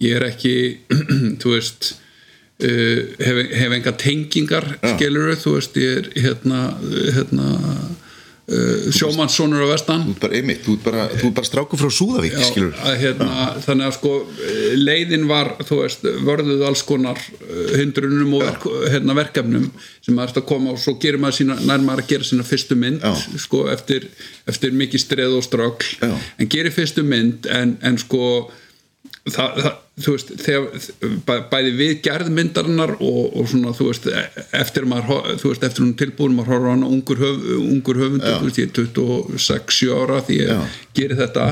[0.02, 0.54] ég er ekki,
[1.42, 1.94] þú veist
[2.60, 6.60] hef, hef enga tengingar skiluru, þú veist, ég er hérna,
[7.16, 7.48] hérna
[8.46, 10.04] uh, sjómannssonur á vestan.
[10.06, 13.88] Þú ert bara einmitt, þú ert bara, bara stráku frá Súðavík skilur að, hérna, þannig
[13.88, 19.16] að sko eh, leiðin var, þú veist, vörðuð alls konar eh, hindrunum og verk, hérna,
[19.18, 19.70] verkefnum
[20.06, 22.78] sem ert að koma og svo gerir maður sína, nær maður að gera sína fyrstu
[22.78, 23.08] mynd
[23.42, 24.08] sko eftir,
[24.48, 25.90] eftir mikið streð og strögl.
[26.00, 26.14] Já.
[26.14, 28.22] en gerir fyrstu mynd en, en sko
[29.32, 34.08] það, það, þú veist, þegar bæ, bæði við gerð myndarinnar og, og svona, þú veist,
[34.56, 38.34] eftir maður þú veist, eftir hún tilbúin, maður horfður á hana ungur, höf, ungur höfundur,
[38.34, 38.36] Já.
[38.40, 40.60] þú veist, ég er 26 ára því ég Já.
[41.00, 41.46] gerir þetta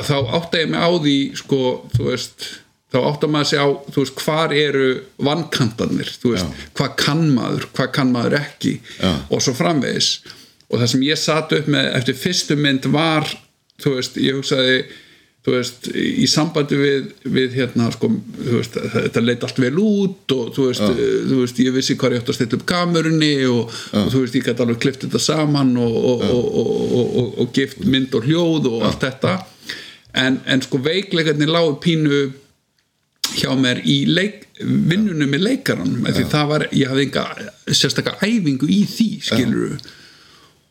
[0.00, 1.62] að þá átta ég mig á því sko,
[1.94, 2.48] þú veist
[2.88, 4.86] þá átta maður sig á, þú veist, hvar eru
[5.28, 9.12] vankantarnir, þú veist, hvað kann maður hvað kann maður ekki Já.
[9.28, 10.14] og svo framvegis
[10.68, 13.28] og það sem ég satt upp með eftir fyrstu mynd var
[13.82, 14.80] þú veist, ég hugsaði
[15.48, 20.34] þú veist, í sambandi við, við hérna, sko, þú veist, þetta leit allt vel út
[20.36, 20.98] og þú veist,
[21.30, 24.36] þú veist ég vissi hvað ég átt að stilla upp kamerunni og, og þú veist,
[24.36, 26.74] ég gæti alveg klift þetta saman og, og, og, og,
[27.22, 29.38] og, og gift mynd og hljóð og allt þetta.
[30.18, 32.20] En, en sko veikleikarnir lágu pínu
[33.38, 37.24] hjá mér í leik, vinnunum með leikaranum af því það var, ég hafði enga
[37.76, 39.78] sérstakka æfingu í því, skilur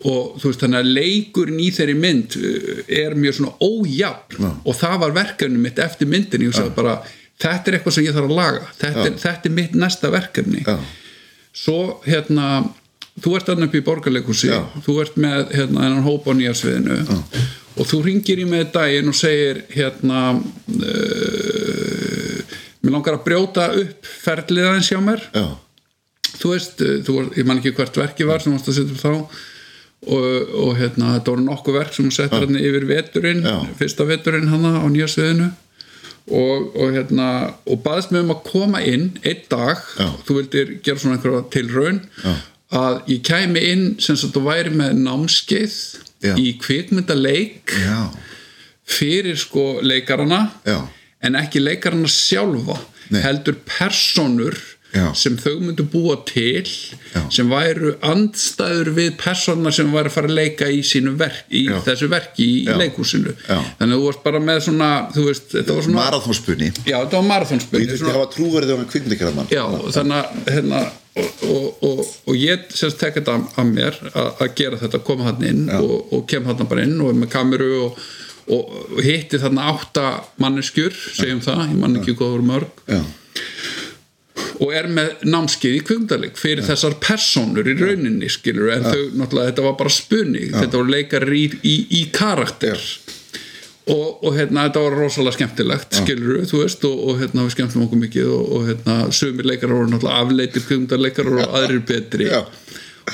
[0.05, 4.41] og þú veist þannig að leikurinn í þeirri mynd uh, er mjög svona ójafn.
[4.43, 4.49] Já.
[4.63, 6.99] og það var verkefni mitt eftir myndin ég sagði bara,
[7.41, 8.67] þetta er eitthvað sem ég þarf að laga.
[8.81, 10.65] Þetta, er, þetta er mitt næsta verkefni.
[11.57, 12.49] Svo hérna
[13.23, 14.51] þú ert þarna upp í borgarleikusi
[14.85, 16.99] þú ert með hérna enn hóp á nýjarsviðinu.
[17.77, 20.97] Og þú ringir í með daginn og segir hérna uh,
[22.81, 25.21] mér langar að brjóta upp ferlið aðeins hjá mér.
[26.37, 28.93] Þú veist, uh, þú var, ég man ekki hvert verki var sem varst að setja
[28.93, 29.13] upp þá
[30.05, 33.55] og, og hérna, þetta voru nokkuð verk sem hún settir hérna yfir veturinn Já.
[33.79, 35.47] fyrsta veturinn hana á nýja sviðinu
[36.27, 37.29] og, og hérna
[37.65, 40.07] og baðist mig um að koma inn einn dag, Já.
[40.27, 42.01] þú vildir gera svona einhverja tilraun
[42.77, 45.77] að ég kæmi inn sem sagt þú væri með námskeið
[46.41, 47.71] í kvikmyndaleik
[48.87, 50.43] fyrir sko leikarana
[51.23, 52.77] en ekki leikarana sjálfa
[53.09, 53.21] Nei.
[53.23, 54.57] heldur personur
[54.95, 55.07] Já.
[55.19, 57.19] sem þau myndu búa til Já.
[57.33, 60.79] sem væru andstæður við personar sem væri að fara að leika í
[61.19, 63.57] verk, í þessu verki í, í Já.
[63.79, 67.47] þannig að þú varst bara með svona þú veist, þetta var svona marathónspunni þetta var
[67.51, 69.63] þurfti að hafa trúverðið á kvikmyndagerðamann já,
[69.97, 70.81] þannig að hérna,
[71.17, 75.45] og, og, og, og ég semst tek þetta að mér að, gera þetta, koma hann
[75.47, 78.01] inn og, og kem hann bara inn og með kameru og,
[78.47, 80.07] og, og hitti þarna átta
[80.41, 82.83] manneskjur, segjum það, ég man ekki hvað voru mörg.
[82.87, 83.01] Já,
[84.57, 89.51] og er með námskeið í kvöngdaleg fyrir þessar personur í rauninni skilur, en þau náttúrulega,
[89.51, 92.81] þetta var bara spunni þetta voru leikar í, í, í karakter.
[93.87, 97.85] Og, og hérna, þetta var rosalega skemmtilegt skilur, þú veist, og, og hérna við skemmtum
[97.85, 102.27] okkur mikið og, og hérna, sumir leikar voru náttúrulega afleitir kvöngdarleikar og aðrir betri.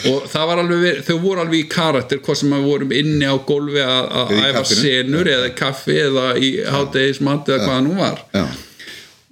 [0.09, 3.37] Og það var alveg, þau voru alveg í karakter hvað sem við vorum inni á
[3.45, 8.23] gólfi að æfa senur eða kaffi eða í hátegismat eða hvað það nú var.
[8.33, 8.45] Já,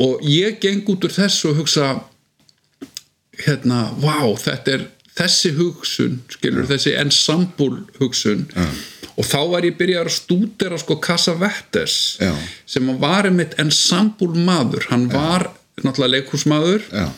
[0.01, 1.91] og ég geng út úr þessu og hugsa
[3.41, 4.87] hérna, vá, þetta er
[5.17, 8.47] þessi hugsun, skilur, þessi ensemble hugsun.
[9.19, 12.31] Og þá var ég byrjað að stúdera sko Cassavetes Já.
[12.69, 14.87] sem var einmitt ensemble maður.
[14.89, 15.49] Hann var
[15.83, 16.85] náttúrulega leikhúsmaður.
[16.89, 17.09] Já,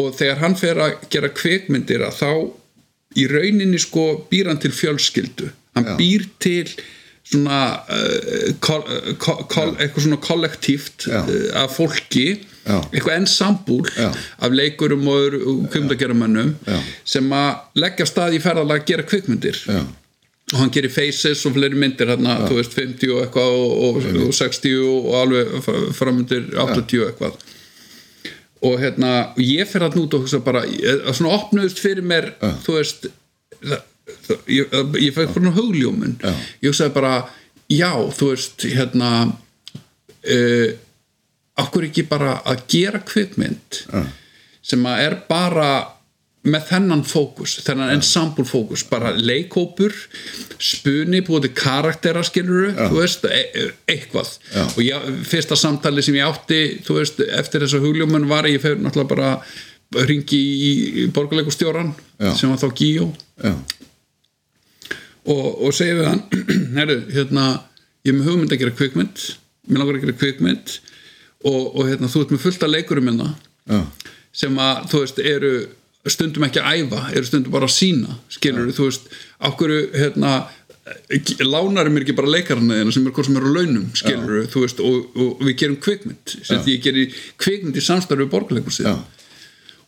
[0.00, 2.30] og þegar hann fer að gera kvikmyndir að þá
[3.20, 5.50] í rauninni sko býr hann til fjölskyldu.
[5.74, 6.70] Hann býr til
[7.24, 11.22] svona uh, kol, uh, kol, kol, eitthvað svona kollektíft Já.
[11.24, 12.26] uh, af fólki
[12.64, 12.78] Já.
[12.92, 14.10] eitthvað ensambúl Já.
[14.38, 16.78] af leikurum og kvimdageramönnum Já.
[17.04, 19.80] sem að leggja stað í ferðalega að gera kvikmyndir já,
[20.52, 24.08] og hann gerir faces og fleiri myndir hérna, þú veist, 50 og eitthvað og, og,
[24.28, 25.54] og 60 og alveg
[25.96, 27.42] framöndir 80 og eitthvað
[28.64, 30.62] og hérna, ég fer hann út og hugsa bara,
[31.12, 32.30] svona opnuðust fyrir mér
[32.64, 33.08] þú veist
[33.64, 33.82] það,
[34.50, 36.18] ég, ég fæk bara hugljómun.
[36.22, 36.32] Já.
[36.62, 37.14] ég hugsaði bara,
[37.72, 40.70] já, þú veist hérna uh,
[41.64, 44.06] okkur ekki bara að gera kvikmynd Já.
[44.64, 45.68] sem að er bara
[46.44, 49.94] með þennan fókus, þennan ensemble fókus bara leikhópur
[50.60, 54.34] spuni, búið til karaktera skiluru, þú veist, e e- eitthvað.
[54.52, 54.64] Já.
[54.66, 58.82] og ég, fyrsta samtali sem ég átti þú veist, eftir þessa hugljómun var ég fyrir
[58.84, 61.94] náttúrulega bara ringi í, borgarleikustjóran
[62.34, 63.08] sem var þá Gíó
[65.30, 66.24] og, og segja við hann
[66.78, 67.46] herru, hérna,
[68.04, 69.28] ég er með hugmynd að gera kvikmynd.
[69.68, 70.74] Mér langar að gera kvikmynd.
[71.44, 73.30] Og, og hérna, þú ert með fullt af leikurum hérna
[73.68, 73.80] já,
[74.34, 75.54] sem að, þú veist, eru
[76.10, 79.06] stundum ekki að æfa, eru stundum bara að sína skilur þú veist,
[79.48, 80.32] okkur hérna,
[81.40, 84.82] lánar mér ekki bara leikarna þeirna sem er hvort sem eru launum skilur þú veist,
[84.84, 86.68] og, og við gerum kvikmynd sem Já.
[86.74, 88.94] ég gerir kvikmynd í samstarfi borgarleikusið já,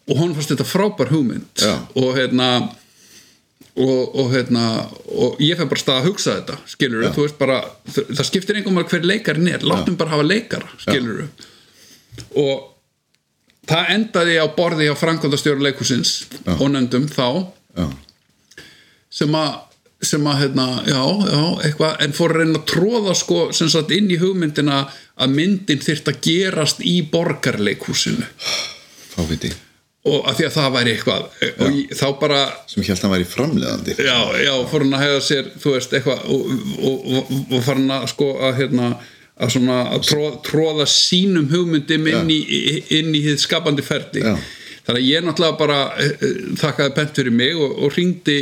[0.07, 1.51] og hún fannst þetta frábær hugmynd.
[1.61, 1.75] Já.
[1.99, 2.51] og hérna
[3.77, 4.65] og, og hérna
[5.13, 7.11] og ég fær bara stað að hugsa þetta skilur Já.
[7.17, 7.59] þú veist bara,
[7.93, 11.27] það skiptir engum að hver leikarin er, láttum bara hafa leikara skilur
[12.41, 12.73] og
[13.69, 16.19] það endaði á borði á Frankvöldastjóra leikusins
[16.57, 17.29] og nefndum þá
[17.77, 17.89] já,
[19.21, 19.63] sem að
[20.07, 24.11] sem að hérna, já, já, eitthvað en fór að reyna að tróða sko sagt inn
[24.13, 24.83] í hugmyndina
[25.17, 28.29] að myndin þyrft að gerast í borgarleikhúsinu.
[29.15, 29.55] Fáviti
[30.07, 31.23] og að því að það væri eitthvað
[31.67, 33.97] og ég- þá bara sem ég held að hann væri framleiðandi.
[34.07, 36.51] Já, já, fór hann að hefða sér þú veist, eitthvað og,
[36.91, 38.91] og, og, og fór hann að sko að hérna
[39.37, 42.39] að svona að tróða, tróða sínum hugmyndum inn í,
[43.01, 44.31] inn í hið skapandi ferdi Já.
[44.87, 46.25] þannig að ég náttúrulega bara eh,
[46.57, 48.37] þakkaði pent fyrir mig og, ringdi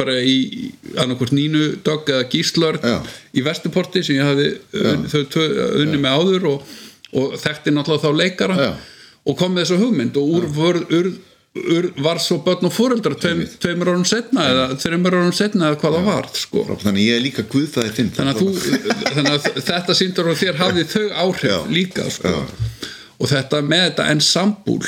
[0.00, 2.96] bara í annarkvort Nínu Dögg eða Gíslörg Já.
[3.36, 4.48] í Vesturporti sem ég hafði
[4.80, 5.44] un, þau
[5.84, 6.74] unni með áður og,
[7.14, 8.58] og þekkti náttúrulega þá leikara.
[8.64, 8.72] Já.
[9.28, 11.10] Og kom með þessa hugmynd og úr, úr, úr,
[11.76, 15.80] úr var svo börn og fóreldrar tveim, tveimur árum setna eða þreimur árum setna eða
[15.82, 16.66] hvað það var sko.
[16.84, 20.60] þannig ég er líka guðfæði þinn þannig, að þú, þannig að þetta síndur og þér
[20.62, 21.58] hafði þau áhrif Já.
[21.78, 22.36] líka sko.
[23.20, 24.84] og þetta með þetta ensambúl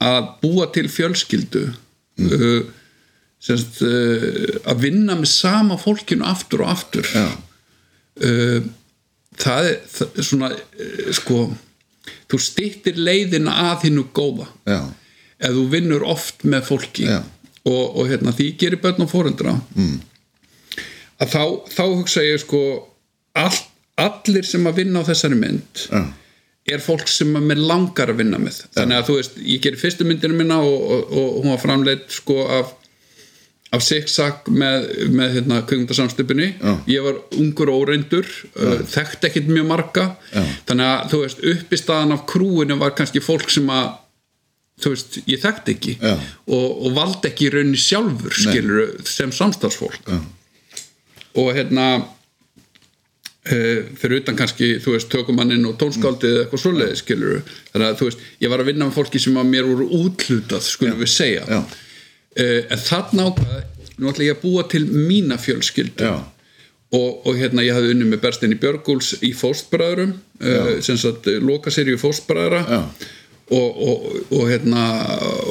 [0.00, 2.60] að búa til fjölskyldu uh,
[3.40, 7.08] semst, uh, að vinna með sama fólkinu aftur og aftur.
[8.20, 8.62] Uh,
[9.40, 11.42] það er það, er svona uh, sko
[12.30, 14.48] þú stýttir leiðina að hinnu góða.
[14.68, 14.80] Já,
[15.40, 17.08] ef þú vinnur oft með fólki.
[17.10, 17.20] Já.
[17.68, 19.98] og, og hérna, því gerir börn og fóreldra mm.
[21.20, 21.42] að þá,
[21.74, 22.62] þá hugsa ég sko
[23.38, 23.58] all,
[24.00, 26.00] allir sem að vinna á þessari mynd já,
[26.70, 28.62] er fólk sem að mér langar að vinna með.
[28.76, 32.12] Þannig að þú veist, ég gerir fyrstu myndinu minna og, og, og hún var framleitt
[32.14, 32.74] sko af
[33.70, 36.72] af Zigzag með, með hérna, kveikmyndasamstipinni Já.
[36.90, 40.06] ég var ungur og óreindur uh, þekkt ekkit mjög marga.
[40.34, 40.42] Já.
[40.70, 43.92] þannig að þú veist uppi staðan af krúinu var kannski fólk sem að
[44.80, 46.14] þú veist, ég þekkt ekki Já.
[46.16, 50.18] og, og valdi ekki í rauninni sjálfur skilur sem samstagsfólk Já.
[51.38, 57.38] og hérna uh, fyrir utan kannski þú veist, tökumanninn og tónskáldið eða eitthvað svoleiði skilur
[57.70, 60.66] þannig að þú veist, ég var að vinna með fólki sem að mér voru útlutað,
[60.66, 61.46] skulum við segja.
[61.46, 61.62] Já,
[62.40, 66.08] en þarna ákvað nú ætla ég að búa til mína fjölskyldu.
[66.08, 66.14] Já,
[66.96, 71.72] og, og hérna ég hafði unnið með Berstinni Björgúls í Fóstbræðurum uh, sem sagt loka
[71.74, 72.62] seríu Fóstbræðra.
[72.66, 72.80] Já.
[73.50, 74.82] og, og, og hérna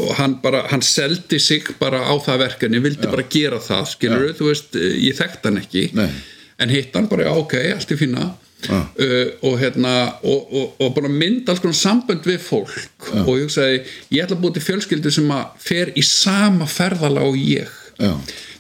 [0.08, 4.30] og hann bara, hann seldi sig bara á það verkefni, vildi bara gera það skilur
[4.38, 5.90] þú veist, eh, ég þekkt hann ekki.
[6.00, 6.12] Nei.
[6.60, 8.30] en hitt hann bara, já ok, allt í fína
[8.66, 8.76] Já.
[8.76, 12.76] uh, og hérna og, og, og bara mynda alls konar sambönd við fólk.
[13.24, 13.82] Og ég hugsaði,
[14.12, 17.72] ég ætla að búa til fjölskyldu sem að fer í sama ferðala og ég.
[18.00, 18.14] Já,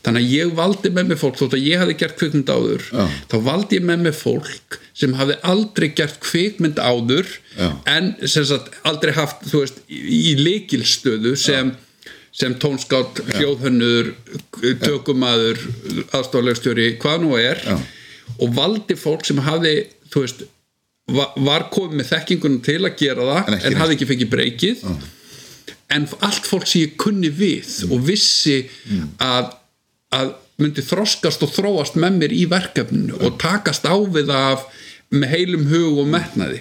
[0.04, 2.86] þannig að ég valdi með mig fólk þótt að ég hafði gert kvikmynd áður
[3.32, 7.28] þá valdi ég með mig fólk sem hafði aldrei gert kvikmynd áður
[7.88, 10.00] en sem sagt aldrei haft þú veist, í,
[10.32, 11.72] í leikilstöðu sem,
[12.36, 14.12] sem tónskátt hljóðhönnur,
[14.84, 15.64] tökumæður
[16.16, 17.64] aðstoflegstjóri, hvað nú er.
[17.64, 17.78] Já.
[18.40, 19.74] Og valdi fólk sem hafði
[20.14, 20.44] þú veist
[21.10, 24.84] va- var komið með þekkingunum til að gera það En en, hafði ekki fengið breykið.
[25.90, 28.60] En allt fólk sem ég kunni við og vissi
[29.26, 29.54] að,
[30.14, 34.66] að myndi þroskast og þróast með mér í verkefninu og takast á við það af,
[35.10, 36.60] með heilum hug og metnaði.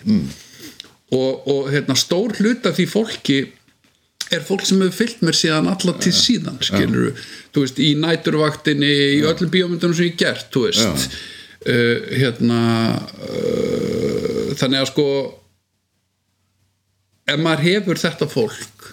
[1.13, 3.39] Og, og hérna, stór hluta því fólki
[4.33, 7.15] er fólk sem hefur fyllt mér síðan alla til síðan skilur
[7.55, 11.17] þú veist, í næturvaktinni í öllum bíómyndunum sem ég gert þú veist
[11.69, 12.61] uh, hérna
[13.29, 15.09] uh, þannig að sko
[17.29, 18.93] ef maður hefur þetta fólk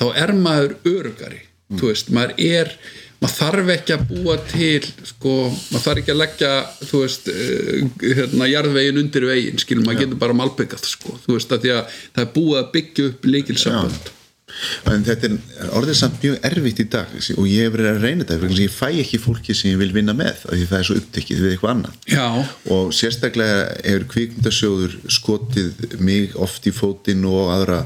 [0.00, 1.46] þá er maður örugari
[1.78, 2.72] þú veist, maður er
[3.20, 5.34] maður þarf ekki að búa til sko,
[5.70, 10.22] maður þarf ekki að leggja þú veist, uh, hérna jarðvegin undir vegin, skilur, maður getur
[10.22, 14.16] bara malbyggast sko, þú veist, að því að það er búið að byggja upp líkilsambönd
[14.90, 18.24] en þetta er orðið samt mjög erfitt í dag og ég hef verið að reyna
[18.24, 20.78] þetta þess að ég fæ ekki fólki sem ég vil vinna með af því það
[20.80, 21.98] er svo upptekið við eitthvað annað.
[22.10, 22.26] Já,
[22.76, 27.82] og sérstaklega hefur kvikmyndasjóður skotið mig oft í fótinn og aðra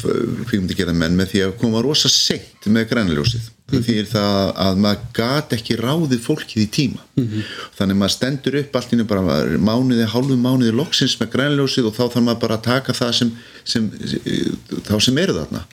[0.00, 3.48] kvikmyndagerða menn með því að koma rosa seint með grænljósið.
[3.72, 7.04] Það þýðir það að maður gat ekki ráðið fólkið í tíma.
[7.78, 12.02] Þannig maður stendur upp allt innu bara mánuði, hálfu mánuði loksins með grænljósið og þá
[12.02, 13.32] þarf maður bara að taka það sem,
[13.64, 13.90] sem
[14.90, 15.64] þá sem eru þarna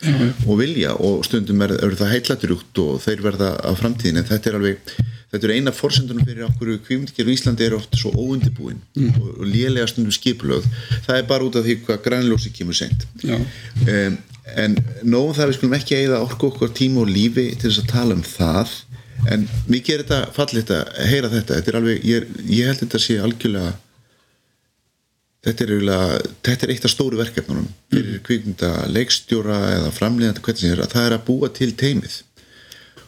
[0.46, 0.96] og vilja.
[0.96, 4.96] Og stundum er, er það heilladrjúkt og þeir verða af framtíðin en þetta er alveg
[5.30, 8.80] þetta er eina forsendunum fyrir okkur kvímundgerð í Íslandi er oft svo óundibúin
[9.12, 10.68] og, og lélega stundum skipulögð.
[11.06, 13.06] Það er bara út af því hvað grænljósi kemur seint.
[13.22, 13.38] Já.
[13.38, 14.20] um,
[14.58, 17.92] en nógum það við skulum ekki eigða orku okkur tíma og lífi til þess að
[17.92, 18.80] tala um það.
[19.30, 23.20] En mikið er þetta fallið að heyra þetta, þetta alveg, ég, ég held þetta sé
[23.22, 23.76] algjörlega
[25.46, 30.64] þetta er, eiginlega, þetta er eitt af stóru verkefnunum fyrir kvikmynda leikstjóra eða framleiðandi hvernig
[30.64, 32.18] sem er að það er að búa til teimið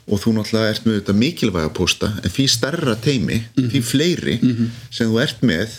[0.08, 4.38] og þú náttúrulega ert með þetta mikilvæga posta en því stærra teimi, því fleiri
[4.90, 5.76] sem þú ert með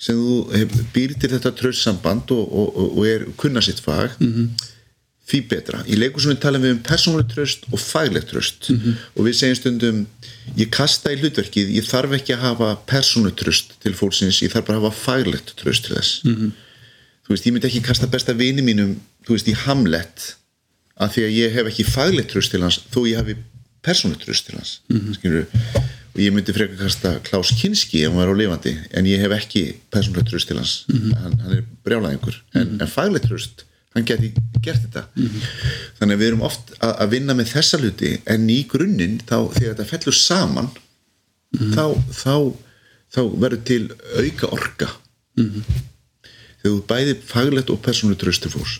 [0.00, 4.14] sem þú býr til þetta tröðsamband og, og, og, er kunna sitt fag
[5.30, 5.82] því betra.
[5.86, 10.00] Í leikursunum talum við um persónulegt tröst og faglegt tröst og við segjum stundum
[10.58, 14.66] ég kasta í hlutverkið, ég þarf ekki að hafa persónulegt tröst til fólksins ég þarf
[14.66, 16.24] bara að hafa faglegt tröst til þess.
[17.26, 20.32] Þú veist, ég myndi ekki kasta besta vini mínum, þú veist, í Hamlet
[21.00, 23.36] að því að ég hef ekki faglegt tröst til hans, þó ég hafi
[23.84, 25.36] persónulegt tröst til hans, mm -hmm.
[26.14, 29.32] og ég myndi frekar kasta Klaus Kinski ef hann var á lifandi, en ég hef
[29.32, 33.64] ekki persónulegt tröst til hans, hann, hann er brjálæðingur, en, en faglegt tröst
[33.94, 34.32] hann geti
[34.62, 35.06] gert þetta.
[35.98, 39.50] Þannig að við erum oft að, að vinna með þessa hluti en í grunninn þá
[39.56, 40.70] þegar þetta fellur saman
[41.74, 42.36] þá, þá,
[43.10, 43.82] þá verður til
[44.14, 44.90] auka orka.
[46.60, 48.78] Þegar þú bæði faglegt og persónulegt tröst til fólks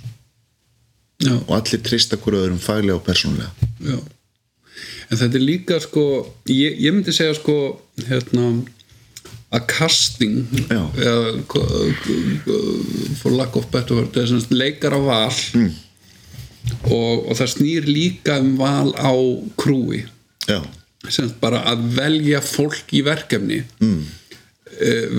[1.20, 3.70] já, og allir trista hverju öðrum faglega og persónulega.
[3.84, 3.98] Já.
[5.10, 6.04] En þetta er líka sko
[6.48, 7.56] ég, ég myndi segja sko
[8.06, 8.52] hérna
[9.50, 10.44] að casting
[13.18, 15.40] for lack of better word leikar á val.
[15.58, 15.72] Mm.
[16.86, 19.12] og, og það snýr líka um val á
[19.58, 20.04] krúi.
[21.40, 23.64] Bara að velja fólk í verkefni.
[23.82, 24.04] Mm.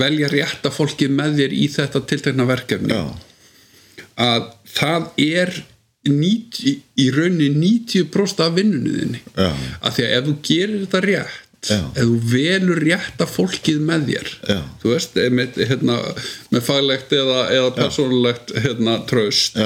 [0.00, 2.94] velja rétta fólki með þér í þetta tiltekna verkefni.
[2.94, 3.04] Já,
[4.22, 5.52] að það er
[6.08, 9.50] 90, í rauninni 90% af Já.
[9.80, 11.78] að því að ef þú gerir þetta rétt Já.
[11.94, 14.58] ef þú velur rétta fólkið með þér Já.
[14.82, 15.98] þú veist, með, hérna,
[16.50, 19.60] með faglegt eða, eða persónulegt hérna, tröst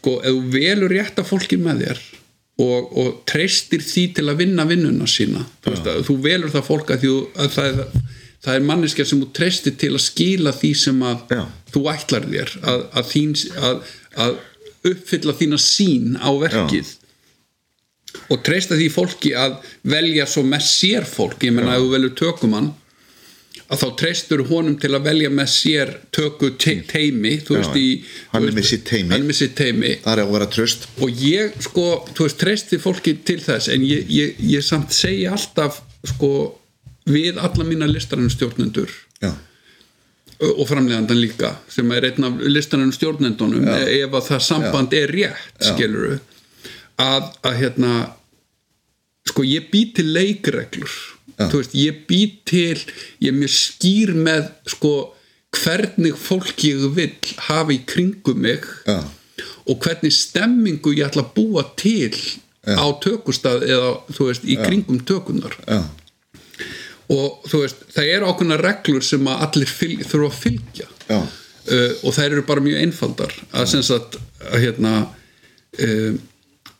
[0.00, 2.02] sko, ef þú velur rétta fólkið með þér
[2.60, 6.90] og, og treystir því til að vinna vinnuna sína þú, veist, þú velur það fólk
[6.90, 10.70] að, því, þú- að það er er manneskja sem þú treystir til að skila því
[10.82, 11.42] sem að Já.
[11.74, 13.34] þú ætlar þér að, að, þín,
[13.70, 13.90] að,
[14.26, 14.38] að
[14.86, 16.96] uppfylla þína sín á verkið
[18.30, 21.44] og treysta því fólki að velja svo með sér fólk.
[21.46, 22.72] Ég menna að þú velur tökumann
[23.70, 27.76] að þá treystur honum til að velja með sér töku te teimi þú Já, veist
[27.78, 27.86] í
[28.32, 32.40] hann er með sitt teimi það er að vera tröst og ég sko, þú veist,
[32.40, 35.82] treysti fólki til þess en ég, ég, ég samt segja alltaf
[36.14, 36.32] sko
[37.10, 38.90] við alla mína listarinn stjórnendur
[39.22, 39.30] já,
[40.40, 43.76] og framlegandan líka sem er einn af listarinn stjórnendunum Já.
[44.06, 46.18] ef að það samband er rétt skiluru
[47.00, 47.94] að, að hérna
[49.28, 50.92] sko ég bý til leikreglur.
[51.40, 52.76] Veist, ég bý til
[53.22, 54.92] ég mjög skýr með sko
[55.56, 57.14] hvernig fólk ég vil
[57.48, 62.12] hafa í kringum mig og hvernig stemmingu ég ætla að búa til
[62.68, 65.80] á tökustað eða þú veist í kringum tökunar já,
[67.10, 70.90] og þú veist það eru ákveðna reglur sem að allir fylg, þurfa að fylgja.
[71.10, 73.34] Uh, og þær eru bara mjög einfaldar.
[73.52, 74.18] Að sem sagt
[74.48, 76.12] að hérna uh,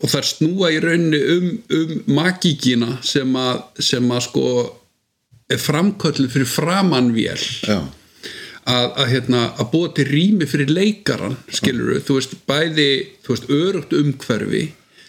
[0.00, 4.44] og þær snúa í rauninni um, um magíkina sem að, sem að sko
[5.50, 7.78] er framköllu fyrir framanvél já,
[8.70, 12.90] að, að, hérna, að búa til rými fyrir leikaran skilur þú veist bæði
[13.24, 14.64] þú veist örugt umhverfi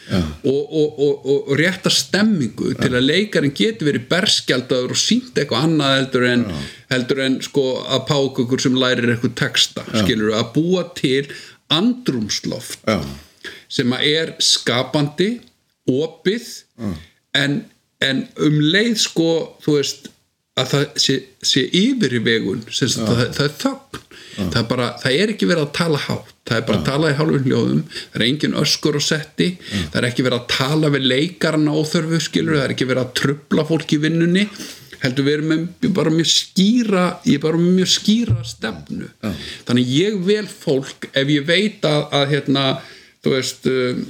[0.09, 5.67] og, og, og, og, rétta stemmingu til að leikarin geti verið berskjaldaður og sínt eitthvað
[5.67, 6.45] annað heldur en,
[6.91, 11.29] heldur en sko að pákukur sem lærir eitthvað texta skilur að búa til
[11.71, 12.89] andrumsloft
[13.71, 15.29] sem að er skapandi
[15.91, 16.49] opið
[17.37, 17.61] en,
[18.03, 19.29] en um leið sko
[19.63, 20.11] þú veist
[20.59, 21.15] að það sé,
[21.47, 24.01] sé yfir í vegun sagt, það, það er þögn.
[24.31, 26.29] Það er, bara, það er ekki verið að tala hátt.
[26.47, 27.81] Það er bara að tala í hálfum hljóðum.
[27.93, 29.47] Það er engin öskur og setti.
[29.69, 33.17] Það er ekki verið að tala við leikarna óþörfu skilur, það er ekki verið að
[33.21, 34.45] trubla fólk í vinnunni.
[35.01, 39.09] Heldur við erum með bara mjög skýra ég er bara með mjög skýra stefnu.
[39.67, 42.65] Þannig ég vel fólk ef ég veit að, að hérna,
[43.25, 44.03] þú veist um,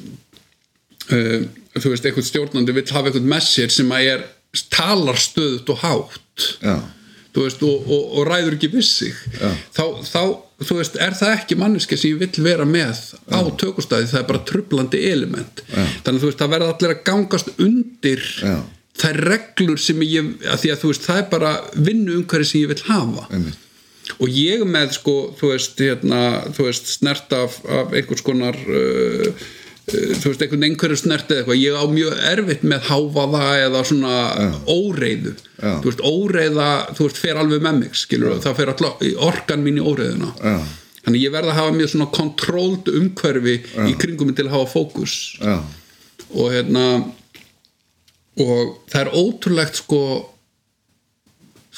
[1.16, 1.40] uh,
[1.78, 4.28] þú veist, eitthvað stjórnandi vill hafa eitthvað með sér sem að er
[4.74, 6.48] talar stöðut og hátt.
[6.62, 6.76] Já,
[7.32, 9.16] þú veist, og, og, og ræður ekki við sig.
[9.72, 10.22] Þá, þá,
[10.68, 13.00] þú veist, er það ekki manneski sem ég vill vera með
[13.32, 15.64] á tökustæði, það er bara trublandi element.
[15.72, 18.56] Þannig að þú veist, það verða allir að gangast undir Já.
[19.04, 21.54] þær reglur sem ég, að því að þú veist, það er bara
[21.88, 23.28] vinnu umhverju sem ég vill hafa.
[23.32, 23.68] Einmitt.
[24.20, 26.22] Og ég með sko, þú veist, hérna,
[26.52, 29.50] þú veist snert af, af einhvers konar uh,
[29.92, 34.16] þú veist, einhvern einhverju snert eða eitthvað, ég á mjög erfitt með háfaða eða svona
[34.66, 35.34] óreiðu.
[35.62, 35.74] Já.
[35.84, 39.82] þú veist, óreiða þú veist, fer alveg með mig, skilur það fer alltaf orkan mín
[39.82, 40.34] í óreiðuna.
[41.02, 43.56] Þannig ég verð að hafa mjög svona kontróld umhverfi
[43.90, 45.16] í kringum mig til að hafa fókus.
[46.32, 46.86] Og hérna
[48.40, 50.02] og það er ótrúlegt sko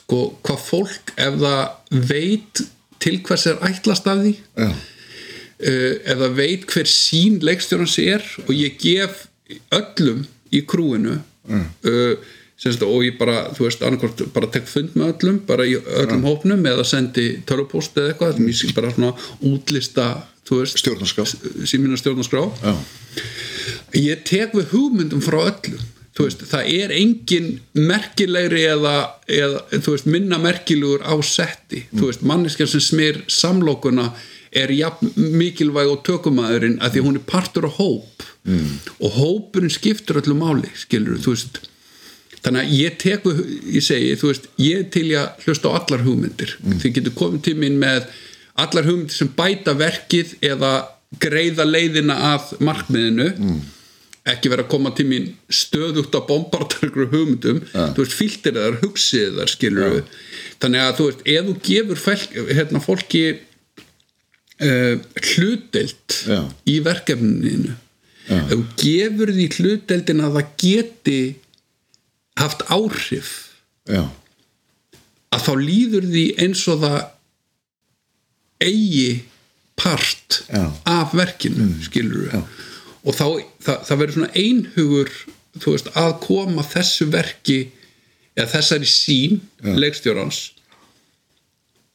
[0.03, 2.63] sko hvað fólk ef það veit
[3.03, 4.69] til hvers er ætlast af því já,
[5.59, 9.27] ef það veit hver sín leikstjórans er og ég gef
[9.73, 10.23] öllum
[10.53, 12.15] í krúinu uh,
[12.63, 16.23] semst, og ég bara, þú veist, annarkvort bara tek fund með öllum, bara í öllum
[16.27, 19.13] hópnum eða sendi tölvupóst eða eitthvað þetta er mjög bara svona
[19.51, 20.07] útlista
[20.47, 21.25] þú veist, Stjórnarskrá.
[21.69, 22.45] símina stjórnarskrá.
[22.63, 22.73] Já,
[23.99, 28.95] ég tek við hugmyndum frá öllum þú veist, það er engin merkilegri eða,
[29.27, 34.11] eða þú veist, minna merkilegur á setti þú veist, manneskja sem smir samlokuna
[34.59, 38.25] er jafn mikilvæg og tökumæðurinn að því hún er partur á hóp.
[38.43, 38.79] Mm.
[38.99, 41.61] og hópurinn skiptur öllu máli, skilur þú veist.
[42.43, 43.37] Þannig að ég tek við,
[43.77, 46.57] ég segi, þú veist ég til í að hlusta á allar hugmyndir.
[46.59, 46.81] Mm.
[46.83, 48.09] þið getur komið til mín með
[48.59, 50.73] allar hugmyndir sem bæta verkið eða
[51.23, 53.29] greiða leiðina að markmiðinu.
[53.37, 53.63] Mm.
[54.33, 57.63] Ekki vera að koma til mín stöðugt að bombardar ykkur hugmyndum.
[57.71, 57.89] Ja.
[57.95, 60.19] þú veist, filtir þar, hugsið þar skilur við
[60.63, 63.23] þannig að þú veist, ef þú gefur fælk, hérna, fólki
[64.63, 64.99] uh,
[65.33, 66.39] hlutdeild Já.
[66.69, 67.75] í verkefninu
[68.31, 71.19] ef þú gefur því hlutdeildin að það geti
[72.39, 73.31] haft áhrif
[73.89, 74.05] já,
[75.33, 76.99] að þá líður því eins og það
[78.63, 79.11] eigi
[79.79, 80.65] part Já.
[80.87, 81.77] af verkinu mm.
[81.89, 82.41] skilur Já.
[83.03, 83.25] og þá
[83.59, 85.13] það, það verður svona einhugur
[85.67, 87.59] veist, að koma þessu verki
[88.33, 90.45] eða þessari sín leikstjórans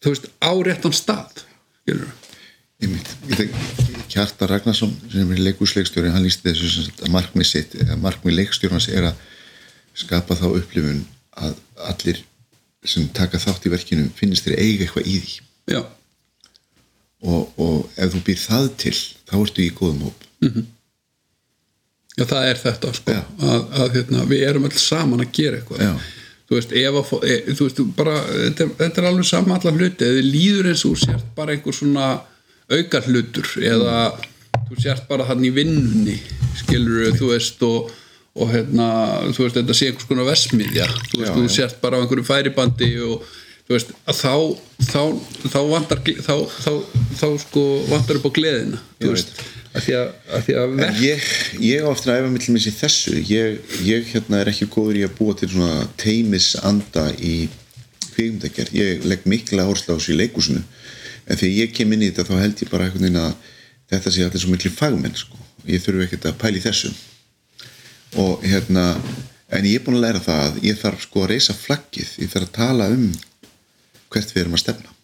[0.04, 1.46] þú veist, á réttan stað
[1.82, 2.27] skilur ég
[4.08, 9.22] Kjartan Ragnarsson sem er leikúsleikstjóri, hann lísti þessu að markmið sitt, markmið leikstjórnans er að
[9.98, 11.00] skapa þá upplifun
[11.42, 11.56] að
[11.90, 12.20] allir
[12.86, 15.34] sem taka þátt í verkinu finnist þér eiga eitthvað í því.
[15.74, 15.80] Já,
[17.26, 18.94] og, og ef þú býr það til
[19.26, 20.24] þá ertu í góðum hóp.
[22.18, 23.20] Já, það er þetta sko, Já.
[23.42, 25.82] að, að hérna, við erum öll saman að gera eitthvað.
[25.82, 25.92] Já.
[26.48, 30.06] þú veist, að e, þú veist, bara, þetta, er- þetta er alveg sama allar hluti,
[30.08, 32.08] eða líður eins og þú sért bara einhver svona
[32.68, 33.98] aukar hlutur eða
[34.68, 36.18] þú sért bara hann í vinnunni
[36.58, 37.90] skilur þú veist og,
[38.38, 38.88] og hérna,
[39.32, 42.26] þú veist, þetta sé einhvers konar vesmiðja, þú veist, Já, þú sért bara á einhverju
[42.28, 43.28] færibandi og
[43.68, 44.34] þú veist, að þá
[44.88, 45.02] þá,
[45.54, 46.72] þá vantar þá, þá,
[47.20, 49.32] þá, sko vantar upp á gleðina þú veist,
[49.72, 51.30] að því að, að, því að ég,
[51.64, 53.16] ég eftir að æfa mitt í þessu.
[53.28, 57.36] Ég, ég hérna er ekki góður í að búa til svona teimisanda í
[58.14, 60.64] kvikmyndagerð, ég legg mikla þessu í leikúsinu
[61.28, 63.32] en þegar ég kem inn í þetta þá held ég bara veginn að
[63.92, 65.38] þetta sé allir svo miklu fagmenn sko.
[65.68, 66.90] ég þurfi ekkert að pæla í þessu.
[68.22, 68.84] Og hérna
[69.52, 72.30] en ég er búin að læra það að ég þarf sko að reysa flaggið, ég
[72.32, 73.08] þarf að tala um
[74.08, 74.94] hvert við erum að stefna.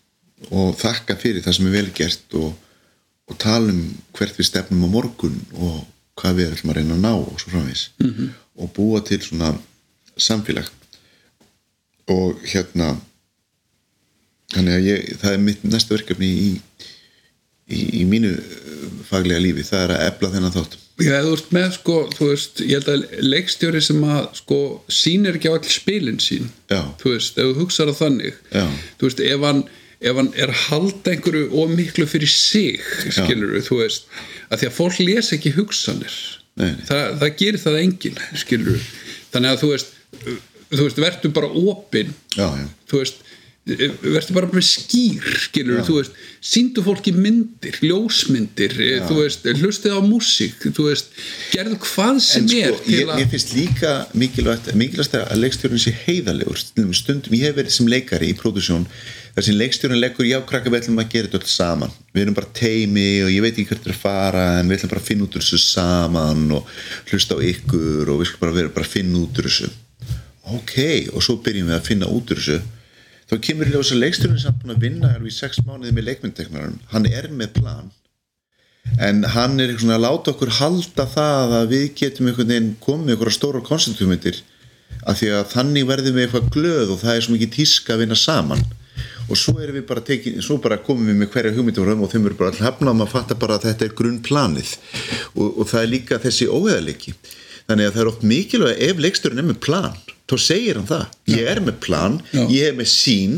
[0.52, 2.54] Og þakka fyrir það sem er vel gert og,
[3.28, 3.82] og tala um
[4.16, 5.82] hvert við stefnum á morgun og
[6.20, 7.90] hvað við ætlum að reyna að ná og svo framvegis.
[7.98, 8.28] -hmm.
[8.56, 9.54] og búa til svona
[10.16, 10.68] samfélag.
[12.08, 12.96] Og hérna
[14.54, 16.48] þannig að ég, það er mitt næsta verkefni í,
[17.68, 21.48] í, í mínu uh, faglega lífi, það er að efla þennan þátt Já, þú ert
[21.56, 24.58] með sko, þú veist, ég held að leikstjóri sem að sko
[24.94, 26.84] sýnir ekki á all spilin sín Já.
[27.00, 28.62] þú veist, ef þú hugsar það þannig Já.
[29.00, 29.64] þú veist, ef hann,
[29.98, 32.78] ef hann er að halda einhverju of miklu fyrir sig
[33.10, 34.06] skilur þú veist,
[34.54, 36.14] að því að fólk les ekki hugsanir
[36.54, 36.84] Nei, nei.
[36.86, 38.82] Þa, það gerir það enginn, skilur
[39.34, 39.94] þannig að þú veist
[40.74, 42.14] þú veist, verður bara opinn
[42.86, 43.23] þú veist
[43.64, 48.98] verður bara með skýr skilur, þú veist, síndu fólki myndir ljósmyndir, Já.
[49.08, 51.14] þú veist hlustið á músík, þú veist
[51.54, 56.60] gerðu hvað sem sko, er ég, mér finnst líka mikilvægt, mikilvægt að leikstjórun sé heiðalegur
[56.60, 58.84] stundum, ég hef verið sem leikari í pródusjón
[59.34, 61.96] þar sem leikstjórun leggur já krakka við ætlum að gera þetta saman.
[62.14, 64.92] Við erum bara teimi og ég veit ekki hvert er að fara en við ætlum
[64.92, 66.70] bara að finna út úr þessu saman og
[67.10, 69.72] hlusta á ykkur og við skulum bara vera bara að finna út úr þessu.
[70.54, 70.76] Ok,
[71.10, 72.60] og svo byrjum við að finna út úr þessu
[73.30, 76.80] þá kemur í ljós að leikstjórun samt búin að vinna við sex mánuði með leikmyndteknarum
[76.92, 77.92] hann er með plan.
[79.00, 83.06] En hann er svona að láta okkur halda það að við getum einhvern veginn komið
[83.06, 84.40] með einhverja stóra konceptumindir
[85.08, 88.02] af því að þannig verðum við eitthvað glöð og það er svo mikið tíska að
[88.04, 88.64] vinna saman.
[89.24, 92.28] Og svo erum við bara tekin, svo bara komum við með hverja hugmyndum og þeim
[92.28, 94.74] eru bara all hafnað að fatta bara að þetta er grunnplanið.
[95.32, 97.16] Og, og það er líka þessi óheðalegi
[97.64, 99.96] þannig að það er oft mikilvæg ef leiksturinn er með plan
[100.30, 101.02] þá segir hann það,
[101.34, 102.42] ég er með plan Já.
[102.48, 103.34] ég er með sín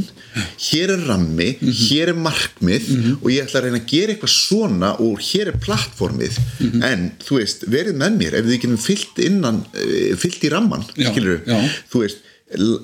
[0.60, 4.90] hér er rammi, hér er markmið og ég ætla að reyna að gera eitthvað svona
[5.00, 6.36] og hér er plattformið.
[6.84, 10.84] En þú veist, verið með mér ef þið getum fyllt innan eh, fyllt í ramman,
[10.94, 11.56] Já, skilur já.
[11.90, 12.20] þú veist,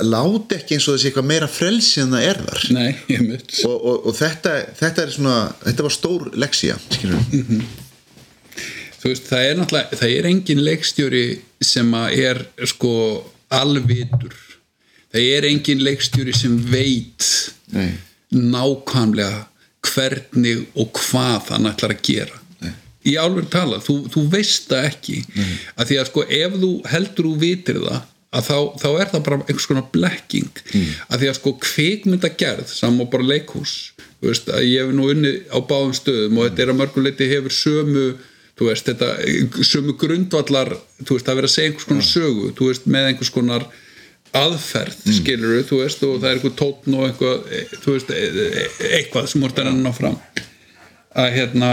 [0.02, 2.64] láti ekki eins og þessi eitthvað meira frelsi en það er þar.
[2.74, 2.88] Nei,
[3.68, 5.36] og, og, og þetta, þetta er svona
[5.68, 7.22] þetta var stór leksía skilur
[9.02, 11.22] þú veist, það er náttúrulega, það er engin leikstjóri
[11.62, 12.92] sem að er sko
[13.58, 14.36] alvitur
[15.12, 17.26] það er engin leikstjóri sem veit
[17.72, 17.90] Nei.
[18.32, 19.46] nákvæmlega
[19.92, 22.72] hvernig og hvað hann ætlar að gera Nei.
[23.08, 25.52] í álverð tala, þú, þú veist það ekki mm.
[25.76, 28.00] að því að sko ef þú heldur þú vitir það
[28.32, 30.92] að þá, þá er það bara einhvers konar blekking mm.
[31.08, 33.74] að því að sko kvikmyndagerð saman bara leikhús
[34.22, 38.06] veist ég hef nú unni á báðum stöðum og þetta er að mörguleiti hefur sömu
[38.58, 42.68] þú veist þetta sömu grundvallar þú veist að vera að segja einhvers konar sögu þú
[42.68, 43.66] veist með einhvers konar
[44.36, 45.14] aðferð mm.
[45.18, 48.12] skiluru þú veist og það er einhver tótn og eitthvað þú veist
[48.88, 50.18] eitthvað sem voru að ná fram.
[51.12, 51.70] Að hérna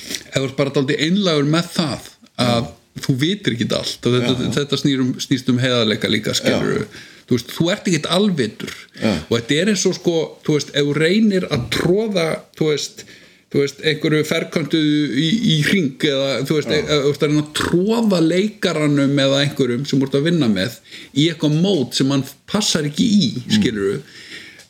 [0.00, 2.70] ef þú ert bara aldrei einlagur með það að Já.
[3.04, 6.86] þú vitir ekki allt og þetta, þetta snýrum, snýst um heiðarleika líka skilur
[7.28, 8.72] þú veist, þú ert ekki alvitur.
[8.96, 9.12] Já.
[9.28, 10.16] og þetta er eins og sko
[10.46, 13.04] þú veist, ef þú reynir að tróða þú veist,
[13.50, 17.44] þú veist einhverju ferkantu í, í hring eða þú veist, ef þú ert að reyna
[17.44, 20.80] að tróða leikaranum eða einhverjum sem þú ert að vinna með
[21.12, 24.18] í eitthvað mót sem hann passar ekki í, skiluru mm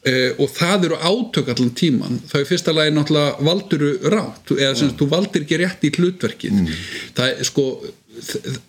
[0.01, 4.53] Uh, og það eru átök allan tíman þá er fyrsta lagi náttúrulega valduru rátt.
[4.55, 6.55] Eða sem þú valdir ekki rétt í hlutverkið.
[6.57, 6.79] Mm.
[7.19, 7.65] það er sko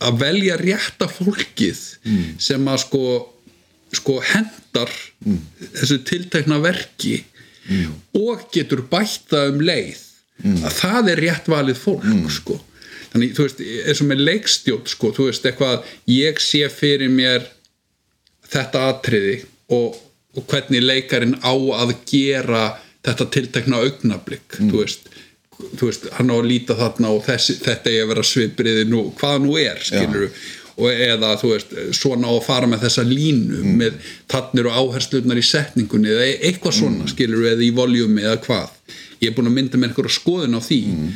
[0.04, 2.26] að velja rétta fólkið mm.
[2.36, 3.04] sem að sko,
[3.96, 4.92] sko hendar
[5.24, 5.40] mm.
[5.80, 7.22] þessu tiltekna verki
[7.70, 7.96] mm.
[8.22, 10.04] og getur bætta um leið
[10.44, 10.60] mm.
[10.66, 12.60] að það er rétt valið fólk sko
[13.12, 17.50] þannig þú veist eins og með leikstjótt sko þú veist eitthvað ég sé fyrir mér
[18.52, 20.00] þetta atriði og
[20.38, 22.72] og hvernig leikarin á að gera
[23.04, 24.72] þetta tiltekna augnablík mm.
[24.72, 25.10] þú, veist,
[25.80, 29.04] þú veist, hann á að líta þarna og þessi, þetta er að vera svipriði nú,
[29.20, 30.06] hvaða nú er, ja.
[30.78, 33.74] Og eða þú veist, svona á að fara með þessa línu, mm.
[33.82, 37.12] með tannir og áherslunar í setningunni eða eitthvað svona, mm.
[37.16, 40.62] skilur, eða í voljumi eða hvað ég er búin að mynda með einhverja skoðun á
[40.62, 41.12] því mm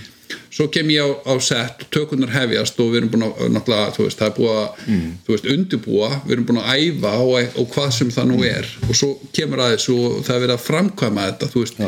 [0.56, 3.94] svo kem ég á, á set og tökunar hefjast og við erum búin að náttúrulega,
[3.95, 5.11] þú veist, það er búin að mm.
[5.26, 8.48] þú veist, undirbúa, við erum búin að æfa og, og hvað sem það nú mm.
[8.52, 11.84] er og svo kemur að þessu og það er verið að framkvæma þetta, þú veist,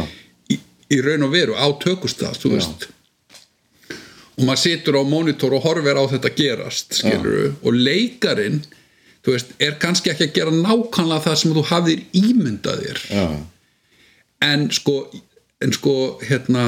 [0.54, 0.60] í,
[0.94, 2.94] í raun og veru á tökustaf, þú veist Já.
[4.38, 8.62] Og maður situr á monitor og horfir á þetta gerast, skiluru og leikarin,
[9.28, 13.02] veist er kannski ekki að gera nákvæmlega það sem þú hafðir ímyndaðir
[14.46, 15.02] en sko
[15.64, 16.64] en sko, hérna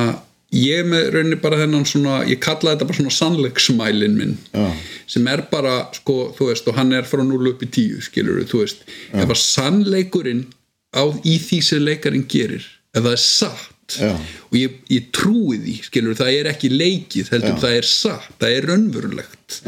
[0.56, 4.66] ég með rauninni bara þennan svona ég kalla þetta bara svona sannleiksmælin minn Já.
[5.14, 8.42] sem er bara sko, þú veist, og hann er frá 0 upp í 10 skilur
[8.50, 8.82] þú veist,
[9.12, 9.22] Já.
[9.22, 10.48] ef að sannleikurinn
[10.98, 12.66] á, í því sem leikarin gerir
[12.96, 14.12] ef það er satt Já.
[14.50, 18.56] og ég, ég trúi því, skilur það er ekki leikið, heldur það er satt það
[18.58, 19.60] er raunverulegt.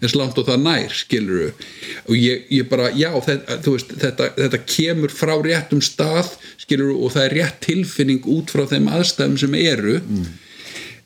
[0.00, 4.62] Eins langt og það nær, skilur og ég, ég bara, já, þetta, veist, þetta, þetta
[4.68, 9.60] kemur frá réttum stað skilur og það er rétt tilfinning út frá þeim aðstæðum sem
[9.62, 9.98] eru.
[10.04, 10.30] Mm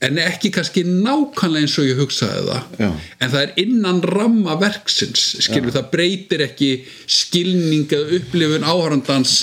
[0.04, 2.64] en ekki kannski nákvæmlega eins og ég hugsaði það.
[2.80, 2.88] Já.
[3.20, 5.76] en það er innan ramma verksins skilur, Já.
[5.78, 6.70] það breytir ekki
[7.18, 9.36] skilning eða upplifun áhörandans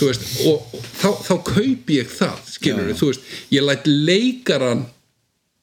[0.00, 4.84] veist, og, þá, þá kaup ég það skilur, þú veist, ég læt leikaran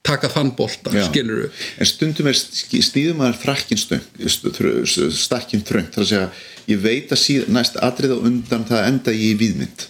[0.09, 6.27] taka þann bolta, skilur en stundum er stíðum að frakkin stakkin þröngt þar að segja,
[6.71, 9.89] ég veit að síð, næst atrið og undan það enda ég í viðmynd.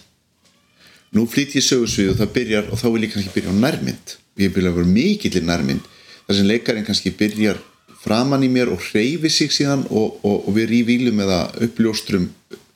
[1.16, 4.19] Nú flýtt ég sögursvið og það byrjar og þá vil ég kannski byrja á nærmynd
[4.38, 5.86] ég byrja að vera mikill í nærmynd
[6.26, 7.58] þar sem leikarinn kannski byrjar
[8.00, 12.30] framann í mér og hreyfi sig síðan og, og, og við rývílum eða uppljóstrum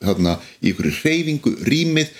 [0.05, 2.11] þarna í ykkur hreyfingu, rýmið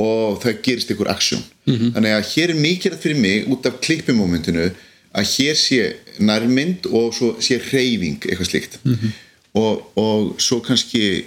[0.00, 1.92] og það gerist ykkur aksjón mm -hmm.
[1.94, 4.70] þannig að hér er mikilvægt fyrir mig út af klippimomentinu
[5.14, 9.10] að hér sé nærmynd og svo sé hreyfing eitthvað slikt mm -hmm.
[9.54, 11.24] og, og svo kannski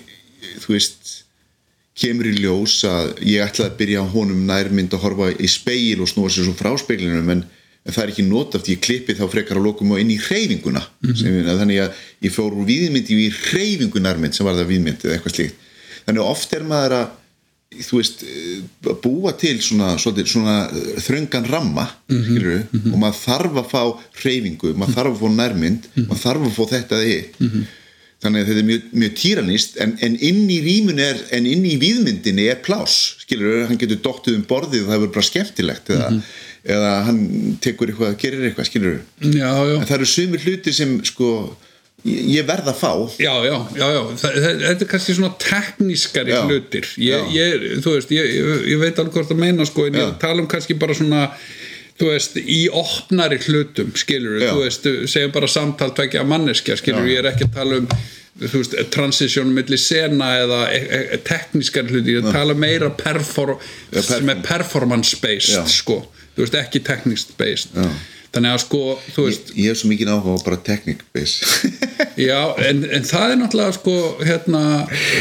[0.62, 1.24] þú veist
[1.98, 6.02] kemur í ljós að ég ætlaði að byrja á honum nærmynd að horfa í speil
[6.02, 7.46] og snúa sér svo frá speilinum en
[7.88, 10.82] en það er ekki notaft ég klippi þá frekar að lokum og inn í hreyfinguna
[10.84, 11.54] mm -hmm.
[11.62, 15.56] þannig að ég fór úr viðmyndi í hreyfingunarmynd sem var það viðmyndi eða eitthvað slíkt
[16.04, 17.08] þannig að oft er maður að
[17.84, 18.22] þú veist,
[19.04, 20.56] búa til svona, svona, svona
[21.04, 22.38] þröngan ramma mm -hmm.
[22.40, 22.94] mm -hmm.
[22.94, 23.84] og maður þarf að fá
[24.22, 26.08] hreyfingu, maður þarf að fá nærmynd mhm.
[26.08, 27.24] maður þarf að fá þetta þið
[28.18, 31.66] þannig að þetta er mjög, mjög týranist en, en inn í rýmun er en inn
[31.66, 35.92] í viðmyndinni er plás skilur, hann getur dóttið um borðið og það verður bara skemmtilegt
[35.94, 36.10] eða
[36.68, 37.22] eða hann
[37.64, 39.78] tekur eitthvað, gerir eitthvað, skilur já, já.
[39.78, 41.32] en það eru sumir hluti sem sko
[42.06, 42.92] ég verða að fá.
[43.20, 44.02] Já, já, já, já.
[44.22, 46.42] þetta er kannski svona teknískari já.
[46.46, 46.90] hlutir.
[47.02, 48.36] Ég, ég, þú veist, ég,
[48.70, 51.26] ég veit alveg hvort að meina sko, en ég tala um kannski bara svona
[51.98, 57.24] þú veist, í opnari hlutum skilur, þú veist, segjum bara samtal tvekja manneskja, skilur, ég
[57.24, 57.90] er ekki að tala um
[58.38, 60.84] þú veist, transition millir sena eða e
[61.18, 63.58] e teknískari hluti, ég tala meira perform,
[63.98, 66.04] sem er performance based, sko
[66.38, 67.76] þú veist ekki technics based.
[67.76, 67.90] Já.
[68.38, 68.82] þannig að sko
[69.26, 71.46] ég, ég hef svo mikið áhuga á bara technic based
[72.30, 74.64] já en, en það er náttúrulega sko hérna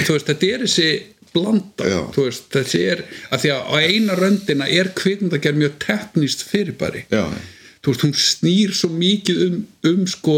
[0.04, 0.88] þú veist þetta er þessi
[1.36, 1.98] blanda já.
[2.14, 7.06] þú veist þessi er að því að á eina röndina er kvikmyndagerð mjög tekníst fyrirbæri.
[7.12, 7.24] Já.
[7.84, 9.60] Þú veist, hún snýr svo mikið um,
[9.92, 10.36] um sko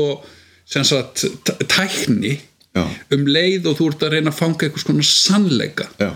[0.68, 1.24] sem sagt,
[1.70, 2.34] tækni
[2.76, 2.82] Já.
[3.14, 5.86] um leið og þú ert að reyna að fanga eitthvað svona sannleika.
[5.98, 6.10] Já,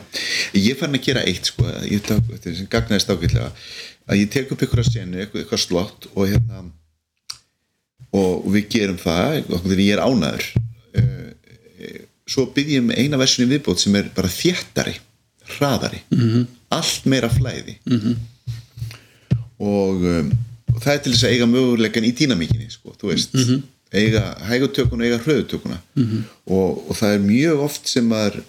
[0.59, 3.49] ég fann að gera eitt sko, að ég tók, þetta sem gagnaðist ágætlega
[4.13, 6.65] að ég tek upp ykkur að senu, eitthvað, slott og hérna
[8.13, 10.49] og við gerum það, þegar ég er ánæður
[11.01, 14.95] uh, svo byggjum um eina versunni viðbót sem er bara þéttari,
[15.57, 16.47] hraðari -hmm.
[16.77, 18.17] allt meira flæði -hmm.
[19.59, 20.33] og, um,
[20.75, 23.37] og það er til þess að eiga möguleikan í dýnamíkinni sko, þú veist
[23.93, 26.23] eiga hægutökuna eiga hröðutökuna -hmm.
[26.47, 28.41] og, og það er mjög oft sem að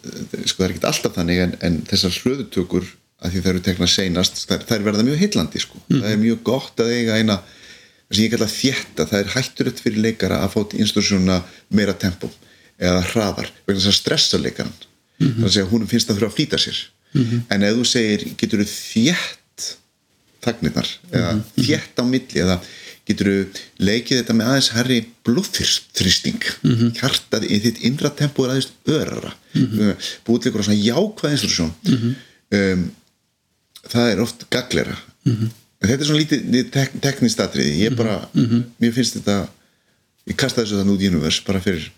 [0.45, 2.85] sko það er ekki alltaf þannig en, en þessar hröðutökur
[3.23, 5.81] að því það eru tekna seinast þær, þær verða mjög heillandi sko.
[5.89, 7.37] Það er mjög gott að eiga eina
[8.13, 11.39] sem ég kalla þétta, það er hætturögt fyrir leikara að fá til instruksjónuna
[11.73, 12.29] meira tempó
[12.77, 14.73] eða hraðar, vegna þess að stressa leikaran
[15.23, 16.79] þannig að segja hún finnst að þurfa að flýta sér.
[17.53, 19.67] En ef þú segir getur þú þétt
[20.43, 22.57] þagnirnar eða þétt á milli eða
[23.07, 24.97] getur þú leikið þetta með aðeins herri
[25.27, 26.49] blóðþrýsting?
[26.99, 29.33] Hjartað í þitt innra tempó er aðeins örara.
[30.25, 31.73] Búið til eitthvað svona jákvæð instruksjón.
[32.53, 32.83] Um,
[33.91, 34.95] það er oft gaglera.
[35.83, 37.73] Þetta er svona lítið tek, teknist atriði.
[37.83, 38.19] Ég bara,
[38.79, 39.41] mér finnst þetta
[40.31, 41.89] ég kasta þessu þannig út í univers bara fyrir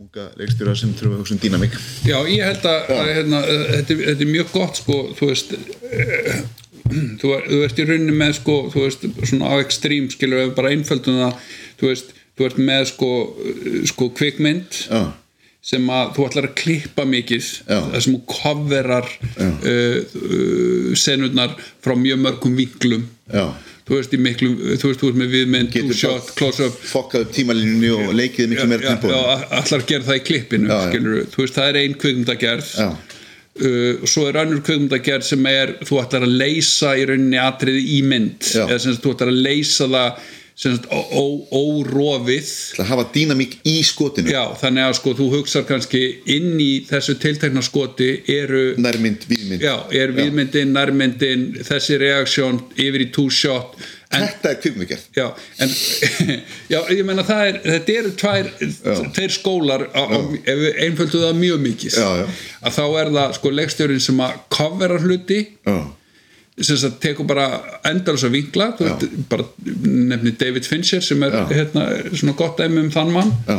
[0.00, 1.74] unga leikstjóra sem þurfa að hugsa um dýnamík
[2.08, 5.52] Já, ég held að, að hérna, þetta, er- þetta er mjög gott sko, þú veist
[5.52, 6.38] eh,
[7.20, 10.72] þú, þú ert í rauninni með sko, þú veist, svona á ekstrím skilur við bara
[10.72, 11.50] einföldum það
[11.82, 13.10] þú veist, þú ert með sko,
[13.44, 14.80] eh, sko kvikmynd.
[14.88, 15.02] Já.
[15.64, 21.96] Sem að þú ætlar að klippa mikið þar sem þú coverar uh, uh, senurnar frá
[21.98, 23.50] mjög mörgum vinglum Já.
[23.88, 26.78] þú veist, í miklum, þú veist, þú veist með viðmynd, shot, close up.
[26.92, 28.94] fokkað upp tímalínunni og leikið miklu meira
[29.58, 30.80] allar gera það í klippinu Já,
[31.34, 32.72] þú veist, það er ein kvikmyndagerð.
[32.78, 32.88] Já.
[33.58, 37.84] uh, og svo er önnur kvikmyndagerð sem er, þú ætlar að leysa í rauninni atriði
[37.98, 38.52] í mynd.
[38.62, 40.28] Eða sem þú ætlar að leysa það
[40.58, 42.48] órofið.
[42.74, 44.32] Til að hafa dýnamík í skotinu.
[44.32, 46.02] Já, þannig að sko, þú hugsar kannski
[46.34, 53.06] inn í þessu tiltekna skoti eru nærmynd, víðmynd já, er viðmyndin, nærmyndin þessi reaksjón yfir
[53.06, 53.78] í two shot
[54.08, 55.06] en þetta er kvikmyndagerð.
[55.16, 55.26] Já,
[55.62, 55.72] en
[56.72, 58.50] já, ég meina það er, þetta eru tvær,
[59.16, 61.98] tveir skólar á, á, ef við einföldu það mjög mikið.
[62.00, 62.26] Já, já.
[62.64, 65.76] að þá er það sko leikstjórin sem að covera hluti já,
[66.64, 67.48] sem að tekur bara
[68.34, 68.86] vinkla Já.
[68.88, 69.46] veit, bara
[70.12, 71.44] nefni David Fincher sem er Já.
[71.52, 73.58] hérna, svona gott dæmi um þann mann Já.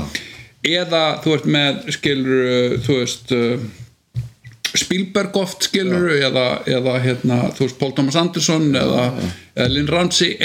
[0.83, 3.69] eða þú ert með skilur, þú veist uh,
[4.77, 9.07] Spielberg oft skilur eða, eða hérna, þú veist Paul Thomas Anderson eða,
[9.55, 10.35] eða Lynn Ramsey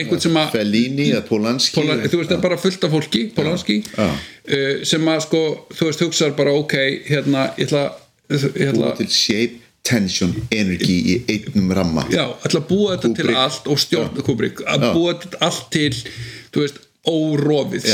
[0.40, 4.06] að Fellini eða Polanski Pola, þú veist það er bara fullt af fólki Polanski Já.
[4.06, 5.42] uh, sem að sko
[5.74, 6.78] þú veist hugsaður bara ok
[7.10, 7.84] hérna ég ætla,
[8.32, 12.24] ég ætla til shape, tension, energy í einnum ramma já,
[12.62, 13.36] að búa þetta til Kubrick.
[13.44, 14.92] allt og stjórn Kubrick að Já.
[14.96, 15.90] búa þetta allt til
[16.54, 17.88] þú veist órofið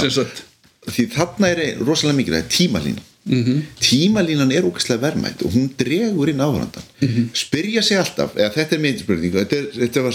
[0.90, 3.42] því þarna er rosalega er tímalínan Mhm.
[3.44, 3.62] -hmm.
[3.80, 7.08] tímalínan er ógæslega verðmætt og hún dregur inn áhrandan Mhm.
[7.08, 7.28] -hmm.
[7.34, 10.12] spyrja sig alltaf, eða þetta er meðinspurning þetta, þetta var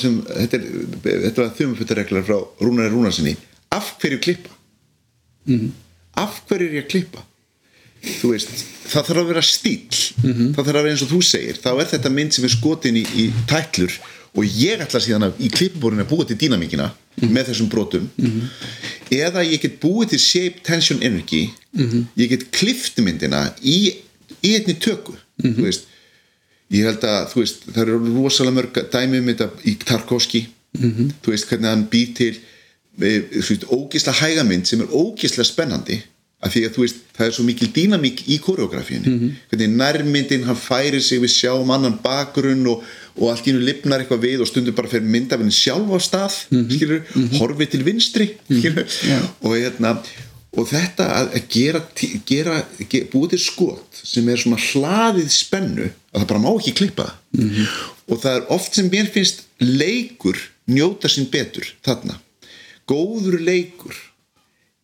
[1.41, 3.35] var þumfutareglar frá Rúnari Rúnarsinni
[3.71, 4.49] af hverju klippa
[5.45, 5.71] Mhm.
[6.17, 7.19] af hverju er ég að klippa
[8.21, 8.51] þú veist,
[8.89, 9.79] það þarf að vera stíl
[10.23, 10.53] Mhm.
[10.55, 11.57] það þarf að vera eins og þú segir.
[11.61, 13.91] Þá er þetta mynd sem er skotin í, í tætlur
[14.35, 16.91] og ég ætla síðan að í klippuborinu að búa til dýnamíkina
[17.21, 18.09] með þessum brotum.
[19.11, 21.49] Eða ég get búið til shape, tension, energy.
[22.17, 23.95] Ég get klift myndina í,
[24.43, 25.85] í einni tökur þú veist.
[26.71, 31.31] Ég held að þú veist, það eru rosalega mörg dæmi um þetta í Tarkovski þú
[31.31, 32.33] veist hvernig hann býr til
[32.99, 36.01] e, veist, ógislega hægamynd sem er ógislega spennandi
[36.43, 39.31] af því að þú veist, það er svo mikil dýnamík í koreografíunni.
[39.49, 42.83] Hvernig nærmyndin hann færir sig við sjáum annan bakgrunn og,
[43.17, 46.37] og allt í hennu lifnar eitthvað við og stundum bara fyrir myndafinn sjálf á stað
[46.75, 47.01] skilur,
[47.39, 48.85] horfið til vinstri skilur,
[49.41, 49.95] og hérna
[50.55, 51.81] og þetta að að gera,
[52.27, 52.57] gera,
[52.87, 57.07] gera búið til skot sem er svona hlaðið spennu að það bara má ekki klippa
[57.09, 57.71] það.
[58.05, 60.37] Og það er oft sem mér finnst leikur
[60.71, 62.19] njóta sín betur þarna.
[62.87, 63.95] Góður leikur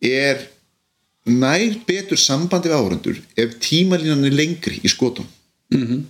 [0.02, 0.42] er
[1.24, 5.26] nær betur sambandi við áhrandur ef tímalínan er lengri í skotum
[5.70, 6.02] -hmm.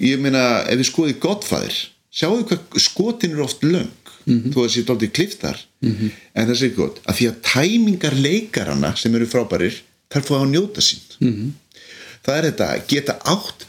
[0.00, 1.74] ég meina ef við skoðum Godfather
[2.12, 3.90] sjáu hvað skotin eru oft löng
[4.26, 4.52] -hmm.
[4.52, 6.10] þó að það sé dálítið kliftar -hmm.
[6.34, 10.52] en það sé gott að því að tæmingar leikarana sem eru frábærir þær fóða að
[10.52, 11.50] njóta sín -hmm.
[12.24, 13.66] það er þetta að geta átt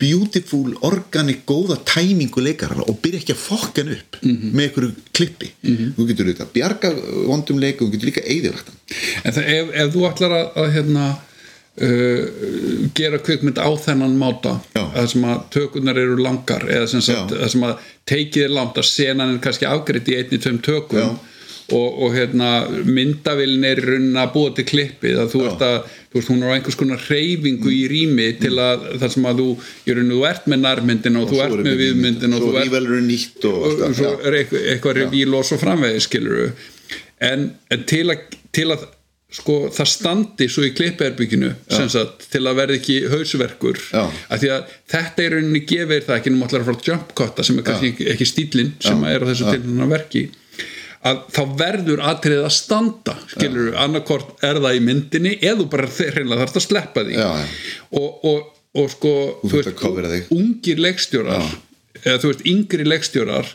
[0.00, 5.52] beautiful, organic, góða tæmingu leikarana og byrja ekki að fokka hann upp með einhverju klippi.
[5.94, 6.90] Þú getur þetta bjarga
[7.28, 8.80] vondum leik og þú getur líka eigðilagt hann.
[9.22, 14.56] En það, ef, ef þú ætlar að, að hérna uh, gera kvikmynd á þennan máta
[14.74, 18.90] það sem að tökurnar eru langar eða sem sagt, sem að teikið er langt að
[18.90, 21.08] senan er kannski afgreitt í einni, tveim tökum Já.
[21.72, 22.48] Og, og hérna
[22.84, 23.80] myndavillin er
[24.20, 25.46] að búa til klippið að þú Já.
[25.48, 29.14] ert að þú veist, hún er á einhvers konar reyfingu í rými til að það
[29.14, 29.46] sem að þú,
[29.88, 33.62] í raunin, þú ert með nærmyndin og, þú ert með viðmyndin og þú ert og,
[33.70, 34.18] og og svo já.
[34.28, 36.52] er eitthvað, revíl og svo framvegis skilur
[37.24, 38.84] en, en til, að, til að
[39.34, 40.70] sko það standi svo í
[41.90, 44.04] sagt til að verði ekki hausverkur Já.
[44.04, 47.58] af því að þetta er rauninni gefir það ekki nú allar frá jump cutta sem
[47.58, 50.28] er kannski ekki, ekki stílinn sem er á þessu tilhörna verki
[51.04, 55.66] að þá verður atrið að standa skilur við, annarkort er það í myndinni eða þú
[55.74, 57.46] bara reynilega þarfst að sleppa því Já, já.
[58.00, 59.12] Og, og, og sko
[59.44, 60.30] þú að covera þig.
[60.38, 61.44] ungir leikstjórar
[62.04, 63.50] eða þú veist yngri leikstjórar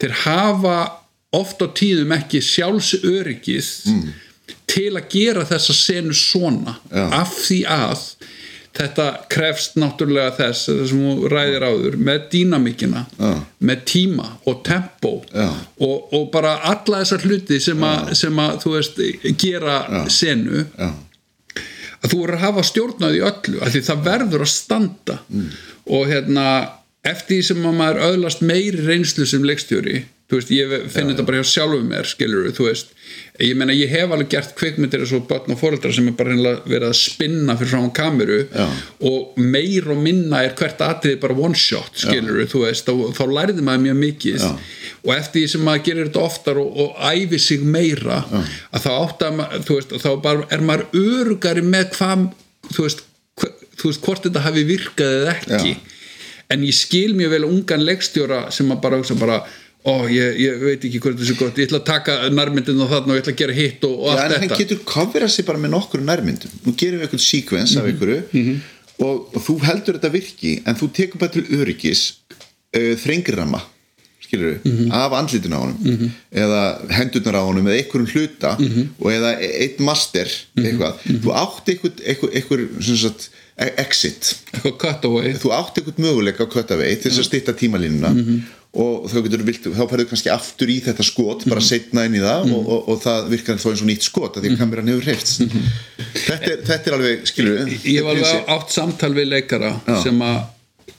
[0.00, 0.76] þeir hafa
[1.36, 4.12] oft á tíðum ekki sjálfsöryggið Mm.
[4.66, 8.02] til að gera þessa senu svona af því að
[8.76, 13.30] þetta krefst náttúrulega þess sem þú ræðir áður með dýnamikina Já.
[13.68, 15.48] með tíma og tempo Já.
[15.80, 19.00] og, og bara alla þessar hluti sem, a, sem að þú veist
[19.40, 19.76] gera
[20.12, 20.66] senu.
[20.76, 25.20] Að þú verður að hafa stjórnað í öllu af því það verður að standa.
[25.86, 26.44] Og hérna
[27.06, 31.24] eftir því sem að maður öðlast meiri reynslu sem leikstjóri þú veist, ég finn þetta
[31.26, 32.88] bara hjá sjálfum mér skilur þú veist,
[33.38, 36.34] ég meina ég hef alveg gert kvikmyndir eins og börn og fóreldrar sem er bara
[36.66, 38.64] verið að spinna fyrir frá kameru Já.
[39.06, 43.22] og meir og minna er hvert atrið bara one shot skilur þú veist, og þá
[43.36, 44.48] lærði maður mjög mikið Já.
[45.06, 48.90] og eftir því sem maður gerir þetta oftar og, og æfi sig meira að þá
[48.96, 52.26] átt að maður, þú veist, þá bara er maður örugari með hvað
[52.72, 53.04] þú veist,
[53.38, 55.78] hva, þú veist hvort þetta hafi virkað eða ekki Já.
[56.50, 59.38] en ég skil mjög vel ungan leikstjóra sem að bara hugsa bara
[59.86, 61.58] ó, ég, ég veit ekki hvort þessu gott.
[61.62, 64.08] Ég ætla að taka nærmyndin og þarna og ég ætla að gera hitt og, og
[64.10, 64.58] Já, allt en hann þetta.
[64.64, 66.50] getur coverað sig bara með nokkur nærmyndum.
[66.66, 67.80] Nú gerum við eitthvað sequence Mhm.
[67.80, 68.60] af einhverju
[68.98, 72.02] og, og þú heldur þetta virki en þú tekur bara til öryggis
[72.74, 73.60] uh, þrengirramma
[74.26, 74.90] skilur við, Mhm.
[74.90, 78.88] af andlitin á honum eða hendurnar á honum eða einhverjum hluta Mhm.
[78.98, 80.26] og eða e- einn master
[80.58, 84.34] eitthvað, þú átt eitthvað, eitthvað, eitthvað sem sagt, e- exit.
[84.52, 88.40] Eitthvað cutaway þú átt eitthvað möguleika á köttavei til þess að stytta tímalínuna Mhm.
[88.76, 92.20] Og þá, getur, vilt, þá ferðu kannski aftur í þetta skot bara setna inn í
[92.20, 92.54] það Mhm.
[92.58, 95.06] og, og, og það virkar þá eins og nýtt skot af því að kameran hefur
[95.06, 95.40] hreifst
[96.26, 99.96] þetta, er, þetta er alveg, skilur við ég var alveg átt samtal við leikara Já.
[100.02, 100.42] sem að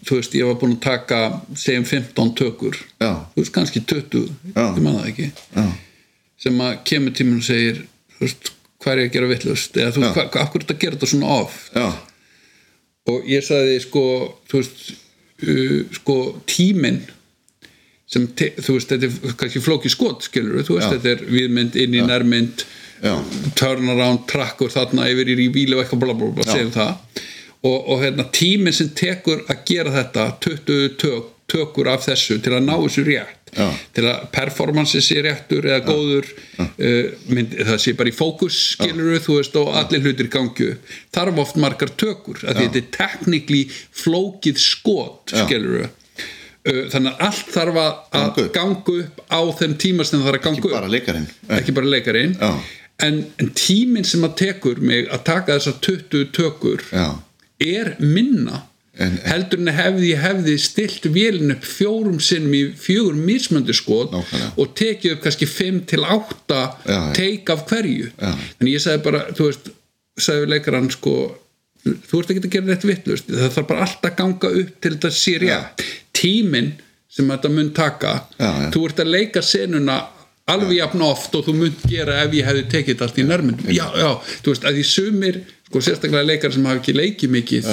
[0.08, 1.18] þú veist, ég var búin að taka
[1.60, 2.76] segjum 15 tökur.
[3.02, 3.12] Já.
[3.36, 4.24] þú veist, kannski 20,
[4.56, 4.66] Já.
[4.78, 5.28] ég man það ekki.
[5.56, 5.66] Já.
[6.48, 7.84] sem að kemur tíminn og segir
[8.18, 10.76] þú veist, hvað er ég að gera vittlust eða þú veist, hvað, hverju er þetta
[10.78, 11.70] að gera þetta svona oft?
[11.76, 11.88] Já,
[13.14, 14.04] og ég sagði sko
[14.50, 14.82] þú veist,
[15.44, 16.18] uh, sko
[16.50, 17.00] tíminn
[18.08, 20.98] sem, te, þú veist, þetta er kannski flóki skot skilur þú veist, Já.
[20.98, 22.68] þetta er viðmynd inn í nærmynd
[23.58, 26.56] turnaround trakkur þarna yfir í bíl og eitthvað bla bla bla, Já.
[26.56, 27.24] segjum það.
[27.68, 32.54] Og, og hérna tíminn sem tekur að gera þetta 20 tök, tökur af þessu til
[32.56, 33.68] að ná þessu rétt Já.
[33.96, 36.28] til að performance sé réttur eða góður
[36.60, 40.92] uh, mynd, það sé bara í fókus skilur þú veist og allir hlutir gangi upp.
[41.16, 45.96] þarf oft margar tökur að þetta er teknikli flókið skot skilur uh,
[46.94, 49.22] þannig að allt þarf að Ganga að upp.
[49.32, 51.28] á þeim tíma sem það þarf að ganga ekki bara leikarinn.
[51.60, 52.38] Ekki bara leikarinn.
[53.00, 57.08] En, en tíminn sem að tekur mig að taka þessar 20 tökur Já.
[57.62, 58.64] er minna
[58.98, 63.76] En- en- heldur en hefði ég hefði stilt vélinn upp fjórum sinnum í fjögur mismöndi
[63.78, 64.16] skot
[64.58, 67.14] og tekið upp kannski 5 til 8 Já, já.
[67.14, 68.10] teik af hverju.
[68.18, 68.32] Já.
[68.60, 69.70] en ég sagði bara, þú veist
[70.18, 71.14] sagði leikarann sko
[71.86, 74.92] þú ert ekki að gera rétt vittlust það þarf bara alltaf að ganga upp til
[74.98, 75.86] þetta sé rétt
[76.18, 76.74] tíminn
[77.18, 78.14] sem þetta mun taka.
[78.38, 78.70] Já, já.
[78.74, 80.00] þú ert að leika senuna
[80.48, 83.64] alveg jafn oft og þú munt gera ef ég hefði tekið allt í nærmynd.
[83.74, 84.12] Já, já,
[84.44, 87.66] þú veist, að því sumir sko, sérstaklega leikar sem hafa ekki leikið mikið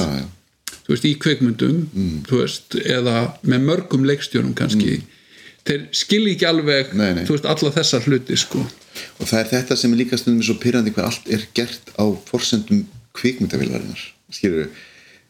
[0.85, 2.17] þú veist, í kveikmyndum Mm.
[2.29, 3.17] þú veist, eða
[3.47, 4.97] með mörgum leikstjórum kannski
[5.65, 7.23] þeir skilji ekki alveg, Nei, nei.
[7.25, 8.61] þú veist, alla þessa hluti sko,
[9.21, 12.05] og það er þetta sem er líka stundum svo pyrrandi hvað allt er gert á
[12.29, 12.83] forsendum
[13.17, 14.03] kvikmyndavilarinnar
[14.35, 14.67] skilur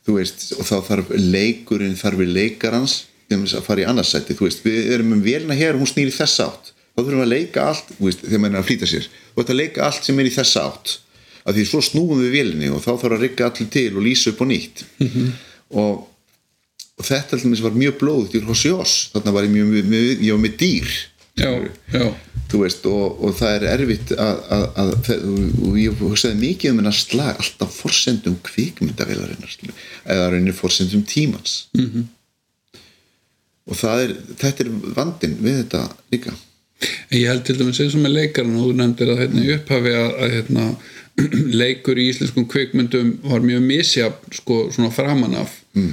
[0.05, 2.97] þú veist og þá þarf leikurinn þarf við leikarans
[3.35, 6.15] að fara í annarsætti þú veist við erum um vélina hér og hún snýr í
[6.15, 6.73] þess átt.
[6.95, 9.09] Þá þurfum við að leika allt þú veist, þegar maður er að flýta sér.
[9.09, 10.93] Þú veist að leika allt sem er í þess átt.
[11.45, 14.31] Af því svo snúum við vélinni og þá þarf að rigga allir til og lýsa
[14.31, 14.85] upp á nýtt.
[15.75, 16.05] Og,
[17.01, 20.43] og þetta dæmis var mjög blóðut í Hosjós þarna var ég mjög með, ég var
[20.45, 20.93] með dýr
[21.39, 21.51] já,
[21.93, 22.07] já
[22.51, 25.23] þú veist og, og það er erfitt að, að, að, að
[25.69, 31.69] og ég hugsaði mikið um hennar slag alltaf forsendum kvikmyndavélarinnar skilur, eða reynir forsendum tímans
[31.75, 31.91] Mhm.
[31.91, 32.05] -hmm.
[33.67, 36.35] og það er þetta er vandinn við þetta líka
[36.85, 39.93] En ég held til dæmis eins og með leikarinn og þú nefndir að hérna, upphafi
[39.95, 40.65] að, að hérna,
[41.63, 45.93] leikur í íslenskum kvikmyndum var mjög misjafn sko, svona framan af mm.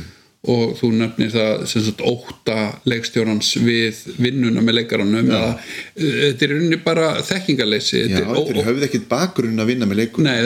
[0.49, 2.55] Og þú nefnir það sem sagt óta
[2.89, 8.87] leikstjórans við vinnuna með leikaranum eða, uh, þetta er rauninni bara þekkingarleysi Já, Þetta höfðu
[8.87, 10.39] ekkit bakgrunn að vinna með leikur Nei,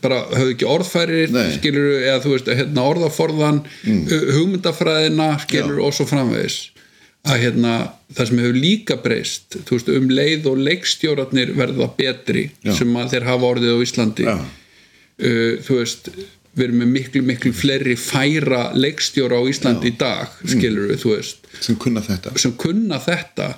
[0.00, 4.02] bara höfðu ekki orðfærir skilur eða þú veist, hérna orðaforðan mm.
[4.38, 6.62] hugmyndafræðina skilur og svo framvegis
[7.28, 7.76] að hérna,
[8.16, 12.72] það sem hefur líka breyst þú veist, um leið og leikstjórarnir verða betri Já.
[12.80, 14.36] sem að þeir hafa orðið á Íslandi Já.
[14.40, 16.16] uh, þú veist
[16.52, 21.46] við erum með miklu, miklu fleiri færa leikstjóra á Íslandi í dag skilur þú veist.
[21.64, 22.34] Sem kunna þetta.
[22.40, 23.48] Sem kunna þetta.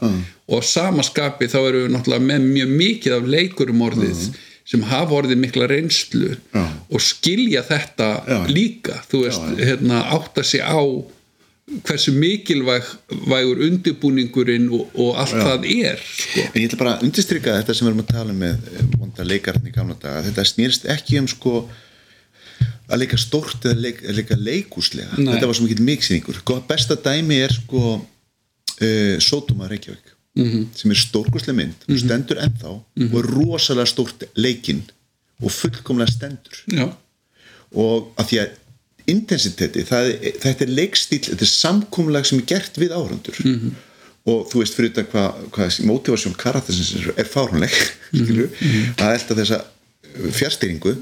[0.46, 4.28] Og á sama skapi þá erum við náttúrulega með mjög mikið af leikurum orðið
[4.64, 6.62] sem hafa orðið mikla reynslu Já.
[6.64, 8.38] og skilja þetta Já.
[8.48, 10.80] líka þú veist, hérna átta sig á
[11.84, 16.44] hversu mikilvægur undirbúningurinn og, og allt það er sko.
[16.50, 18.66] En ég ætla bara að undirstryka þetta sem við erum að tala um með
[18.98, 20.24] vonda leikarinn í gamla daga.
[20.28, 21.54] Þetta snýrst ekki um sko
[22.88, 25.32] að leika stórt eða leik, að leika leikúslega Nei.
[25.34, 30.46] þetta var svo mikið miksýningur besta dæmi er sko uh, Sótuma Reykjavík Mhm.
[30.50, 30.66] -hmm.
[30.74, 31.98] sem er stórkúslega mynd mm -hmm.
[32.04, 34.82] stendur ennþá og er rosalega stórt leikinn
[35.42, 36.90] og fullkomlega stendur já,
[37.72, 38.48] og að því að
[39.06, 40.04] intensiteti, það,
[40.42, 43.54] þetta er leikstíl þetta er samkomlag sem er gert við áhrandur Mhm.
[43.54, 43.72] -hmm.
[44.26, 47.70] og þú veist fyrir þetta hvað hva, motivasjón karatersins er, er fárunleg
[48.12, 48.24] Mhm.
[48.24, 48.48] skilju,
[48.98, 49.64] að elda þessa
[50.32, 50.96] fjárstýringu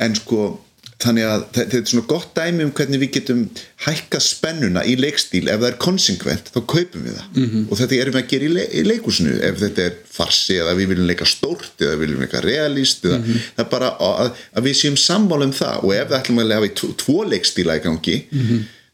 [0.00, 0.60] en sko
[0.98, 3.42] þannig að þe- þetta er svona gott dæmi um hvernig við getum
[3.84, 5.44] hækkað spennuna í leikstíl.
[5.48, 7.28] Ef það er konsekvent þá kaupum við það.
[7.36, 7.66] -hmm.
[7.70, 10.72] og þetta erum við að gera í, le í leikusinu ef þetta er farsi eða
[10.80, 14.64] við viljum leika stórt eða við viljum leika realist eða það er bara að, að
[14.66, 15.76] við séum sammála um það.
[15.84, 18.16] Og ef við ætlum að lefa í tvo, tvo leikstíla í gangi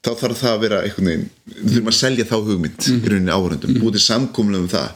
[0.04, 1.30] þá þarf það að vera einhvern veginn
[1.64, 4.90] við þurfum að selja þá hugmynd í rauninni áhörundum búið til samkomlega um það.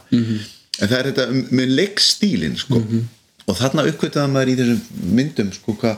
[0.79, 1.25] En það er þetta
[1.57, 2.77] með leikstílin sko.
[3.49, 4.81] og þarna uppkvitaða maður í þessum
[5.17, 5.97] myndum sko hvað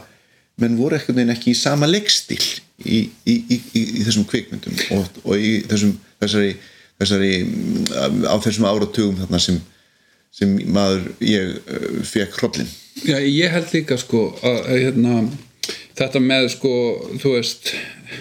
[0.62, 2.42] menn voru ekkert veginn ekki í sama leikstíl
[2.86, 6.56] í, í, í, í, í þessum kvikmyndum og, og í þessum þessari,
[7.02, 7.32] þessari
[8.28, 9.60] á þessum áratugum þarna sem,
[10.34, 12.70] sem maður ég uh, fekk hrollin
[13.06, 15.22] já, ég held líka sko að, að hérna
[16.00, 16.74] þetta með sko,
[17.22, 17.72] þú veist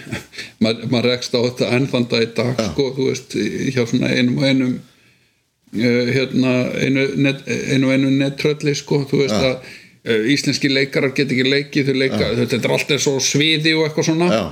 [0.63, 3.35] maður mað rekst á þetta ennþanda í dag sko, þú veist,
[3.75, 9.23] hjá svona einum og einum uh, hérna einu, net, einu og einu nettrölli sko, þú
[9.23, 13.85] veist að uh, íslenski leikarar get ekki leikið leika, þetta er alltaf svo sviði og
[13.85, 14.29] eitthvað svona.
[14.33, 14.43] Já,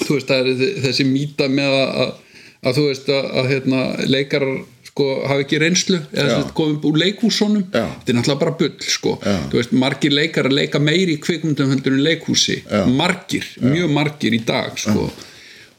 [0.00, 2.14] þú veist, það er þessi mýta með að,
[2.60, 4.56] að, þú veist að, að hérna, leikarar
[4.94, 7.66] sko hafa ekki reynslu eða komum úr leikhúsunum.
[7.66, 7.86] Já.
[7.98, 9.14] þetta er náttúrulega bara bull sko.
[9.54, 12.60] Veist, margir leikarar leika meiri í kvikmyndum heldur en leikhúsi,
[12.94, 15.08] margir mjög margir í dag sko.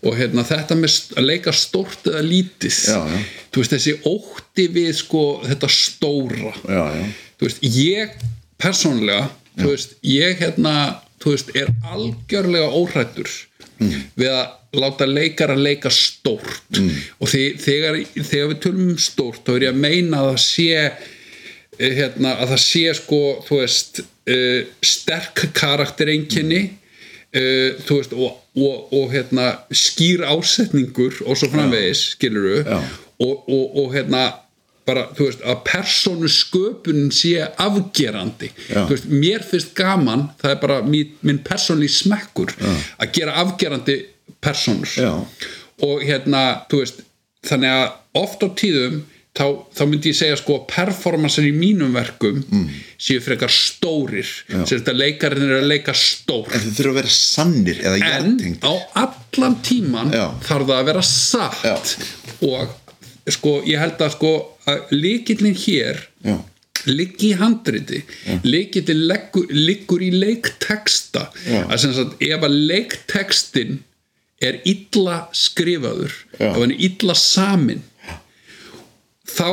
[0.05, 2.75] Og hérna þetta með að leika stórt eða lítið.
[2.91, 3.21] Já, já.
[3.55, 6.51] veist, þessi ótti við sko þetta stóra.
[6.69, 6.83] Já,
[7.41, 8.13] veist, ég
[8.61, 9.29] persónlega,
[9.59, 10.75] þú veist, ég hérna,
[11.23, 13.31] þú veist, er algjörlega óhrættur
[13.79, 16.79] við að láta leikara leika stórt.
[17.19, 20.41] Og því, þegar, þegar við tölum um stórt þá er ég að meina að það
[20.45, 28.15] sé eh, hérna, að það sé sko, þú veist uh, sterk karaktereinkenni uh, þú veist
[28.15, 32.79] og, og, og hérna, skýr ásetningur og svo framvegis, skiluru Já.
[33.19, 34.27] og, og, og hérna
[34.85, 38.51] bara, þú veist, að persónu sköpunin sé afgerandi.
[38.69, 38.83] Já.
[38.85, 43.99] þú veist, mér finnst gaman það er bara minn, minn persónli smekkur að gera afgerandi
[44.43, 44.93] persónur.
[44.93, 45.11] Já.
[45.85, 47.03] og hérna, þú veist
[47.45, 49.03] þannig að oft á tíðum
[49.35, 49.45] þá,
[49.75, 52.69] þá myndi ég segja sko að performancer í mínum verkum mm.
[53.01, 54.29] séu frekar stórir.
[54.47, 56.47] Sem þetta leikarinn er að leika stór.
[56.55, 60.25] En þau þurfa að vera sannir en á allan tíman Já.
[60.47, 61.95] þarf það að vera satt.
[62.45, 62.81] Og
[63.33, 64.33] sko ég held að sko
[64.69, 66.35] að líkillin hér Já.
[66.85, 68.03] liggi í handriti
[68.45, 71.63] líkillin leggur, liggur í leikteksta Já.
[71.63, 73.79] að sem sagt ef að leiktekstin
[74.43, 76.51] er illa skrifaður Já.
[76.51, 77.81] ef hann er illa samin
[79.25, 79.49] þá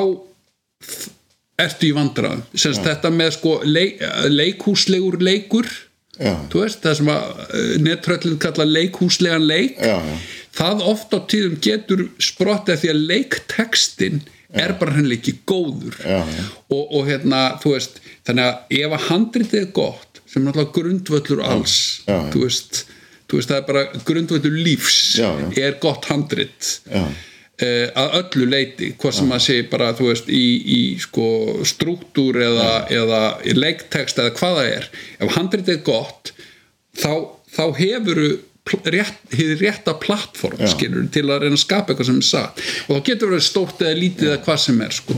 [1.62, 5.70] ertu í vandræðum sem sagt þetta með sko leik, leikhúslegur leikur
[6.20, 9.78] veist, það sem að uh, nettröllin kalla leikhúslegan leik.
[10.53, 14.23] Það oft á tíðum getur sprottið því að leiktekstin
[14.53, 15.97] er bara henni ekki góður.
[16.69, 21.43] Og, og hérna, þú veist þannig að ef að handritið er gott sem náttúrulega grundvöllur
[21.45, 21.77] alls.
[22.33, 22.83] Þú, veist,
[23.29, 24.99] þú veist, það er bara grundvöllur lífs
[25.57, 26.70] er gott handrit.
[26.89, 27.05] Já.
[27.62, 30.45] eh, að öllu leiti hvað sem að segja bara þú veist í,
[30.77, 31.27] í sko
[31.69, 34.89] struktúr eða, eða í leiktext eða hvað það er.
[35.19, 36.33] Ef handritið er gott
[36.99, 37.12] þá,
[37.57, 38.23] þá hefur
[38.64, 39.14] rétt,
[39.60, 42.62] rétta plattform skilur til að reyna að skapa eitthvað sem er satt.
[42.86, 45.16] Og þá getur verið stórt eða lítið eða hvað sem er sko.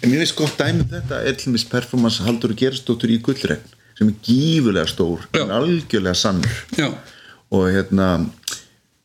[0.00, 3.74] En mér finnst gott dæmi um þetta er til dæmis performance Haldur Gerstóttur í Gullregn
[3.96, 5.42] sem er gífulega stór Já.
[5.44, 6.64] en algjörlega sannur.
[6.76, 6.90] Já,
[7.54, 8.10] og hérna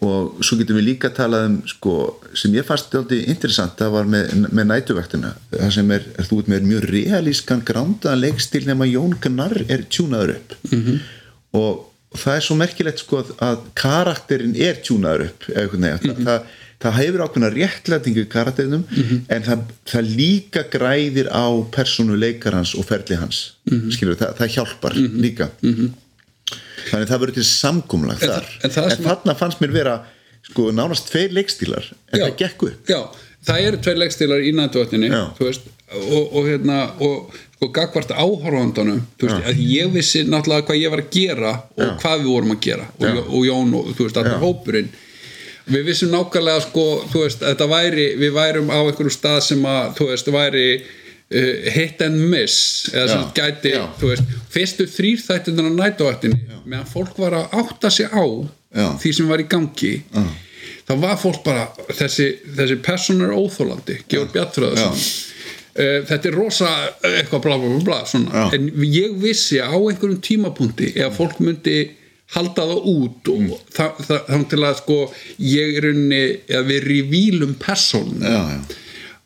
[0.01, 1.93] og svo getum við líka talað um sko,
[2.33, 6.39] sem ég fannst aldrei interessant það var með, með nætuvektina það sem er, er þú
[6.39, 10.55] veit með mjög realískan grándaðan leikstil nema Jón Gnarr er tjúnaður upp.
[10.71, 10.99] -hmm.
[11.59, 16.49] og það er svo merkilegt sko að karakterin er tjúnaður upp eða, nei, það, það,
[16.83, 18.83] það hefur ákveðna réttlætingu í karakterinum
[19.31, 19.61] en það,
[19.93, 23.41] það líka græðir á persónu leikarans og ferli hans.
[23.95, 25.49] Skilur, það, það hjálpar líka.
[25.61, 28.47] Þannig að það verður til samkumlag En þar.
[28.65, 29.95] en en sem- þarna fannst mér vera
[30.49, 32.25] sko nánast tveir leikstílar en Já.
[32.25, 32.89] það gekk upp.
[32.89, 33.01] Já,
[33.45, 34.51] það eru tveir leikstilar í
[35.47, 40.79] veist, og, og hérna og sko gagvart áhorfandunum þú veist, að ég vissi náttúrulega hvað
[40.81, 41.89] ég var að gera og Já.
[42.01, 42.87] hvað við vorum að gera.
[42.97, 43.19] Og, Já.
[43.21, 44.37] og Jón og þú veist, Já.
[44.41, 44.87] hópurinn.
[45.71, 49.91] Við vissum nákvæmlega sko, þú veist, þetta væri við værum á einhverju stað sem að
[49.99, 53.29] þú veist, væri uh, hit and miss eða sem Já.
[53.37, 58.25] gæti, þú veist fyrstu þrýr þættunar á nættuvatninni meðan fólk var að átta sig á
[58.97, 59.99] því sem var í gangi
[60.89, 65.40] þá var fólk bara þessi, þessi person er óþólandi Georg Bjartfröðarsson uh,
[65.73, 66.69] þetta er rosa
[67.03, 71.77] eh, eitthvað bla bla bla, bla en ég vissi á einhverjum tímapunkti ef fólk myndi
[72.35, 73.55] halda það út og Mm.
[73.75, 74.97] það, það, það til að sko
[75.39, 76.21] ég er unni
[76.59, 78.13] að við revílum person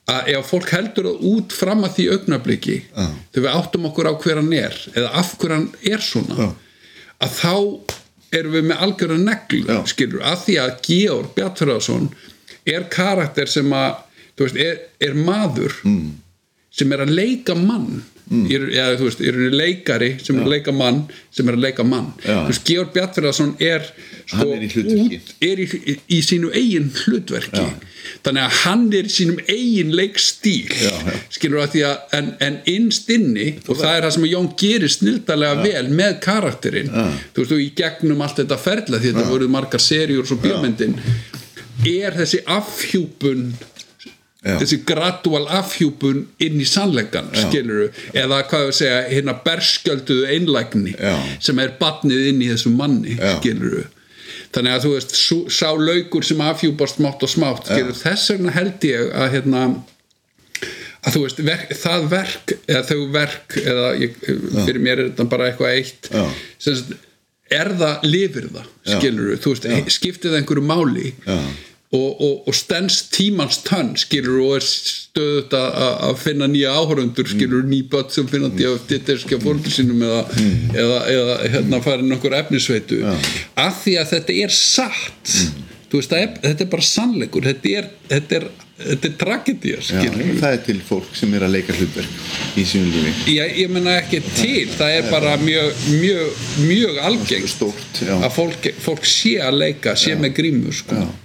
[0.06, 3.06] að ef fólk heldur það út fram að því augnabliki Já.
[3.34, 6.50] þegar við áttum okkur á hver hann er eða af hver hann er svona Já.
[7.26, 7.56] að þá
[8.36, 9.80] erum við með algjörða neglu Já.
[9.90, 12.10] skilur, að því að Georg Bjartfjörðarsson
[12.66, 13.96] er karakter sem að
[14.38, 16.14] veist, er, er maður mm.
[16.76, 18.04] Sem er að leika mann.
[18.26, 18.48] Mm.
[18.50, 21.66] er, eða þú veist, er hann leikari sem er að leika mann sem er að
[21.68, 22.08] leika mann.
[22.24, 22.40] Já.
[22.40, 23.84] þú veist, Georg Bjartfjörðarsson er
[24.26, 27.68] sko, er í út, er í, í, í sínu eigin hlutverki.
[28.26, 31.14] Þannig að hann er í sínum eigin leikstíl Já, já.
[31.38, 34.94] skilur að því að en, en innst inni og það er það sem Jón gerir
[34.96, 36.90] snildalega vel með karakterinn.
[36.90, 37.06] Já.
[37.30, 40.42] þú veist þú í gegnum allt þetta ferla því þetta voruð margar seríur og svo
[40.42, 40.98] bíómyndin
[41.86, 43.52] er þessi afhjúpun
[44.46, 44.60] Já.
[44.62, 51.16] þessi gradual afhjúpun inn í sannleikan skilur eða hvað við segja hérna berskjölduðu einlægni Já.
[51.48, 53.40] sem er batnið inn í þessum manni Já.
[53.40, 53.88] skilur
[54.54, 55.18] þannig að þú veist
[55.58, 59.66] sá laukur sem afhjúpast smátt og smátt skilur þess vegna held ég að hérna
[61.06, 64.16] að þú veist, verk, það verk eða þau verk eða ég,
[64.66, 66.10] fyrir mér er þetta bara eitthvað eitt
[66.62, 66.96] sem
[67.54, 68.96] er það lifir það, Já.
[69.00, 71.12] skilur þú veist, skiptir það einhverju máli.
[71.96, 77.66] Og, og, og stendst tímans tönn skilur og er stöðut að finna nýja áhörundur skilur
[77.68, 80.26] ný börn sem finna því að þetta er skjá fórhundur sínum eða,
[80.76, 83.02] eða, eða hérna farin einhver efnisveitu.
[83.56, 85.38] Af því að þetta er satt
[85.96, 88.46] þú veist, er, þetta er bara sannleikur þetta er, þetta er,
[88.76, 92.92] þetta er tragedía skilur það er til fólk sem er að leika hlutverk í sínu
[92.92, 93.36] lífi.
[93.36, 98.16] Ég, ég menna ekki til það er bara mjög mjög, mjög algengt stórt, já.
[98.18, 100.98] að fólk, fólk sé að leika sé með grímur sko.
[101.00, 101.25] já.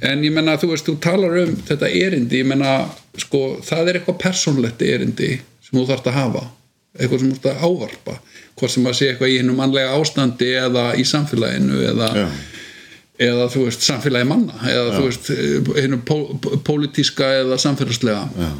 [0.00, 2.78] En ég menna þú veist, þú talar um þetta erindi, ég menna
[3.20, 6.44] sko, það er eitthvað persónlegt erindi sem þú þarft að hafa
[6.96, 8.18] eitthvað sem þú þarft að ávarpa
[8.56, 12.26] hvort sem að sé eitthvað í hennu mannlega ástandi eða í samfélaginu eða, Já.
[13.28, 15.30] eða þú veist, samfélagi manna eða þú veist,
[15.76, 16.16] hennu pó,
[16.64, 18.52] pólitíska eða samfélagslega Já.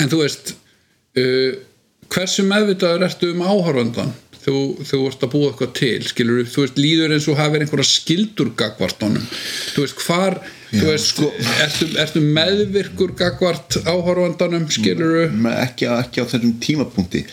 [0.00, 1.52] en þú veist uh,
[2.10, 4.12] hversu meðvitaður ertu um áhörfundan
[4.44, 4.54] þú,
[4.88, 8.50] þú ert að búa eitthvað til skilur, þú veist, líður eins og hafið einhverja skildur
[8.56, 9.26] gagvart honum.
[9.74, 10.38] Þú veist, hvar
[10.70, 11.32] þú veist, sko-
[11.64, 17.24] ertu, ertu meðvirkur gagvart áhörfundanum skilur Me- ekki, ekki á þessum tímapunkti.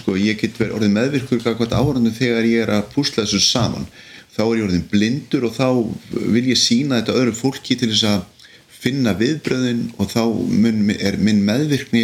[0.00, 3.86] Sko ég get verið orðið meðvirkur hvað áhörðinu þegar ég er að púsla þessu saman.
[4.34, 5.68] Þá er ég orðin blindur og þá
[6.34, 8.24] vil ég sína þetta öðru fólki til þess að
[8.84, 12.02] finna viðbröðin og þá mun, er minn meðvirkni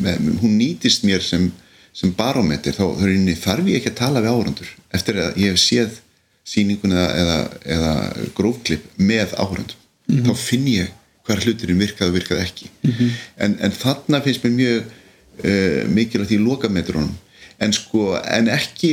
[0.00, 1.50] með, hún nýtist mér sem,
[1.94, 5.62] sem barómetir þá er þarf ég ekki að tala við áhörðundur eftir að ég hef
[5.62, 6.00] séð
[6.44, 7.38] sýningun eða, eða,
[7.76, 7.92] eða
[8.36, 10.92] grófklipp með áhörðundum þá finn ég
[11.24, 12.70] hver hluturinn virkaði og virkaði ekki.
[13.40, 17.14] En, en þarna finnst mér mjög uh, mikilvægt í lokametrunum.
[17.62, 18.90] En sko, en ekki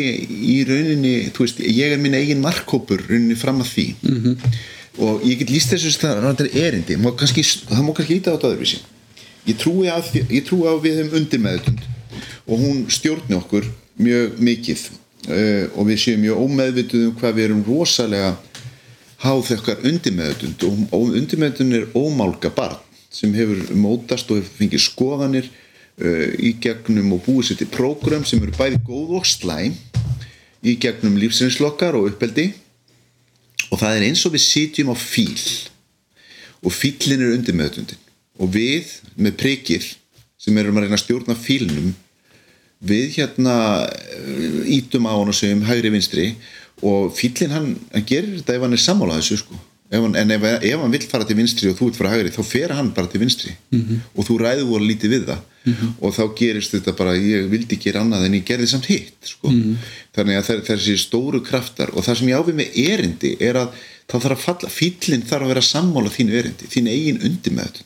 [0.47, 3.87] í rauninni, þú veist, ég er minn eigin markkópur rauninni fram að því.
[4.01, 4.55] -hmm.
[5.01, 8.51] og ég get líst þessu stað erindi, má kannski, það má kannski líta á þetta
[8.53, 8.79] öðruvísi.
[9.47, 9.87] Ég trúi
[10.67, 11.81] á við um undirmeðutund
[12.47, 13.67] og hún stjórni okkur
[14.01, 14.85] mjög mikið.
[15.21, 18.31] Uh, og við séum mjög ómeðvituð um hvað við erum rosalega
[19.21, 22.79] háð þekkar undirmeðutund og, undirmeðutund er ómálga barn
[23.13, 28.41] sem hefur mótast og fengið skoðanir uh, í gegnum og búið sér til prógram sem
[28.41, 29.77] eru bæði góð og slæm
[30.65, 32.49] í gegnum lífsinslokkar og uppeldi
[33.69, 35.37] og það er eins og við sitjum á fíl.
[36.65, 38.01] Og fílinn er undir meðutundin
[38.41, 38.89] og við
[39.21, 39.85] með prikir
[40.41, 41.93] sem erum að reyna að stjórna fílnum
[42.81, 46.31] við hérna eh, ítum á hann og segjum hægri vinstri.
[46.81, 49.59] Og fýllin hann, hann gerir þetta ef hann er sammála þessu sko.
[49.91, 52.33] Ef hann, en ef, ef hann vill fara til vinstri og þú vill fara hægri
[52.33, 53.53] þá fer hann bara til vinstri.
[53.71, 54.03] -hmm.
[54.15, 55.41] og þú ræður voru lítið við það.
[55.63, 55.93] -hmm.
[55.99, 59.51] og þá gerist þetta bara ég vildi gera annað en ég gerði samt hitt sko.
[60.15, 63.67] þannig að það, þessi stóru kraftar og það sem ég áfið með erindi er að
[64.09, 67.83] þá þarf að falla, fýllin þarf að vera sammála þínu erindi, þín eigin undir með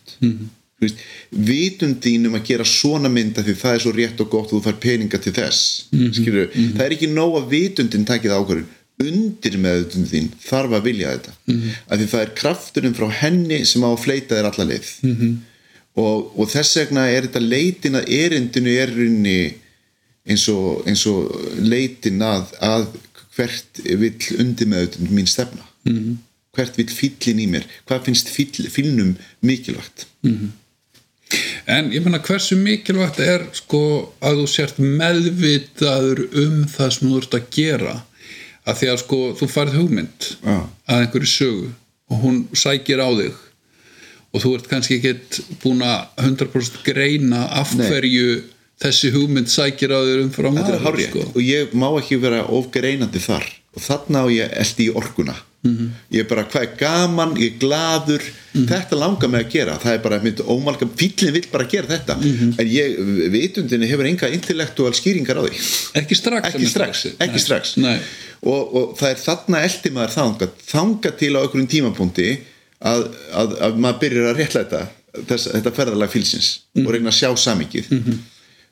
[0.82, 4.60] veist, vitundin um að gera svona mynda því það er svo rétt og gott og
[4.60, 6.74] þú fær peninga til þess mm -hmm.
[6.76, 8.74] það er ekki nóg að vitundin takið ákvörðun.
[8.96, 11.32] Undir meðutundin þín þarf að vilja þetta.
[11.46, 11.72] Mm -hmm.
[11.88, 14.90] af því það er krafturinn frá henni sem á að fleita þér alla leið.
[15.02, 15.34] Mm -hmm.
[15.96, 19.54] og, og þess vegna er þetta leitin að erindinu er rinni
[20.26, 21.20] eins og, eins og
[21.60, 22.88] leitin að, að
[23.36, 25.64] hvert vill undir meðutundin mín stefna.
[26.56, 27.66] Hvert vill fýllin í mér.
[27.86, 30.08] Hvað finnst fýll, fýllnum mikilvægt
[31.68, 33.80] En ég menna hversu mikilvægt er sko
[34.22, 37.96] að þú sért meðvitaður um það sem þú ert að gera
[38.66, 40.58] að því að sko þú farið hugmynd Já.
[40.90, 41.68] að einhverju sögu
[42.12, 43.42] og hún sækir á þig
[44.36, 47.86] og þú ert kannski ekkert búin að 100% greina af Nei.
[47.90, 48.30] hverju
[48.84, 51.26] þessi hugmynd sækir á þig umfram Þetta er hárrétt sko.
[51.34, 55.36] og ég má ekki vera ofgreinandi þar og þarna á ég eldi í orkuna.
[55.66, 55.86] Mhm.
[56.14, 58.22] ég er bara hvað er gaman, ég er gladur
[58.54, 59.78] þetta langar mig að gera.
[59.82, 62.16] Það er bara mynd ómalga, fýllin vill bara gera þetta.
[62.22, 62.60] Mhm.
[62.60, 62.98] en ég,
[63.34, 65.58] vitundinni hefur enga intellektual skýringar á því.
[66.02, 67.78] Ekki strax ekki strax, ekki strax.
[67.78, 68.00] Nei.
[68.46, 72.30] og, og það er þarna eldi maður þanga þanga til á einhverjum tímapunkti
[72.86, 74.84] að, að, að maður byrjar að réttlæta
[75.24, 77.90] þess, þetta ferðalag fylsins og reyna að sjá samikið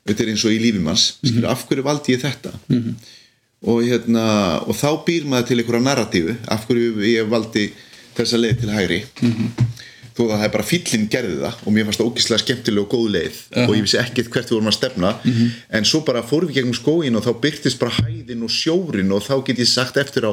[0.04, 1.50] þetta er eins og í lífimanns mm -hmm.
[1.50, 2.52] af hverju valdi ég þetta
[3.64, 4.24] og, hérna,
[4.68, 7.68] og þá býr maður til einhverja narratífu af hverju ég valdi
[8.16, 9.00] þessa leið til hægri.
[10.14, 12.92] Þó að það er bara fýllin gerði það og mér fannst það ógislega skemmtileg og
[12.92, 15.14] góð leið og ég vissi ekkert hvert við vorum að stefna.
[15.74, 19.24] En svo bara fórum við gegnum skógin og þá byrtist bara hæðin og sjórin og
[19.26, 20.32] þá get ég sagt eftir á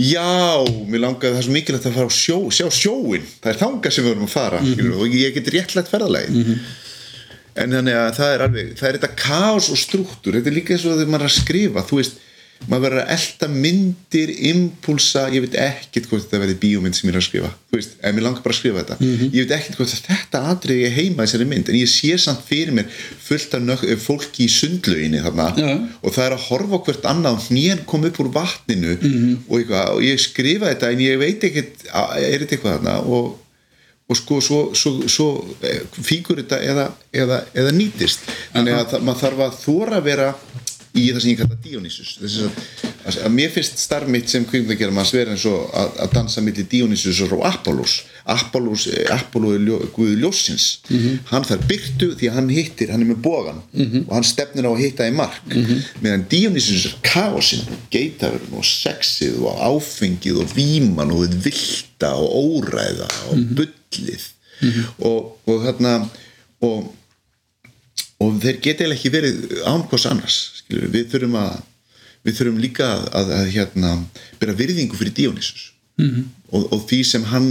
[0.00, 3.92] já, mér langaði það svo mikilvægt að fara á sjó, sjá sjóin það er þangað
[3.92, 6.44] sem við vorum að fara mm og ég get réttlætt ferðalagi
[7.60, 10.72] en þannig að það er alveg það er þetta kaos og struktúr þetta er líka
[10.72, 12.20] eins og þegar maður er að skrifa þú veist,
[12.68, 17.14] maður verður að elda myndir impulsa, ég veit ekkert hvort þetta verði bíómynd sem ég
[17.14, 17.50] er að skrifa.
[17.70, 19.10] Þú veist, ef mér langar bara að skrifa þetta.
[19.24, 22.76] Ég veit ekkert hvort þetta atriði ég heima þessari mynd en ég sé samt fyrir
[22.76, 22.88] mér
[23.24, 25.70] fullt af nök, fólki í sundlauginni þarna Já.
[26.02, 30.02] og það er að horfa hvert annað hnén kom upp úr vatninu og, eitthvað, og
[30.04, 32.98] ég skrifa þetta en ég veit ekkert er þetta eitthvað þarna?
[33.08, 33.38] Og
[34.10, 35.28] og sko svo, svo, svo
[35.62, 38.24] eh, fíkur þetta eða, eða, eða nýtist.
[38.50, 40.30] Þannig að það, maður þarf að þóra að vera
[40.98, 42.16] í það sem ég kalla Dionysus.
[42.18, 42.62] Þess að,
[43.06, 46.42] að, að mér finnst starf mitt sem kvikmyndagerðar maður vera eins og að, að dansa
[46.44, 47.96] milli Dionysus og Apollos.
[48.30, 50.66] Apollos, eh, Apollo er ljó, guðu ljósins
[51.30, 53.62] hann þarf byrtu því að hann hittir hann er með bógan
[54.04, 55.54] og hann stefnir á að hitta í mark.
[56.04, 62.30] Meðan Dionysus er kaosinn geitafurinn og sexið og áfengið og víman og vilda og
[62.68, 64.28] óræða og bullið.
[65.00, 66.08] Og, og þarna
[66.60, 66.96] og
[68.20, 70.59] og þeir geta ekki verið án hvers annars.
[70.70, 71.52] Við þurfum að
[72.26, 73.92] við þurfum líka að, að, að hérna,
[74.40, 76.26] bera virðingu fyrir Dionysus -hmm.
[76.52, 77.48] og, og því sem hann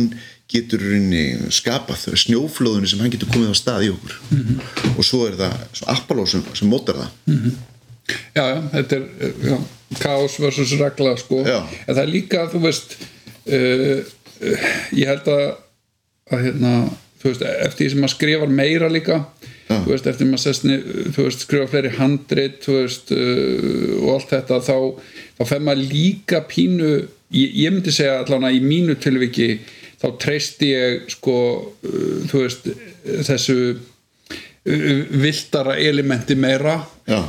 [0.49, 4.61] getur í rauninni skapað snjóflóðinu sem hann getur komið á stað í okkur -hmm.
[4.95, 7.09] og svo er það svo Apollo sem, sem mótar það
[8.35, 9.03] já, já, þetta er
[9.45, 9.57] já,
[9.99, 11.43] kaos versus regla sko.
[11.45, 11.61] Já.
[11.87, 13.99] en það er líka, þú veist uh,
[14.41, 14.65] uh,
[14.97, 15.45] ég held að,
[16.31, 16.73] að hérna,
[17.21, 19.23] þú veist, eftir því sem maður skrifar meira líka
[19.69, 19.83] Já.
[19.83, 20.77] þú veist, eftir maður sessni,
[21.13, 24.77] þú veist, skrifa fleiri handrit, þú veist uh, og allt þetta, þá,
[25.37, 26.89] þá fer maður líka pínu,
[27.37, 29.51] ég, ég myndi segja allavega í mínu tilviki
[30.01, 31.37] þá treysti ég sko,
[31.85, 32.65] uh, þú veist,
[33.29, 36.79] þessu uh, viltara elementi meira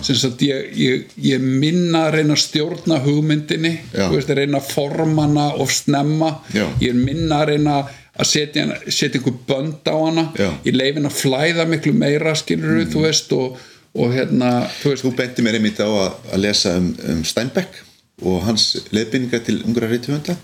[0.05, 4.73] sem sagt ég, ég, ég minna að reyna að stjórna hugmyndinni veist, að reyna að
[4.75, 6.67] forma hana og snemma Já.
[6.83, 7.95] ég minna að reyna að
[8.29, 10.51] setja, hana- setja einhver bönd á hana Já.
[10.65, 13.57] ég leifin að flæða miklu meira skilur þú veist og,
[13.95, 15.05] og hérna, þú veist.
[15.05, 17.81] Þú benti mér einmitt á að, að lesa um, um Steinbeck
[18.21, 20.35] og hans leiðbynninga til ungra reytuhunda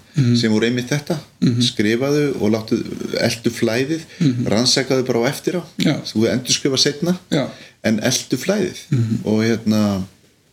[0.40, 1.18] sem voru einmitt þetta.
[1.60, 2.78] Skrifaðu og láttu
[3.20, 4.06] eldu flæðið
[4.48, 5.62] rannsakaðu bara á eftir á.
[5.84, 5.94] Já.
[6.08, 7.44] þú endur skrifa setna Já.
[7.84, 8.80] en eldu flæðið
[9.28, 9.82] og hérna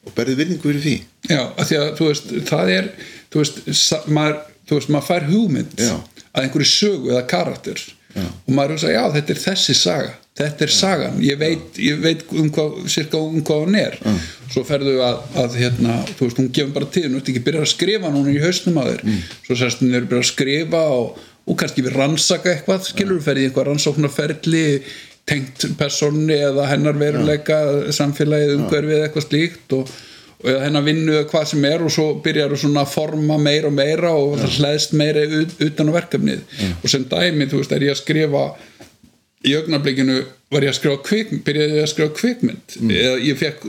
[0.03, 0.95] og berðu virðingu fyrir því.
[1.31, 2.89] Já, af því að þú veist, það er
[3.31, 3.59] þú veist,
[4.11, 4.35] maður,
[4.67, 5.77] þú veist, maður fær hugmynd.
[5.79, 5.93] Já.
[6.33, 7.83] Að einhverju sögu eða karakter.
[8.13, 8.27] Já.
[8.29, 10.11] og maður hugsa, já, þetta er þessi saga.
[10.37, 13.97] Þetta er sagan, ég veit, ég veit um hvað, cirka um hvað hún er.
[14.49, 17.65] Svo ferðu að, að hérna þú veist, hún gefur bara til, þú veist ekki byrjar
[17.67, 19.03] að skrifa núna í hausnum að þér,
[19.45, 23.27] svo sérst hún er byrjað að skrifa og, og kannski við rannsaka eitthvað skilur við
[23.27, 24.63] ferði í eitthvað rannsóknarferli
[25.29, 27.59] tengt persónni eða hennar veruleika
[27.95, 29.93] samfélagið umhverfið eitthvað slíkt og,
[30.43, 33.75] hennar vinnu eða hvað sem er og svo byrjar þú svona að forma meira og
[33.77, 36.41] meira og það hlæðst meira ut, utan á verkefnið.
[36.81, 38.43] Og sem dæmi, þú veist, er ég að skrifa
[39.43, 40.19] í augnablikinu
[40.53, 42.75] var ég að skrifa kvikmynd, byrjaði ég að skrifa kvikmynd.
[42.99, 43.65] Eða ég fekk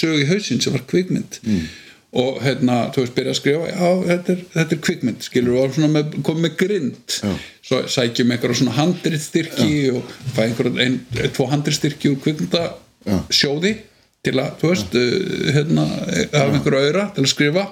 [0.00, 1.40] sög í hausinn sem var kvikmynd.
[2.20, 5.76] Og hérna, þú veist, byrjaði að skrifa já, þetta er, þetta er kvikmynd, skilur og
[5.76, 7.18] svona með, komið með grind.
[7.20, 7.36] Já.
[7.70, 10.96] svo sækjum einhverja svona handritstyrki og fæ einhverja ein,
[11.36, 13.76] tvo handritstyrki úr kvikmyndasjóði
[14.26, 17.66] til að, þú veist, uh, hérna hafa einhverja auðra til að skrifa.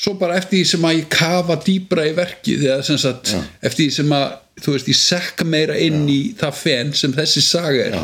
[0.00, 3.84] Svo bara eftir því sem að ég kafa dýbra í verkið eða sem sagt, eftir
[3.84, 4.28] því sem að
[4.60, 7.98] þú veist, ég sekka meira inn í það fen sem þessi saga er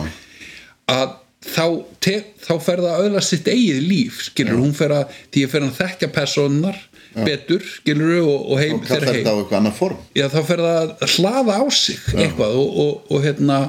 [0.93, 1.15] að
[1.47, 1.65] þá,
[2.03, 5.55] te, þá fer það að öðla sitt eigið líf skilur, hún fer að, því að
[5.55, 6.79] fer að þekkja personar
[7.17, 10.01] betur, skilur og, og heim, og fer kallar heim þetta á eitthvað annað form.
[10.19, 13.61] Já, þá fer það að hlaða á sig eitthvað og, og, og hérna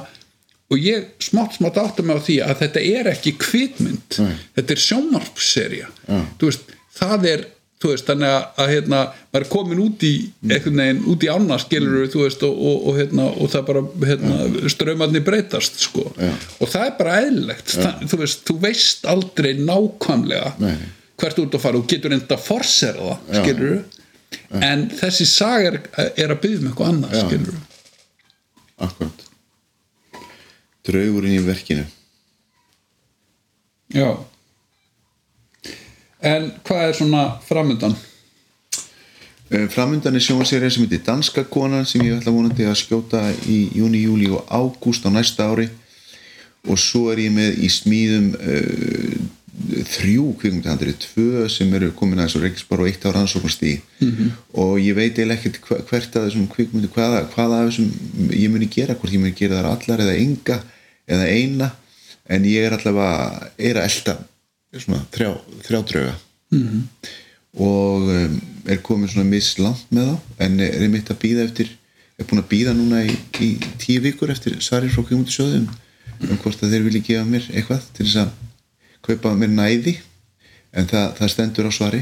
[0.68, 4.18] og ég smátt smátt áttum mig á því að þetta er ekki kvikmynd.
[4.20, 4.34] Nei.
[4.58, 7.46] þetta er sjónvarpserja þú veist, það er
[7.86, 9.00] veist, þannig að, að hérna,
[9.30, 10.12] maður er komin út í
[10.48, 13.82] einhvern veginn, út í ána skilur þú veist, og, og, og, hérna, og það bara
[14.08, 14.38] hérna,
[14.74, 16.08] straumarnir breytast sko.
[16.18, 16.32] Já.
[16.58, 17.76] og það er bara eðlilegt.
[18.10, 20.74] Þú veist, þú veist aldrei nákvæmlega Nei.
[21.22, 21.80] hvert út að fara.
[21.80, 23.78] Og getur enda að forsera það, skilur
[24.58, 25.80] en þessi saga er,
[26.18, 27.24] er að byggja um eitthvað annað, Já.
[27.28, 27.64] skilur
[28.78, 29.27] akkurat
[30.88, 31.86] draugurinn í verkinu.
[33.94, 34.10] Já.
[36.18, 37.94] En hvað er svona framöndan
[39.48, 43.62] Eh, Framundan er sjónvarsýrið sem heitir Danska konan sem ég ætla vonandi að skjóta í
[43.78, 45.70] júni, júli og ágúst á næsta ári.
[46.68, 49.14] Og svo er ég með í smíðum uh,
[49.88, 54.28] þrjú kvikmyndahandri, tvö sem eru komin að þessu reikisbar og eitt á rannsóknastíði -hmm.
[54.52, 57.88] og ég veit eiginlega ekkert hvert að þessum kvikmyndu, hvaða, hvaða af þessum
[58.36, 60.60] ég muni gera, hvort ég muni gera þar allar eða enga
[61.08, 61.70] eða eina
[62.28, 64.16] en ég er allavega, er að elta
[64.76, 65.32] svona þrjá,
[65.64, 66.14] þrjá drauga.
[66.50, 66.82] -hmm.
[67.58, 71.72] og um, er komin svona mislant með þá en er einmitt að býða eftir
[72.18, 73.48] er búin að býða núna í, í
[73.78, 75.68] tíu vikur eftir svarir frá kvímundisjóðum
[76.18, 78.30] um hvort að þeir vilja gefa mér eitthvað til þess að
[79.06, 79.98] kaupa mér næði
[80.72, 82.00] en það, það stendur á svari.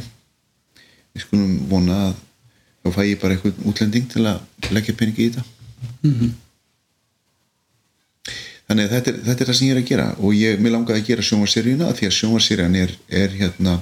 [1.15, 2.17] Við skulum vona að
[2.87, 5.45] þá fæ ég bara eitthvað útlending til að leggja peningi í þetta
[8.67, 10.07] þannig að þetta er, þetta er það sem ég er að gera.
[10.21, 13.77] Og ég, mér langaði að gera sjónvarseríuna því að sjónvarserían er, er hérna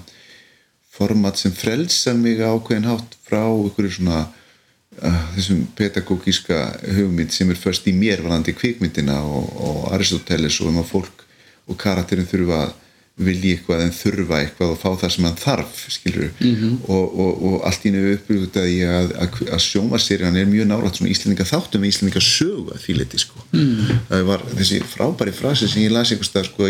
[0.95, 6.61] format sem frelsar mig ákveðin hátt frá einhverju svona uh, þessum pedagógíska
[6.99, 11.25] hugmynd sem er först í mér varandi kvikmyndina og, og Aristoteles og um að fólk
[11.65, 12.75] og karakterin þurfa að
[13.15, 16.73] vilja eitthvað en þurfa eitthvað og fá það sem hann þarf skilur -hmm.
[16.91, 21.13] og, og, og allt í nefnu uppbyggt að, að, að, sjómaserjan er mjög nárætt svona
[21.13, 23.47] íslendinga þáttum með íslendinga sögu að því liti sko.
[23.53, 24.03] -hmm.
[24.11, 26.67] það var þessi frábæri frasi sem ég las einhvers stað sko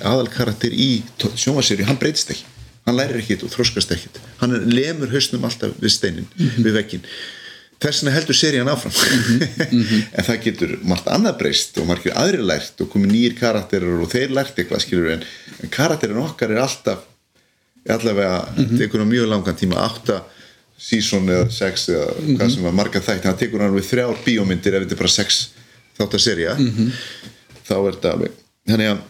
[0.00, 2.48] aðal karakter í sjómaserju, hann breytist ekki.
[2.84, 7.06] Hann lærir ekkit og þroskast ekkit hann lemur hausnum alltaf við steinin við vekkin
[7.82, 8.94] þess vegna heldur serían áfram.
[10.16, 14.12] En það getur margt annað breyst og margir aðri lært og komið nýjir karakterar og
[14.12, 15.26] þeir lært eitthvað skilur en,
[15.62, 17.10] en karakterin okkar er alltaf
[17.84, 18.78] allavega, mm -hmm.
[18.78, 20.22] tekur hann mjög langan tíma átta
[20.80, 24.74] sísón eða sex eða hvað sem var marga þætti hann tekur hann við þrjár bíómyndir
[24.74, 25.40] ef þetta er bara sex
[25.98, 26.56] þátt að serja
[27.64, 28.38] þá er þetta alveg
[28.68, 29.02] þannig að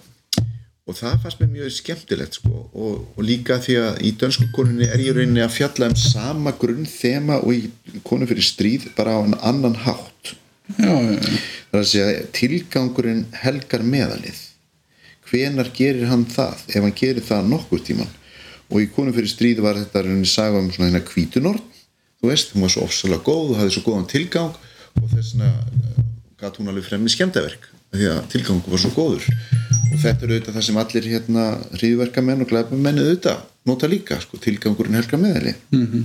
[0.84, 2.64] og það fannst mér mjög skemmtilegt sko.
[2.72, 6.52] og, og líka því að í dönsku konunni er ég rauninni að fjalla um sama
[6.60, 10.34] grunn þema og í konu fyrir stríð bara á en annan hátt.
[10.76, 11.38] Já, já, já.
[11.70, 14.42] það er að segja tilgangurinn helgar meðalið.
[15.24, 18.12] Hvenar gerir hann það ef hann gerir það nokkur tíman
[18.70, 21.64] og í konu fyrir stríð var þetta rauninni saga um svona hérna kvítunort
[22.20, 24.54] þú veist, hún var svo ofsalega góð og hafði svo góðan tilgang
[25.00, 25.50] og þess vegna
[26.40, 29.28] gæti hún alveg fremni skemmtaverk því að tilgangur var svo góður.
[29.92, 31.44] Og þetta er auðvitað það sem allir hérna
[31.78, 36.04] hriðverkamenn og glæpamenn auðvitað nota líka, sko, tilgangurinn helga meðali mm -hmm.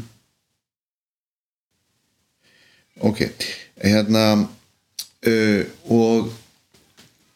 [3.09, 3.19] ok
[3.83, 4.23] hérna
[5.27, 6.31] uh, og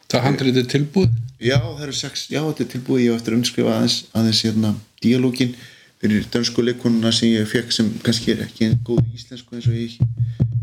[0.08, 1.10] það handriði tilbúð
[1.40, 3.04] já, það eru sex, já, þetta er tilbúið.
[3.04, 5.56] Ég á eftir að umskrifa aðeins, aðeins hérna díalógin
[6.00, 9.76] fyrir dönsku leikonuna sem ég fekk sem kannski er ekki góð í íslensku eins og
[9.76, 9.98] ég,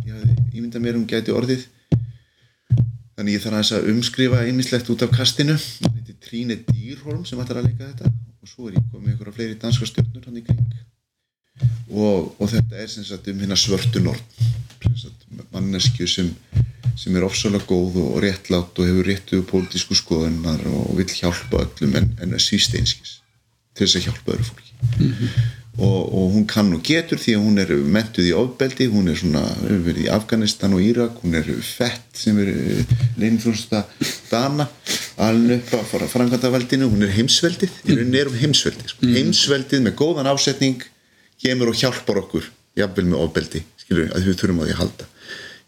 [0.07, 1.67] ég hafði ímyndað mér um gæti orðið
[3.21, 5.57] þannig ég þarf að umskrifa einmislegt út af kastinu.
[5.61, 8.13] Þetta er Tríne Dýrholm sem ætlar að leika þetta.
[8.41, 10.63] Og svo er ég komið ykkur á fleiri danska stjórnur hann í kring.
[11.93, 14.23] Og, og þetta er sem sagt um hérna svörtu norn.
[15.53, 16.31] Mannesku sem,
[16.97, 21.99] sem er ofsalega góð og réttlátt og hefur réttu pólitísku skoðunar og vill hjálpa öllum
[22.01, 23.19] en, en síst einskis
[23.77, 24.73] til þess að hjálpa öðru fólki.
[24.97, 25.49] Mm -hmm.
[25.81, 29.19] Og, og hún kann og getur því að hún er mentuð í ofbeldi hún er
[29.20, 32.52] svona, verið í Afganistan og Írak hún er fett sem er
[33.20, 33.82] leinfrúnsta
[34.31, 34.69] dana
[35.20, 39.12] alveg upp að fara framkvæmdaveldinu hún er heimsveldið, í rauninni er hún heimsveldið sko.
[39.16, 40.85] heimsveldið með góðan ásetning
[41.40, 45.09] kemur og hjálpar okkur jafnvel með ofbeldi, skilur að við þurfum á því að halda.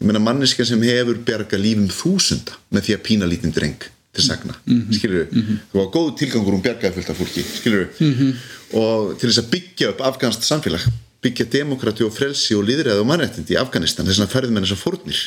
[0.03, 4.25] Ég meina manneska sem hefur berga lífum þúsunda með því að pína lítinn dreng til
[4.25, 4.95] sagna, mm -hmm.
[4.95, 5.57] skilur mm -hmm.
[5.73, 8.33] það var góð tilgangur um bergaði fullt af fólki skilur mm -hmm.
[8.77, 10.89] og til þess að byggja upp afganst samfélag,
[11.23, 14.85] byggja demokrati og frelsi og liðræði og mannrættindi í Afganistan, þess að ferðum henni þessar
[14.85, 15.21] fórnir.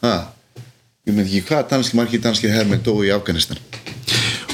[0.00, 0.20] Það,
[1.06, 3.56] ég meina ekki hvað danski, margir danskir herrmenn dói í Afganistan?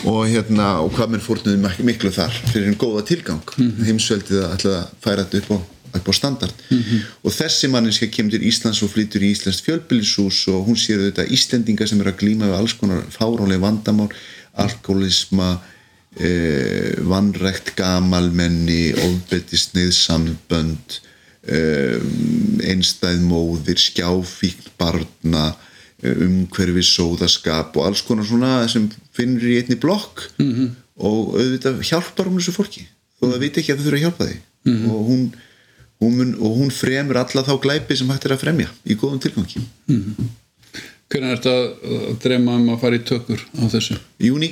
[0.05, 3.43] Og hérna og hvað mér fórnuði miklu þar fyrir einn góða tilgang?
[3.87, 5.59] Heimsveldið að að færa þetta upp á
[5.95, 7.01] upp á standard mm -hmm.
[7.25, 11.31] og þessi manninska kemur til Íslands og flytur í Íslands fjölbylishús og hún sér þetta
[11.37, 14.11] Íslendinga sem er að glýma við alls konar fáránlega vandamál
[14.55, 15.61] alkoholisma
[16.21, 21.01] eh, vannrekt gamalmenni ofbeltist neðsambönd
[21.47, 21.99] eh,
[22.71, 25.55] einstæð móðir skjáfíkn barna
[26.03, 28.87] umhverfi sóðaskap og alls konar svona sem
[29.17, 30.69] finnur í einni blokk mm -hmm.
[30.97, 32.87] og auðvitað hjálpar hún þessu fólki
[33.19, 34.91] þó það veit ekki að þau þurfa að hjálpa því mm -hmm.
[34.91, 35.23] og hún
[35.99, 39.19] Hún mun, og hún fremur alla þá glæpi sem hægt er að fremja í góðum
[39.23, 40.29] tilgangi mm -hmm.
[41.09, 41.55] Hvernig er þetta
[42.11, 43.97] að dreyma um að fara í tökur á þessu?
[44.19, 44.51] Júni,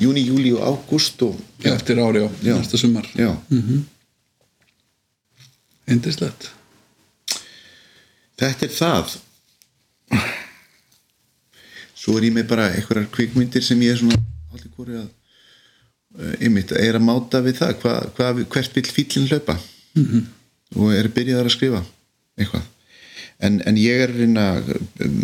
[0.00, 1.74] júni, júli og ágúst og, ja.
[1.74, 2.56] Eftir ári á Já.
[2.58, 3.80] næsta sumar Já mm -hmm.
[5.86, 6.50] Indislegt
[8.36, 9.18] Þetta er það
[11.94, 14.16] Svo er ég með bara einhverjar kvikmyndir sem ég er svona
[14.52, 15.08] allir hvori að
[16.40, 19.56] einmitt, er að máta við það hva, hva, hvert vil fýllin hlaupa
[19.94, 20.22] mm -hmm.
[20.76, 21.82] Og er byrjaðar að skrifa
[22.40, 22.68] eitthvað.
[23.42, 24.44] En, en ég er að reyna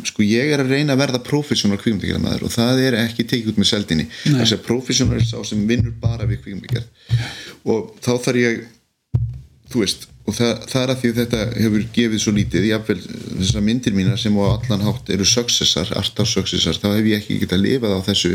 [0.09, 3.61] sko ég er að reyna að verða professional kvíkmyndagerðamæður og það er ekki tekið út
[3.63, 4.09] með seldinni.
[4.25, 8.65] Þess að professional er sá sem vinnur bara við kvíkmyndagerð og þá þarf ég
[9.69, 12.99] þú veist og það, það er að því að þetta hefur gefið svo lítið jáfnvel
[13.05, 17.23] þessar myndir mína sem á allan hátt eru successar, art of successar þá hef ég
[17.23, 18.35] ekki getað að lifað á þessu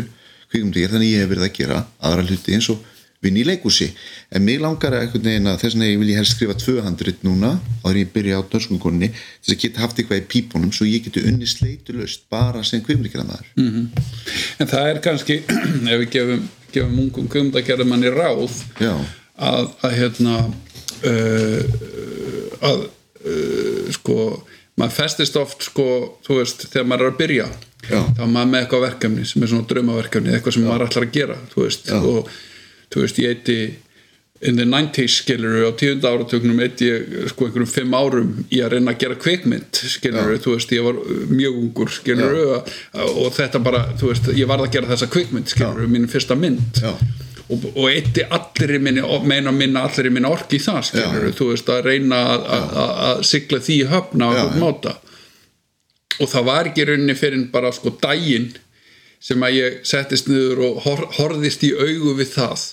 [0.53, 2.89] kvíkmyndagerð þannig ég hef verið að gera aðra hluti eins og
[3.23, 3.89] vinn í leikúsi
[4.33, 7.53] en mig langar að einhvern veginn að þess vegna vil ég helst skrifa 200 núna
[7.83, 11.25] áður ég byrja á dörskungunni þess að geta haft eitthvað í pípunum svo ég geti
[11.29, 13.85] unni sleitulust bara sem kvimleikaramaður mm -hmm.
[14.59, 15.39] En það er kannski
[15.93, 20.35] ef við gefum, gefum ungum kvimleikarmanni ráð að, að hérna
[21.03, 21.61] uh,
[22.61, 22.87] að
[23.25, 24.17] uh, sko
[24.79, 25.85] maður festist oft sko
[26.25, 27.47] þú veist þegar maður er að byrja
[27.83, 27.99] Já.
[28.17, 30.69] þá maður með eitthvað verkefni sem er svona draumaverkefni eitthvað sem Já.
[30.69, 31.99] maður ætlar að gera þú veist Já.
[31.99, 32.31] og
[32.93, 33.57] þú veist, ég eitti
[34.43, 38.75] in the 90's, skilur á tíunda áratögnum eitti ég sko einhverjum fimm árum í að
[38.75, 40.99] reyna að gera kveikmynd skilur, þú veist, ég var
[41.31, 42.73] mjög ungur skilur, og,
[43.23, 46.83] og þetta bara þú veist, ég varð að gera þessa kveikmynd skilur, mín fyrsta mynd.
[47.51, 51.31] Og, og eitti allir í minni, meina minna allir í minna orki í það, skilur
[51.39, 52.21] þú veist, að reyna
[53.07, 54.97] að sigla því höfna á hvort máta.
[56.21, 58.51] Og það var ekki rauninni fyrir bara sko daginn
[59.23, 62.71] sem að ég settist niður og hor horðist í augu við það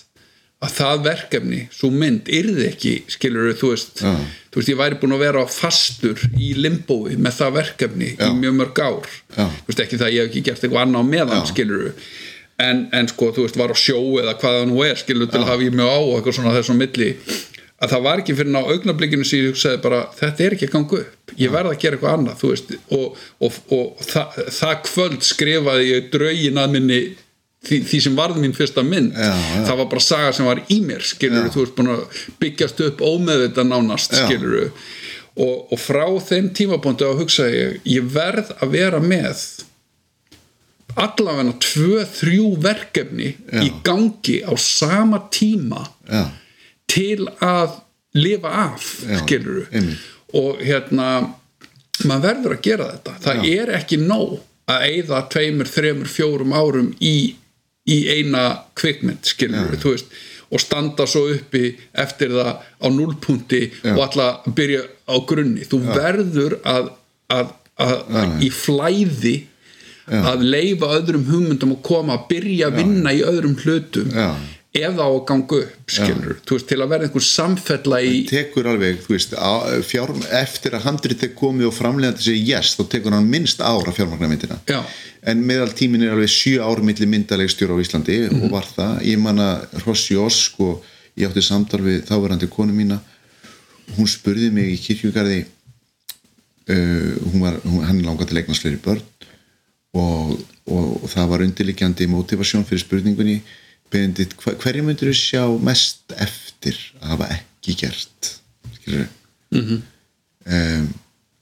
[0.61, 4.11] að það verkefni, svo mynd yrði ekki, skilur þú veist Já.
[4.53, 8.27] þú veist, ég væri búin að vera fastur í limbói með það verkefni Já.
[8.27, 9.07] í mjög mörg ár.
[9.37, 9.47] Já.
[9.47, 11.87] þú veist, ekki það að ég hef ekki gert eitthvað annað meðan, skilur
[12.61, 15.41] en, en sko, þú veist, var á sjó eða hvað það nú er, skilur, til
[15.41, 17.09] að hafa ég mjög á og eitthvað svona þessum milli.
[17.81, 20.75] Að það var ekki fyrir ná augnablikinu sem ég hugsaði bara þetta er ekki að
[20.75, 25.25] ganga upp, ég verða að gera eitthvað annað veist, og, og, og það, það kvöld
[25.25, 26.99] skrifaði ég draugin að minni
[27.67, 29.63] því, því sem varði mín fyrsta mynd, Já, já.
[29.69, 33.01] það var bara saga sem var í mér, skilur þú veist, búin að byggjast upp
[33.05, 34.25] ómeðvita nánast, Já.
[34.25, 34.71] skilur
[35.35, 39.45] og, og frá þeim tímapunktu að hugsa ég, ég verð að vera með
[40.99, 43.61] allavega tvö, þrjú verkefni Já.
[43.63, 46.25] í gangi á sama tíma Já,
[46.91, 47.77] til að
[48.19, 50.01] lifa af Já, skilur einmitt.
[50.35, 51.07] og hérna
[52.09, 54.39] maður verður að gera þetta það er ekki nóg
[54.71, 57.35] að eyða tveimur, þremur, fjórum árum í,
[57.91, 58.43] í eina
[58.79, 60.19] kvikmynd skilur þú veist
[60.51, 61.69] og standa svo uppi
[62.03, 63.93] eftir það á núlpunti Já.
[63.95, 65.63] og alltaf byrja á grunni.
[65.63, 66.89] Þú verður að,
[67.31, 69.35] að, að, í flæði
[70.11, 74.11] að leifa öðrum hugmyndum að koma að byrja að vinna í öðrum hlutum
[74.71, 79.01] Það á að ganga upp skilur, veist, til að vera einhver samfella í tekur alveg,
[79.03, 79.51] þú veist á,
[79.83, 83.91] fjár, eftir að handrið er komið og framlegandi sér yes, þá tekur hann minnst ára
[83.91, 84.61] fjármagnarmyndina.
[84.71, 84.79] Já.
[85.27, 88.43] en meðal tímin er alveg sjö ár milli myndalegstjóra á Íslandi Mhm.
[88.45, 90.83] og var það, ég man að Rossi Osk og
[91.17, 93.01] ég átti samtal við þáverandi konu mína.
[93.97, 95.45] Hún spurði mig í kirkjugarði
[96.69, 99.03] uh, hún var, hún, hann langaði til að eignast fleiri börn
[99.93, 100.39] og,
[100.71, 103.41] og, og það var undirliggjandi motivasjón fyrir spurningunni
[103.91, 108.35] Hva- hverju myndir þú sjá mest eftir að hafa ekki gert?
[108.79, 109.07] Skilur
[109.51, 109.81] mm
[110.45, 110.85] um,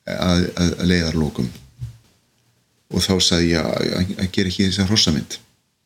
[0.09, 1.49] að, að, að leiðarlókum
[2.89, 5.37] og þá sagði ég að, að, gera ekki þess að hrossamynd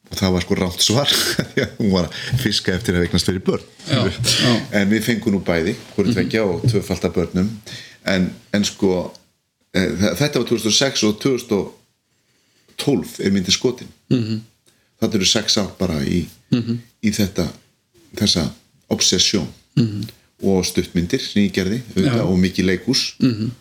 [0.10, 1.10] og það var sko rátt svar
[1.53, 2.14] því að hún var að
[2.44, 3.68] fiska eftir að veiknast fyrir börn.
[3.90, 4.53] Já, já.
[4.80, 7.49] en við fengum nú bæði hvort tvekja og tvöfald af börnum.
[8.14, 8.22] En,
[8.53, 8.90] en sko
[9.73, 9.80] e,
[10.22, 13.90] þetta var 2006 og 2012 er myndi skotin.
[14.14, 14.41] Mm
[15.03, 15.11] -hmm.
[15.11, 16.25] þetta eru sex ár bara í,
[17.03, 17.47] í þetta
[18.15, 18.47] þessa
[18.93, 20.07] obsessjón -hmm.
[20.43, 23.51] og stuttmyndir sem ég gerði auðvitað, og mikið leikús -hmm.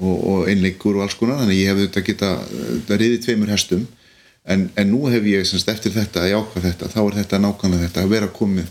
[0.00, 3.86] og, og einleikur og alls konar þannig ég hef auðvitað geta þetta riðið tveimur hestum.
[4.48, 7.84] En, en nú hef ég semst, eftir þetta að jáka þetta þá er þetta nákvæmlega
[7.84, 8.68] þetta að vera komið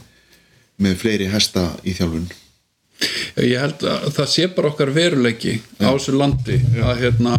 [0.77, 2.29] með fleiri hesta í þjálfun
[3.45, 7.35] ég held að það sé bara okkar veruleiki á þessu landi að hérna,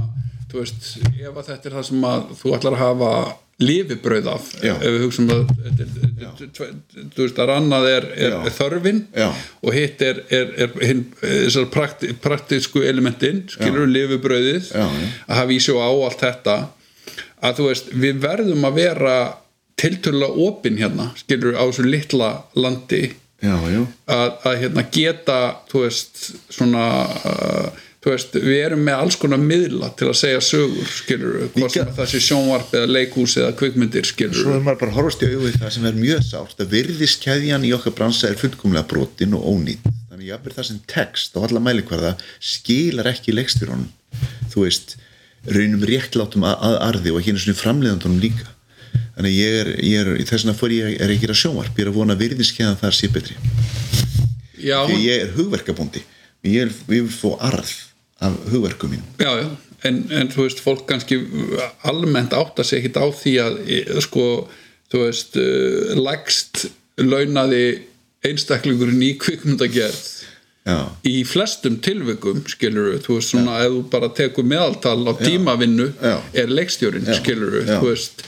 [0.51, 3.13] þú veist ef að þetta er það sem að þú ætlar að hafa
[3.59, 4.75] lifibrauð af Já.
[4.77, 5.49] ef við hugsaum að
[7.15, 9.29] þú veist að annað er, er þörfin Já.
[9.65, 13.91] og hitt er, er, er hinn, þessar prakti, praktísku elementin skilur
[14.71, 15.09] Já, já.
[15.27, 16.57] að hafa í sig á allt þetta
[17.43, 19.17] að þú veist, við verðum að vera
[19.79, 23.03] tiltölulega opin hérna skilur á þessu litla landi
[23.43, 25.39] já, að, að hérna, geta
[25.71, 30.43] þú veist svona uh, þú veist, við erum með alls konar miðla til að segja
[30.45, 35.01] sögur skilur það sé sjónvarp eða leikhús eða kvikmyndir skilur svo er maður bara að
[35.01, 38.87] horfast í auðvitað það sem er mjög sárt að virðiskeðjan í okkar bransa er fullkomlega
[38.89, 43.91] brotin og ónýtt þannig að það sem text á alla mælikvarða skilar ekki leikstjóranum
[44.53, 44.97] þú veist,
[45.49, 48.49] raunum réttlátum að, arði og ekki einu svona framleiðandunum líka.
[49.17, 51.91] Þannig ég er, ég er þess vegna fyrir ég er ekki að sjónvarp, ég er
[51.93, 53.37] að vona að virðiskeðan þar sé betri.
[54.59, 56.05] Ég er hugverkabóndi.
[56.47, 57.75] Er, ég vil fá arð
[58.25, 59.49] af hugverkum mín já, já
[59.87, 61.21] en, en þú veist, fólk kannski
[61.87, 64.25] almennt átta sig ekkit á því að eh, sko,
[64.91, 66.67] þú veist uh, lægst
[66.99, 67.65] launaði
[68.27, 70.01] einstaklingurinn í kvikmyndagerð
[70.69, 70.77] já,
[71.09, 75.87] í flestum tilvikum skilur við, þú veist svona ef þú bara tekur meðaltal á tímavinnu
[75.97, 76.15] Já.
[76.43, 77.17] er leikstjórin, Já.
[77.23, 77.79] skilur við Já.
[77.81, 78.25] þú veist,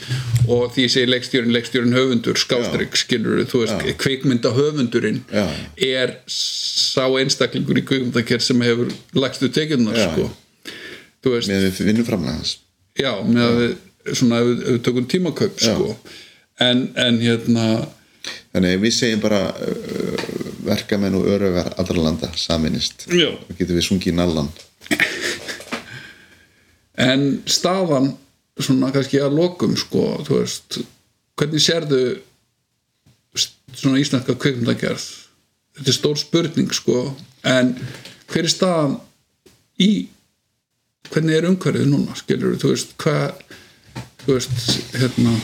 [0.47, 5.45] og því ég segi leikstjórin leikstjórin höfundur, skástrygg, skilur við þú veist, kvikmynda höfundurinn Já.
[5.77, 10.09] er sá einstaklingur í kvikmyndakerð sem hefur lagstu tekjurnar, Já.
[10.11, 10.31] sko.
[11.21, 12.57] Þú veist, með við vinnum framlega hans.
[12.97, 13.75] Já, með
[14.17, 15.95] svona ef við tökum tímakaup, sko.
[16.61, 17.67] En, en hérna
[18.51, 20.25] Þannig við segjum bara uh,
[20.67, 23.29] verkamenn og örögar allra landa saminist Já.
[23.31, 24.51] og getum við sungið nallan.
[27.01, 28.11] En staðan
[28.61, 30.81] svona kannski að lokum sko, þú veist
[31.39, 32.03] hvernig sérðu
[33.71, 35.05] svona íslenska kveikmyndagerð
[35.77, 37.03] þetta er stór spurning sko
[37.47, 37.73] en
[38.31, 38.97] hver er staðan
[39.81, 39.91] í
[41.11, 43.41] hvernig er umhverfið núna skilur þú veist hvað
[44.25, 45.35] þú veist hérna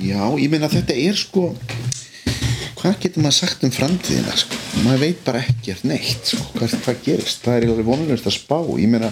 [0.00, 1.50] Já, ég meina þetta er sko
[2.80, 4.58] hvað getur maður sagt um framtíðina sko?
[4.84, 8.56] maður veit bara ekkert neitt sko, hvað, hvað gerist, það er alveg vonulegst að spá.
[8.80, 9.10] Ég meina,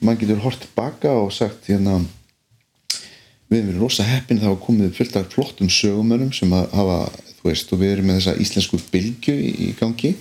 [0.00, 1.98] maður getur hort tilbaka og sagt hérna
[3.50, 7.00] við erum verið rosa heppin það hafa komið fullt af flottum sögumönum sem hafa,
[7.40, 10.14] þú veist, og við erum með þessa íslensku bylgju í, gangi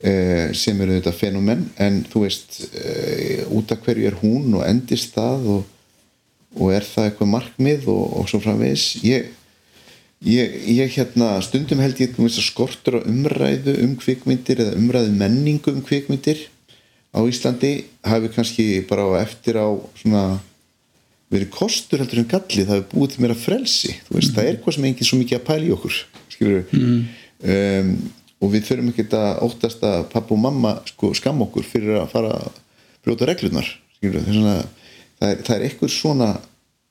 [0.00, 4.66] eh, sem eru þetta fenomen en þú veist, eh, út af hverju er hún og
[4.66, 5.70] endist það og
[6.54, 8.84] og er það eitthvað markmið og, og svo framvegis?
[9.04, 9.30] Ég,
[10.22, 15.74] ég, ég hérna stundum held ég um skortur á umræðu um kvikmyndir eða umræðu menningu
[15.74, 16.46] um kvikmyndir
[17.14, 19.68] á Íslandi hafi kannski bara á eftir á
[19.98, 20.40] svona
[21.32, 23.94] verið kostur heldur en galli það hefur búið til meira frelsi.
[24.06, 25.96] Þú veist, það er eitthvað sem enginn svo mikið að pæla í okkur
[26.74, 27.00] mm.
[27.54, 27.94] um,
[28.44, 32.10] og við þurfum ekki að óttast að pappa og mamma sko, skam okkur fyrir að
[32.12, 32.60] fara að
[33.04, 33.70] brjóta reglunar
[34.02, 36.30] það er, það er eitthvað svona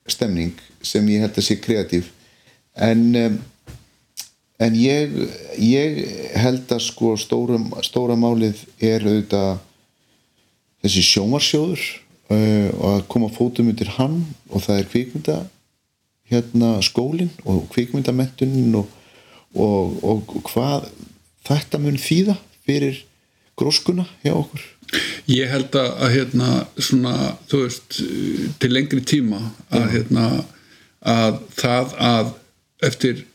[0.09, 2.09] stemning sem ég held að sé kreatív
[2.75, 3.41] en um,
[4.63, 5.13] en ég,
[5.59, 5.99] ég
[6.39, 9.61] held að sko stóra, stóra málið er auðvitað
[10.83, 14.21] þessi sjómarsjóður uh, og að koma fótum undir hann
[14.51, 15.39] og það er kvikmynda
[16.33, 18.91] hérna skólin og kvikmyndamentunin og,
[19.53, 20.87] og, og hvað
[21.47, 23.03] þetta mun þýða fyrir
[23.59, 24.63] gróskuna hjá okkur.
[25.29, 26.47] Ég held að, að hérna
[26.77, 27.99] svona, þú veist,
[28.61, 29.41] til lengri tíma
[29.73, 30.25] að hérna
[31.03, 32.31] að það að
[32.85, 33.25] eftir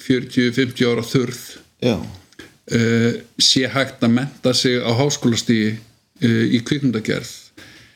[0.00, 1.42] 40-50 ára þurð
[1.86, 7.32] uh, sé hægt að menta sig á háskólastígi uh, í kvikmyndagerð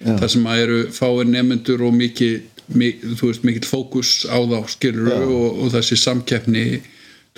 [0.00, 0.14] Já.
[0.16, 2.38] þar sem að eru fáir nefnendur og mikið,
[2.72, 6.64] mikill fókus á þá skilur og, og þessi samkeppni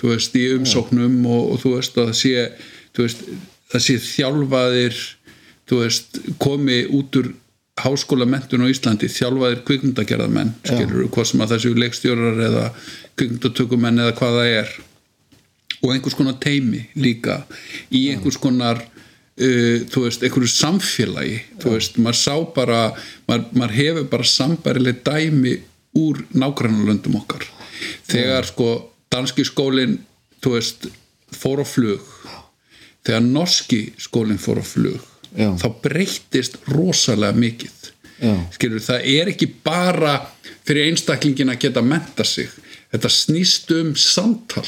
[0.03, 2.47] veist, í umsóknum og, og þú veist, að það sé
[2.99, 3.25] veist,
[3.71, 5.01] það sé þjálfaðir
[5.73, 7.31] veist, komi út úr
[7.79, 12.65] háskólamentun á Íslandi þjálfaðir kvikmyndagerðamenn skilur, hvað sem að þessu leikstjórar eða
[13.17, 14.73] kvikmyndatökumenn eða hvað það er.
[15.83, 17.41] Og einhvers konar teimi líka
[17.89, 22.81] í einhvers konar uh, þú veist, einhverju samfélagi þú veist, maður sá bara
[23.27, 25.55] maður, maður hefur bara sambærileg dæmi
[25.97, 27.45] úr nágrannalöndum okkar.
[28.09, 28.69] Þegar sko
[29.13, 29.97] danski skólinn
[30.45, 30.87] þú veist,
[31.33, 32.05] fór á flug.
[33.03, 35.01] Þegar norski skólinn fór á flug
[35.33, 35.49] Já.
[35.57, 37.79] þá breyttist rosalega mikið.
[38.53, 40.15] Skilur, það er ekki bara
[40.63, 42.51] fyrir einstaklingin að geta menta sig.
[42.93, 44.65] Þetta snýst um samtal.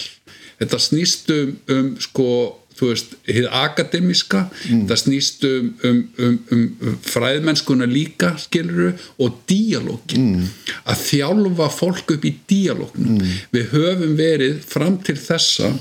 [0.59, 2.27] Þetta snýst um, um sko,
[2.75, 10.45] þú veist, hið akademiska þetta snýst um, um, um, um fræðmennskuna líka skiluru og díalógin.
[10.83, 13.19] Að þjálfa fólk upp í díalógnum.
[13.55, 15.75] Við höfum verið fram til þessa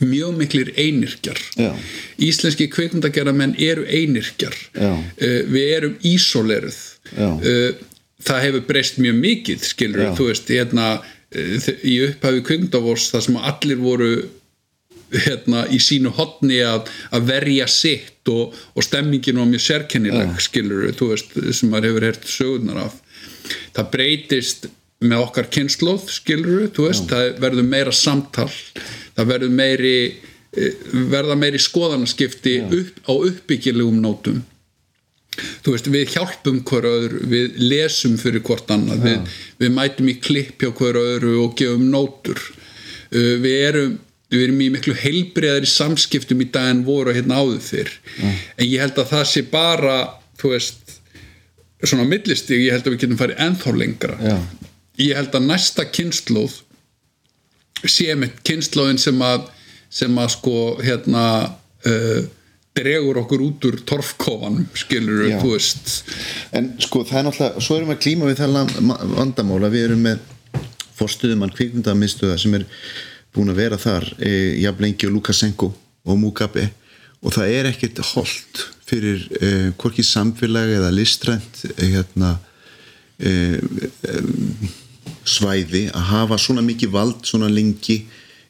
[0.00, 1.70] mjög miklir einirkjar Já.
[2.22, 4.92] íslenski kveikmyndagerðamenn eru einirkjar Já.
[4.96, 6.80] uh, við erum ísoleruð
[7.16, 7.28] Já.
[7.28, 7.70] uh,
[8.24, 10.12] það hefur breyst mjög mikið skilur, Já.
[10.18, 14.12] þú veist, hérna uh, í upphafi kveikmyndavors það sem allir voru
[15.10, 20.90] hérna í sínu hotni að, að verja sitt og, og stemmingin var mjög sérkennileg skilur,
[20.94, 23.00] þú veist, sem maður hefur hert sögurnar af
[23.74, 24.70] það breytist
[25.00, 28.50] með okkar kynnslóð skilur, þú veist, það verður meira samtal
[29.20, 34.42] það verður meiri eh, verða meiri skoðanaskipti upp, á uppbyggilegum nótum.
[35.64, 40.16] Þú veist, við hjálpum hver öðru, við lesum fyrir hvort annað, við, við mætum í
[40.20, 42.40] klipp hjá hver öðru og gefum nótur.
[43.10, 43.98] Uh, við erum
[44.30, 47.92] við erum í miklu heilbriðar í samskiptum í dag en voru hérna áður fyrr.
[48.22, 49.96] En ég held að það sé bara
[50.38, 50.96] þú veist
[51.82, 54.18] svona á millistig, ég held að við getum farið ennþá lengra.
[54.22, 54.36] Já.
[55.00, 56.60] ég held að næsta kynnslóð
[57.88, 59.48] sé með kynnslóðin sem að
[59.90, 61.22] sem að sko hérna
[61.86, 62.20] uh,
[62.76, 65.38] dregur okkur út úr torfkofanum skilur Já.
[65.42, 65.94] þú veist
[66.54, 69.62] En sko það er náttúrulega, svo erum við að klíma við það land- ma- vandamál
[69.66, 70.20] að við erum með
[71.00, 72.66] forstuðumann kvikmyndamiðstöða sem er
[73.34, 74.30] búin að vera þar e,
[74.62, 75.70] jafn lengi og Lukasenko
[76.04, 76.68] og Mugabe
[77.20, 79.50] og það er ekkert holdt fyrir e,
[79.80, 82.36] hvorki samfélag eða listrænt e, hérna
[83.18, 83.32] e,
[84.06, 84.14] e,
[85.28, 87.96] svæði að hafa svona mikið vald svona lengi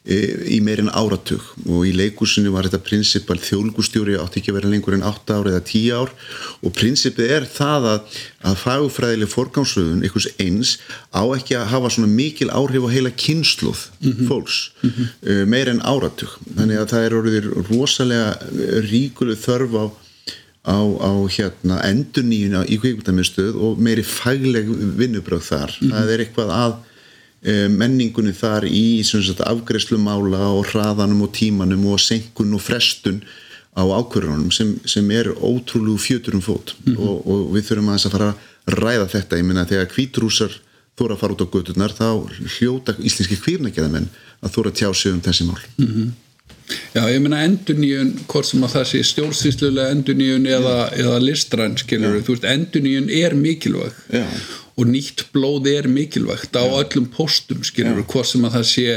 [0.03, 0.17] e,
[0.55, 1.43] í meirinn áratug.
[1.67, 5.37] Og í leikúsinu var þetta prinsip að þjólgustjóri átti ekki að vera lengur en 8
[5.37, 6.13] ár eða 10 ár.
[6.61, 8.19] Og prinsipið er það að,
[8.51, 10.75] að fagufræðileg forgámsröðun einhvers eins
[11.11, 13.87] á ekki að hafa svona mikil áhrif á heila kynsluð
[14.29, 15.11] fólks mm
[15.51, 16.31] meir en áratug.
[16.55, 19.85] Þannig að það er orðið rosalega ríkuleg þörf á
[20.61, 24.69] á, á hérna endurníuna í kvikmyndamiðstöð og meiri fagleg
[24.99, 25.75] vinnubröð þar.
[25.81, 26.73] Það er eitthvað að
[27.41, 33.23] e, menningunni þar í afgreðslu mála og hraðanum og tímanum og senkun og frestun
[33.73, 36.75] á ákvörðunum sem, sem er ótrúlegu fjöturum fót.
[36.97, 39.39] Og, og við þurfum aðeins að fara að ræða þetta.
[39.39, 40.59] Ég minna þegar kvítrúsar
[40.99, 42.07] þóra að fara út á göturnar þá
[42.59, 44.09] hljóta íslenski kvirnækjaðamenn
[44.41, 45.61] að þóra að tjá sig um þessi mál
[46.95, 52.21] Já, ég meina endurníun hvort sem að það sé stjórnsýslulega endurníun eða, eða listræn skilur
[52.21, 54.25] þú veist, endurníun er mikilvæg Já.
[54.75, 58.87] og nýtt blóð er mikilvægt á öllum postum skilur hvort sem að það sé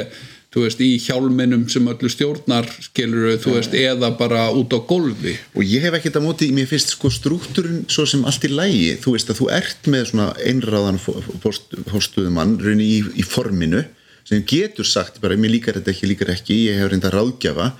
[0.54, 5.34] þú veist, í hjálminum sem öllu stjórnar skilur þú veist, eða bara út á golfi
[5.54, 8.94] og ég hef ekkert að móti, mér finnst sko struktúrin svo sem allt í lægi,
[9.02, 13.82] þú veist að þú ert með svona einráðan fórstuðumann raunni í, í forminu
[14.28, 17.70] sem getur sagt bara, mér líkar þetta ekki, líkar ekki ég hef reynda ráðgjafa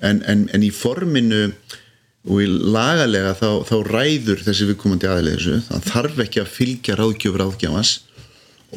[0.00, 1.46] en, en, en í forminu
[2.28, 6.98] og í lagalega þá, þá ræður þessi viðkomandi aðlið þessu, það þarf ekki að fylgja
[6.98, 7.94] ráðgjöf ráðgjafans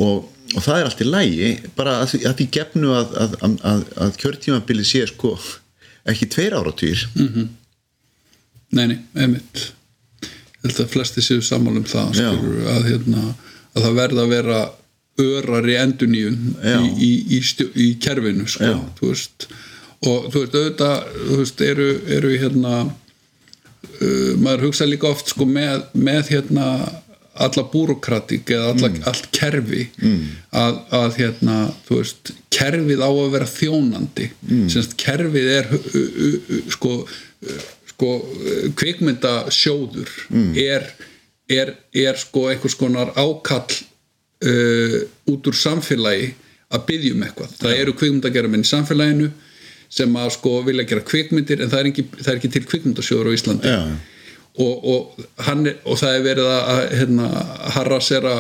[0.04, 3.36] og, og það er allt í lægi bara að, að því gefnu að, að,
[3.72, 5.36] að, að kjörtímabili sé sko
[6.12, 7.04] ekki tveir áratýr
[8.74, 9.68] Nei, nei, einmitt.
[10.24, 12.30] Ég held að flesti séu sammála um það Já.
[12.32, 13.26] skilur, að, hérna,
[13.76, 14.62] að það verða að vera
[15.22, 16.80] örari endurníun Já.
[16.82, 19.48] í, í, í, í kerfinu sko, þú veist
[20.04, 21.88] og þú veist, auðvitað þú veist, eru,
[22.18, 26.68] eru hérna uh, maður hugsa líka oft sko með, með hérna
[27.34, 30.26] alla búrokratík eða alla, allt kerfi mm.
[30.64, 34.68] að, að hérna þú veist, kerfið á að vera þjónandi mm.
[34.74, 37.64] semst kerfið er uh, uh, uh, sko uh,
[37.94, 38.12] sko
[38.80, 40.10] kvikmyndasjóður
[40.58, 40.88] er,
[41.54, 43.70] er, er sko einhvers konar ákall
[44.44, 44.98] uh,
[45.34, 46.32] út úr samfélagi
[46.74, 47.52] að byggja um eitthvað.
[47.62, 49.32] Það eru kvikmyndagerðamenn í samfélaginu
[49.94, 53.30] sem að sko vilja gera kvikmyndir en það er ekki, það er ekki til kvikmyndasjóður
[53.30, 53.76] á Íslandi.
[54.54, 57.28] Og, og, er- og það er verið að hérna,
[57.74, 58.34] harrasera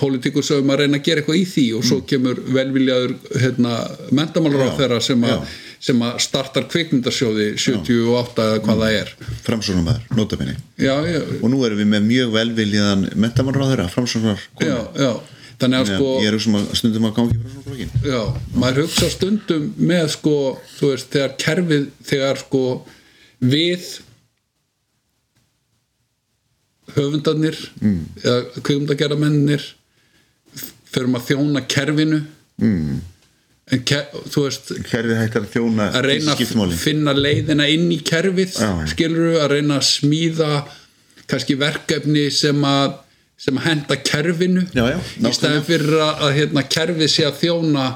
[0.00, 3.12] pólitíkur sem að reyna að gera eitthvað í því og svo kemur velviljaður
[3.42, 3.74] hérna,
[4.16, 5.42] mentamálur á þeirra sem, að-
[5.84, 9.12] sem að startar kvikmyndasjóði 78 eða hvað það er.
[9.48, 14.48] Framsóknarmaður, notabenni já, já, og nú erum við með mjög velviljiðan mentamálar á þeirra, framsóknar
[14.64, 15.12] já, já
[15.60, 18.20] þannig að sko ég er um að stundum að gangi frá svona flokkin já,
[18.56, 20.36] maður hugsa stundum með sko,
[20.76, 22.62] þú veist, þegar kerfið þegar sko
[23.40, 23.90] við
[26.96, 28.00] höfundarnir mm.
[28.24, 29.68] eða kvikmyndagerðamennir
[30.90, 32.22] förum að þjóna kerfinu
[32.60, 32.96] mm.
[33.74, 38.00] en ker, þú veist kerfið hættar að þjóna að reyna að finna leiðina inn í
[38.06, 38.72] kerfið Já.
[38.94, 40.50] skilur að reyna að smíða
[41.30, 42.98] kannski verkefni sem að
[43.40, 47.88] sem henda kerfinu Já, já, í staðin fyrir að, að hérna, kerfið sé að þjóna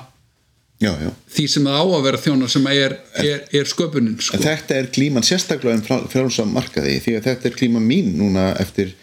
[0.81, 0.93] já,
[1.37, 4.41] því sem það á að vera þjóna sem er, er, er sköpunin sko.
[4.43, 8.95] þetta er klíman sérstaklega en frálsa markaði því að þetta er klíman mín núna eftir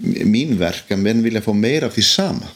[0.00, 2.48] mín verk að menn vilja fá meira af því sama.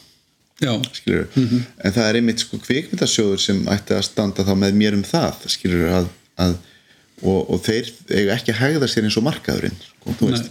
[0.97, 5.03] Skilur en það er einmitt sko kvikmyndasjóður sem ætti að standa þá með mér um
[5.05, 6.07] það skilur að,
[6.41, 6.55] að
[7.21, 10.49] og, og þeir eiga ekki að hegða sér eins og markaðurinn sko, þú veist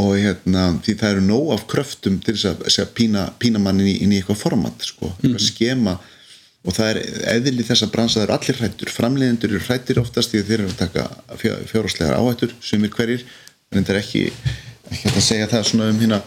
[0.00, 3.84] og hérna, því það eru nóg af kröftum til þess að, að pína, pína manni
[3.84, 5.96] inn í, inn í eitthvað format, sko, eitthvað skema.
[6.64, 7.00] Og það er
[7.34, 10.70] eðli þess að bransa það eru allir hrættur, framleiðendur eru hrættir oftast því þeir eru
[10.72, 11.08] að taka
[11.70, 13.26] fjárháslegar áhættur sumir hverjir,
[13.70, 14.22] en þetta er ekki
[14.90, 16.20] ekki að segja það svona um hérna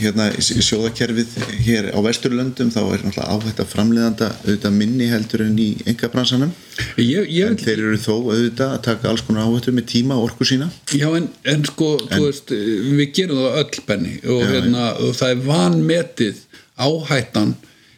[0.00, 1.36] hérna sjóðakerfið
[1.66, 6.10] hér á vesturlöndum þá er náttúrulega áhætt að framleiðanda auðvitað minni heldur en í enga
[6.12, 6.52] bransanum
[7.00, 10.30] ég, ég, en þeir eru þó auðvitað að taka alls konar áhættur með tíma og
[10.30, 10.68] orku sína.
[10.94, 15.16] Já en, en sko þú veist, við gerum það öll benni og, Já, hérna, og
[15.20, 16.44] það er vanmetið
[16.76, 17.56] áhættan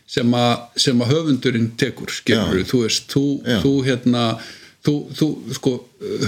[0.09, 2.69] sem að, höfundurinn tekur skilur, Já.
[2.71, 3.25] þú veist, þú,
[3.65, 4.25] þú hérna
[4.89, 5.29] þú, þú
[5.59, 5.75] sko,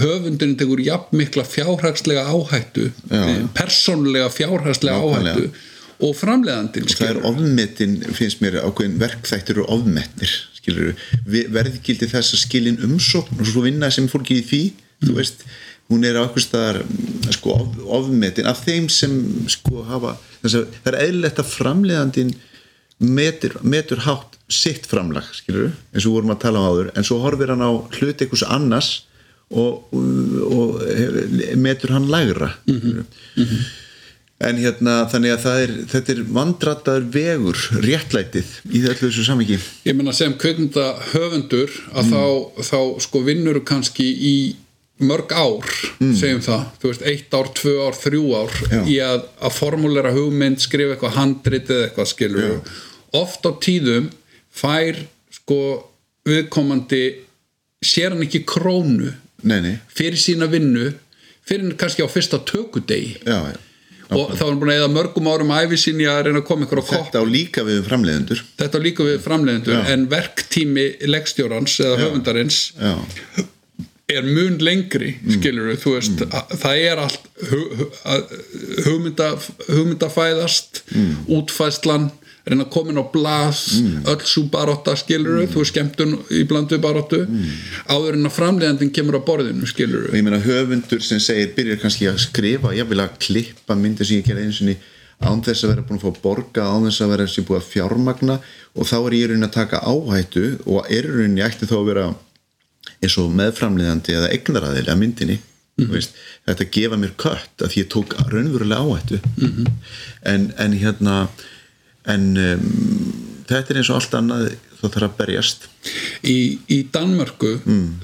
[0.03, 3.21] höfundurinn tekur jafn mikla fjárhagslega áhættu Já.
[3.57, 5.35] persónulega fjárhagslega Nákvæmlega.
[5.35, 5.69] áhættu
[6.01, 10.93] og framleiðandinn og það er ofmetin, finnst mér ákveðin verkþættir eru ofmetnir skilur,
[11.25, 14.61] verðgildi þess að skilin umsókn og svo vinna sem fólki í því
[15.05, 15.45] þú veist,
[15.91, 16.81] hún er á eitthvað staðar
[17.33, 19.15] sko, of, ofmetin af þeim sem
[19.51, 22.33] sko hafa þess að það er eðlilegt að framleiðandinn
[23.01, 27.21] metur, metur hátt sitt framlag, skilur eins og vorum að tala um áður, en svo
[27.23, 28.91] horfir hann á hluti einhvers annars
[29.51, 30.81] og, og,
[31.59, 33.05] metur hann lægra mm
[34.41, 39.97] en hérna þannig að er þetta er vandrataður vegur réttlætið í öllu þessu samingi ég
[39.97, 42.23] meina sem kveikmynda höfundur að þá,
[42.71, 44.35] þá sko vinnur kannski í
[45.01, 45.65] mörg ár
[45.97, 48.81] segjum það, þú veist, eitt ár, tvö ár þrjú ár Já.
[48.85, 52.51] í að, að formulera hugmynd, skrifa eitthvað handrit eða eitthvað skilur
[53.17, 54.09] oft á tíðum
[54.51, 54.99] fær
[55.31, 55.59] sko
[56.27, 57.03] viðkomandi
[57.81, 59.09] sér hann ekki krónu
[59.47, 60.91] nei, nei, fyrir sína vinnu
[61.47, 63.19] fyrir hann kannski á fyrsta tökudegi.
[63.25, 63.59] Já, já.
[64.11, 66.67] Og þá er hann búin að eða mörgum árum æfi sinni að reyna að koma
[66.67, 67.05] ykkur á kopp.
[67.07, 68.41] þetta á líka við um framleiðendur.
[68.59, 69.81] Þetta á líka við framleiðendur Já.
[69.93, 72.59] en verktími leggstjórans eða höfundarins
[74.11, 77.29] er mun lengri skilur þú veist, að, það er allt
[78.87, 79.29] hugmynda,
[79.69, 80.81] hugmyndafæðast
[81.31, 82.09] útfæslan
[82.51, 83.63] reyna að koma inn á blað
[84.13, 87.23] öll svo baróta skilur þú veist skemmtun í blandu baróttu
[87.89, 91.81] áður en að framleiðandinn kemur á borðinu skilur og ég meina höfundur sem segir byrjar
[91.81, 94.79] kannski að skrifa, ég vil að klippa myndir sem ég gerði einu sinni
[95.21, 97.69] án þess að vera búin að fá borga, án þess að vera þessi búið að
[97.69, 98.39] fjármagna.
[98.73, 101.77] Og þá er ég í rauninni að taka áhættu og er í rauninni ætti þá
[101.77, 102.07] að vera
[103.01, 107.87] eins og meðframleiðandi eða eignaraðili að myndinni mm veist, þetta gefa mér kött að ég
[107.89, 109.21] tók raunverulega áhættu.
[110.27, 111.15] En, en hérna
[112.09, 112.67] en um,
[113.49, 114.45] þetta er eins og allt annað
[114.81, 115.67] það þarf að berjast.
[116.25, 116.37] Í,
[116.73, 117.51] í Danmörku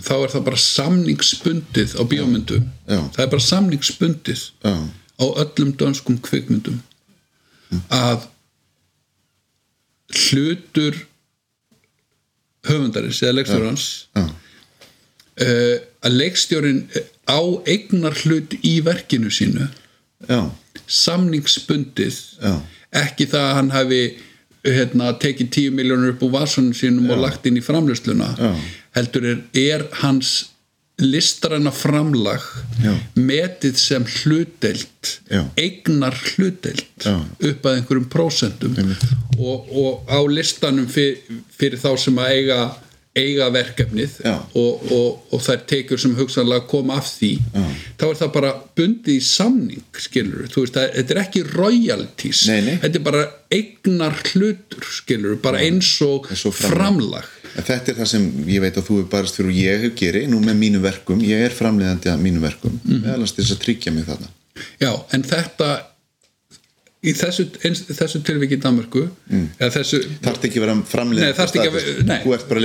[0.06, 2.67] þá er það bara samningsbundið á bíómyndum.
[2.88, 3.01] Já.
[3.16, 4.74] það er bara samningsbundið já,
[5.17, 6.80] á öllum dönskum kvikmyndum
[7.92, 8.27] að
[10.14, 10.95] hlutur
[12.67, 16.85] höfundarins eða leikstjórans já, uh, að leikstjórin
[17.27, 19.67] á eignar hlut í verkinu sínu
[20.30, 20.42] já,
[20.88, 22.56] samningsbundið Já.
[22.96, 24.02] Ekki það að hann hafi
[24.68, 28.52] hérna, tekið 10 miljónur upp úr vasunum sínum og lagt inn í framlösluna Já.
[28.98, 30.52] heldur er, er hans
[30.98, 32.42] listræna framlag
[32.82, 32.96] Já.
[33.14, 35.44] metið sem hlutdeild Já.
[35.60, 37.16] eignar hlutdeild Já.
[37.22, 38.76] upp að einhverjum prósentum
[39.38, 41.22] og, og á listanum fyrir,
[41.54, 42.60] fyrir þá sem að eiga
[43.18, 47.64] eiga verkefnið og, og, og þær tekjur sem hugsanlega koma af því Já.
[48.00, 52.44] þá er það bara bundið í samning skilur, þú veist, það, þetta er ekki royalties,
[52.52, 52.76] Nei, nei.
[52.84, 53.26] þetta er bara
[53.58, 57.26] eignar hlutur, skilur, bara eins og, Eins og framlag.
[57.26, 57.34] framlag
[57.68, 60.26] þetta er það sem ég veit að þú er barast fyrir og ég hef geri
[60.30, 63.00] nú með mínu verkum, ég er framleiðandi að mínu verkum, mm.
[63.06, 64.30] meðalans til þess að tryggja mig þarna.
[64.82, 65.70] Já, en þetta
[67.06, 69.03] í þessu, þessu tilviki í Danmörku
[69.76, 70.61] þessu Þarf ekki
[71.61, 71.77] ekki að
[72.09, 72.17] nei.
[72.24, 72.64] Þú ert bara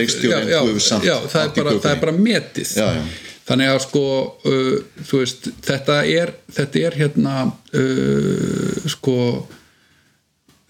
[1.05, 2.73] já, það, það er bara metið.
[2.79, 3.03] Já, já.
[3.51, 4.05] þannig að sko
[4.49, 9.17] uh, veist, þetta er þetta er hérna uh, sko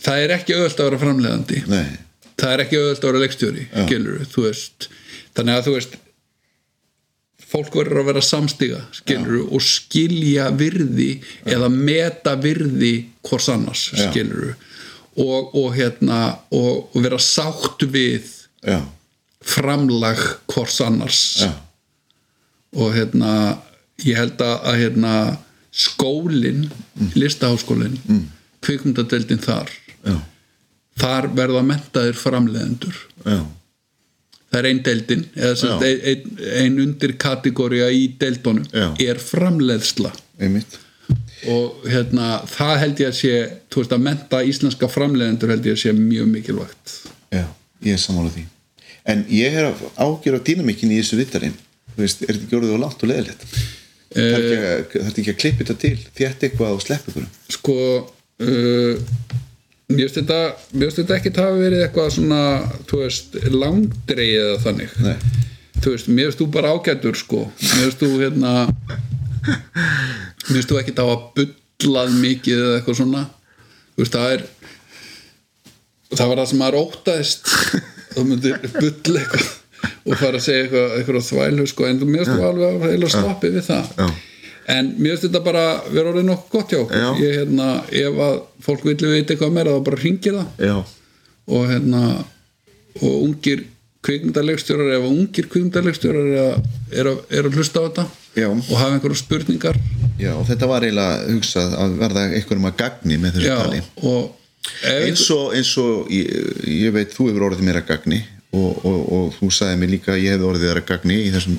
[0.02, 1.62] það er ekki auðvöld að vera framleiðandi.
[1.70, 1.86] Nei,
[2.34, 3.68] það er ekki auðvöld að vera leikstjóri
[5.36, 6.00] þannig að þú veist
[7.53, 11.11] fólk verður að vera samstiga skilur og skilja virði
[11.45, 12.95] eða meta virði
[13.29, 14.07] hvors annars Já.
[14.09, 14.55] skilur
[15.17, 16.21] og, og hérna
[16.55, 18.29] og, vera sátt við
[18.65, 18.81] já,
[19.45, 20.21] framlag
[20.53, 21.23] hvors annars.
[21.43, 21.53] Já.
[22.79, 23.33] Og hérna
[24.03, 25.15] ég held að, hérna
[25.73, 26.67] skólin,
[27.17, 28.23] listaháskólin mm.
[28.65, 29.71] kvikmyndadeildin þar
[30.05, 30.17] já,
[31.01, 32.97] þar verða mentaðir framleiðendur.
[33.25, 33.43] Já,
[34.53, 35.75] það er ein deildin eða Já.
[36.63, 38.91] ein, undir kategória í deildunum Já.
[39.01, 40.13] er framleiðsla.
[40.41, 40.79] Einmitt.
[41.51, 43.33] Og hérna það held ég að sé
[43.73, 46.97] þú veist að menta íslenska framleiðendur held ég að sé mjög mikilvægt.
[47.35, 47.47] Já,
[47.89, 48.45] ég er sammála því.
[49.11, 51.57] En ég er ágjör á dýnamikinn í þessu vittarinn
[51.93, 53.41] Þú veist, er þetta orðið og langt og leðilegt
[54.13, 55.99] Það er ekki, að- er ekki að klippa þetta til?
[56.21, 58.95] Þétt eitthvað og slepp ykkur sko uh,
[59.93, 62.41] mér finnst þetta þetta ekki hafa verið eitthvað svona
[62.91, 64.97] þú veist langdreið eða þannig.
[65.05, 65.17] Nei,
[65.79, 67.45] þú veist, mér finnst þú bara ágætur sko.
[67.62, 68.53] Mér finnst þú hérna
[69.47, 73.25] mér finnst þú ekki að hafa bullað mikið eða eitthvað svona.
[73.93, 74.47] Þú veist, það er
[76.12, 77.53] það var það sem maður óttaðist.
[78.12, 79.51] Þú myndir bull eitthvað
[80.03, 82.85] og fara að segja eitthvað, eitthvað þvælu sko, en þú mér finnst þú alveg að
[82.91, 83.91] heila stoppið við það.
[83.99, 84.32] Já.
[84.70, 87.23] En mér finnst þetta bara vera orðið nokkuð gott hjá okkur.
[87.23, 90.49] Ég, hérna, ef að fólk vilja veit eitthvað meira þá bara ringir það.
[90.68, 90.76] Já,
[91.52, 92.02] og hérna
[93.02, 93.65] og ungir
[94.07, 96.60] kvikmyndalegstjórar ef ungir kvikmyndalegstjórar er,
[96.92, 98.05] er, að- að hlusta á þetta
[98.36, 98.49] Já.
[98.50, 99.76] og hafa einhverja spurningar.
[100.20, 103.81] Já þetta var eiginlega hugsað að verða einhverjum að gagni með þessu já, tali.
[104.86, 106.28] eins og, eins og ég,
[106.68, 108.20] ég veit þú hefur orðið mér að gagni
[108.52, 111.31] og, og, og þú sagði mér líka að ég hefði orðið þér að gagni í
[111.34, 111.57] þessum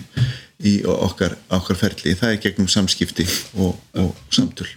[0.64, 3.28] í okkar, okkar ferli, það er gegnum samskipti
[3.60, 4.70] og, og samtöl.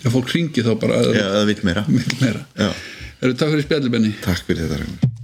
[0.00, 1.84] Ef fólk ringi þá bara Já, það vil meira.
[2.22, 2.44] Meira.
[2.56, 2.70] Já.
[3.20, 5.19] Eru takk fyrir spjallibenni Takk fyrir þetta Ragnar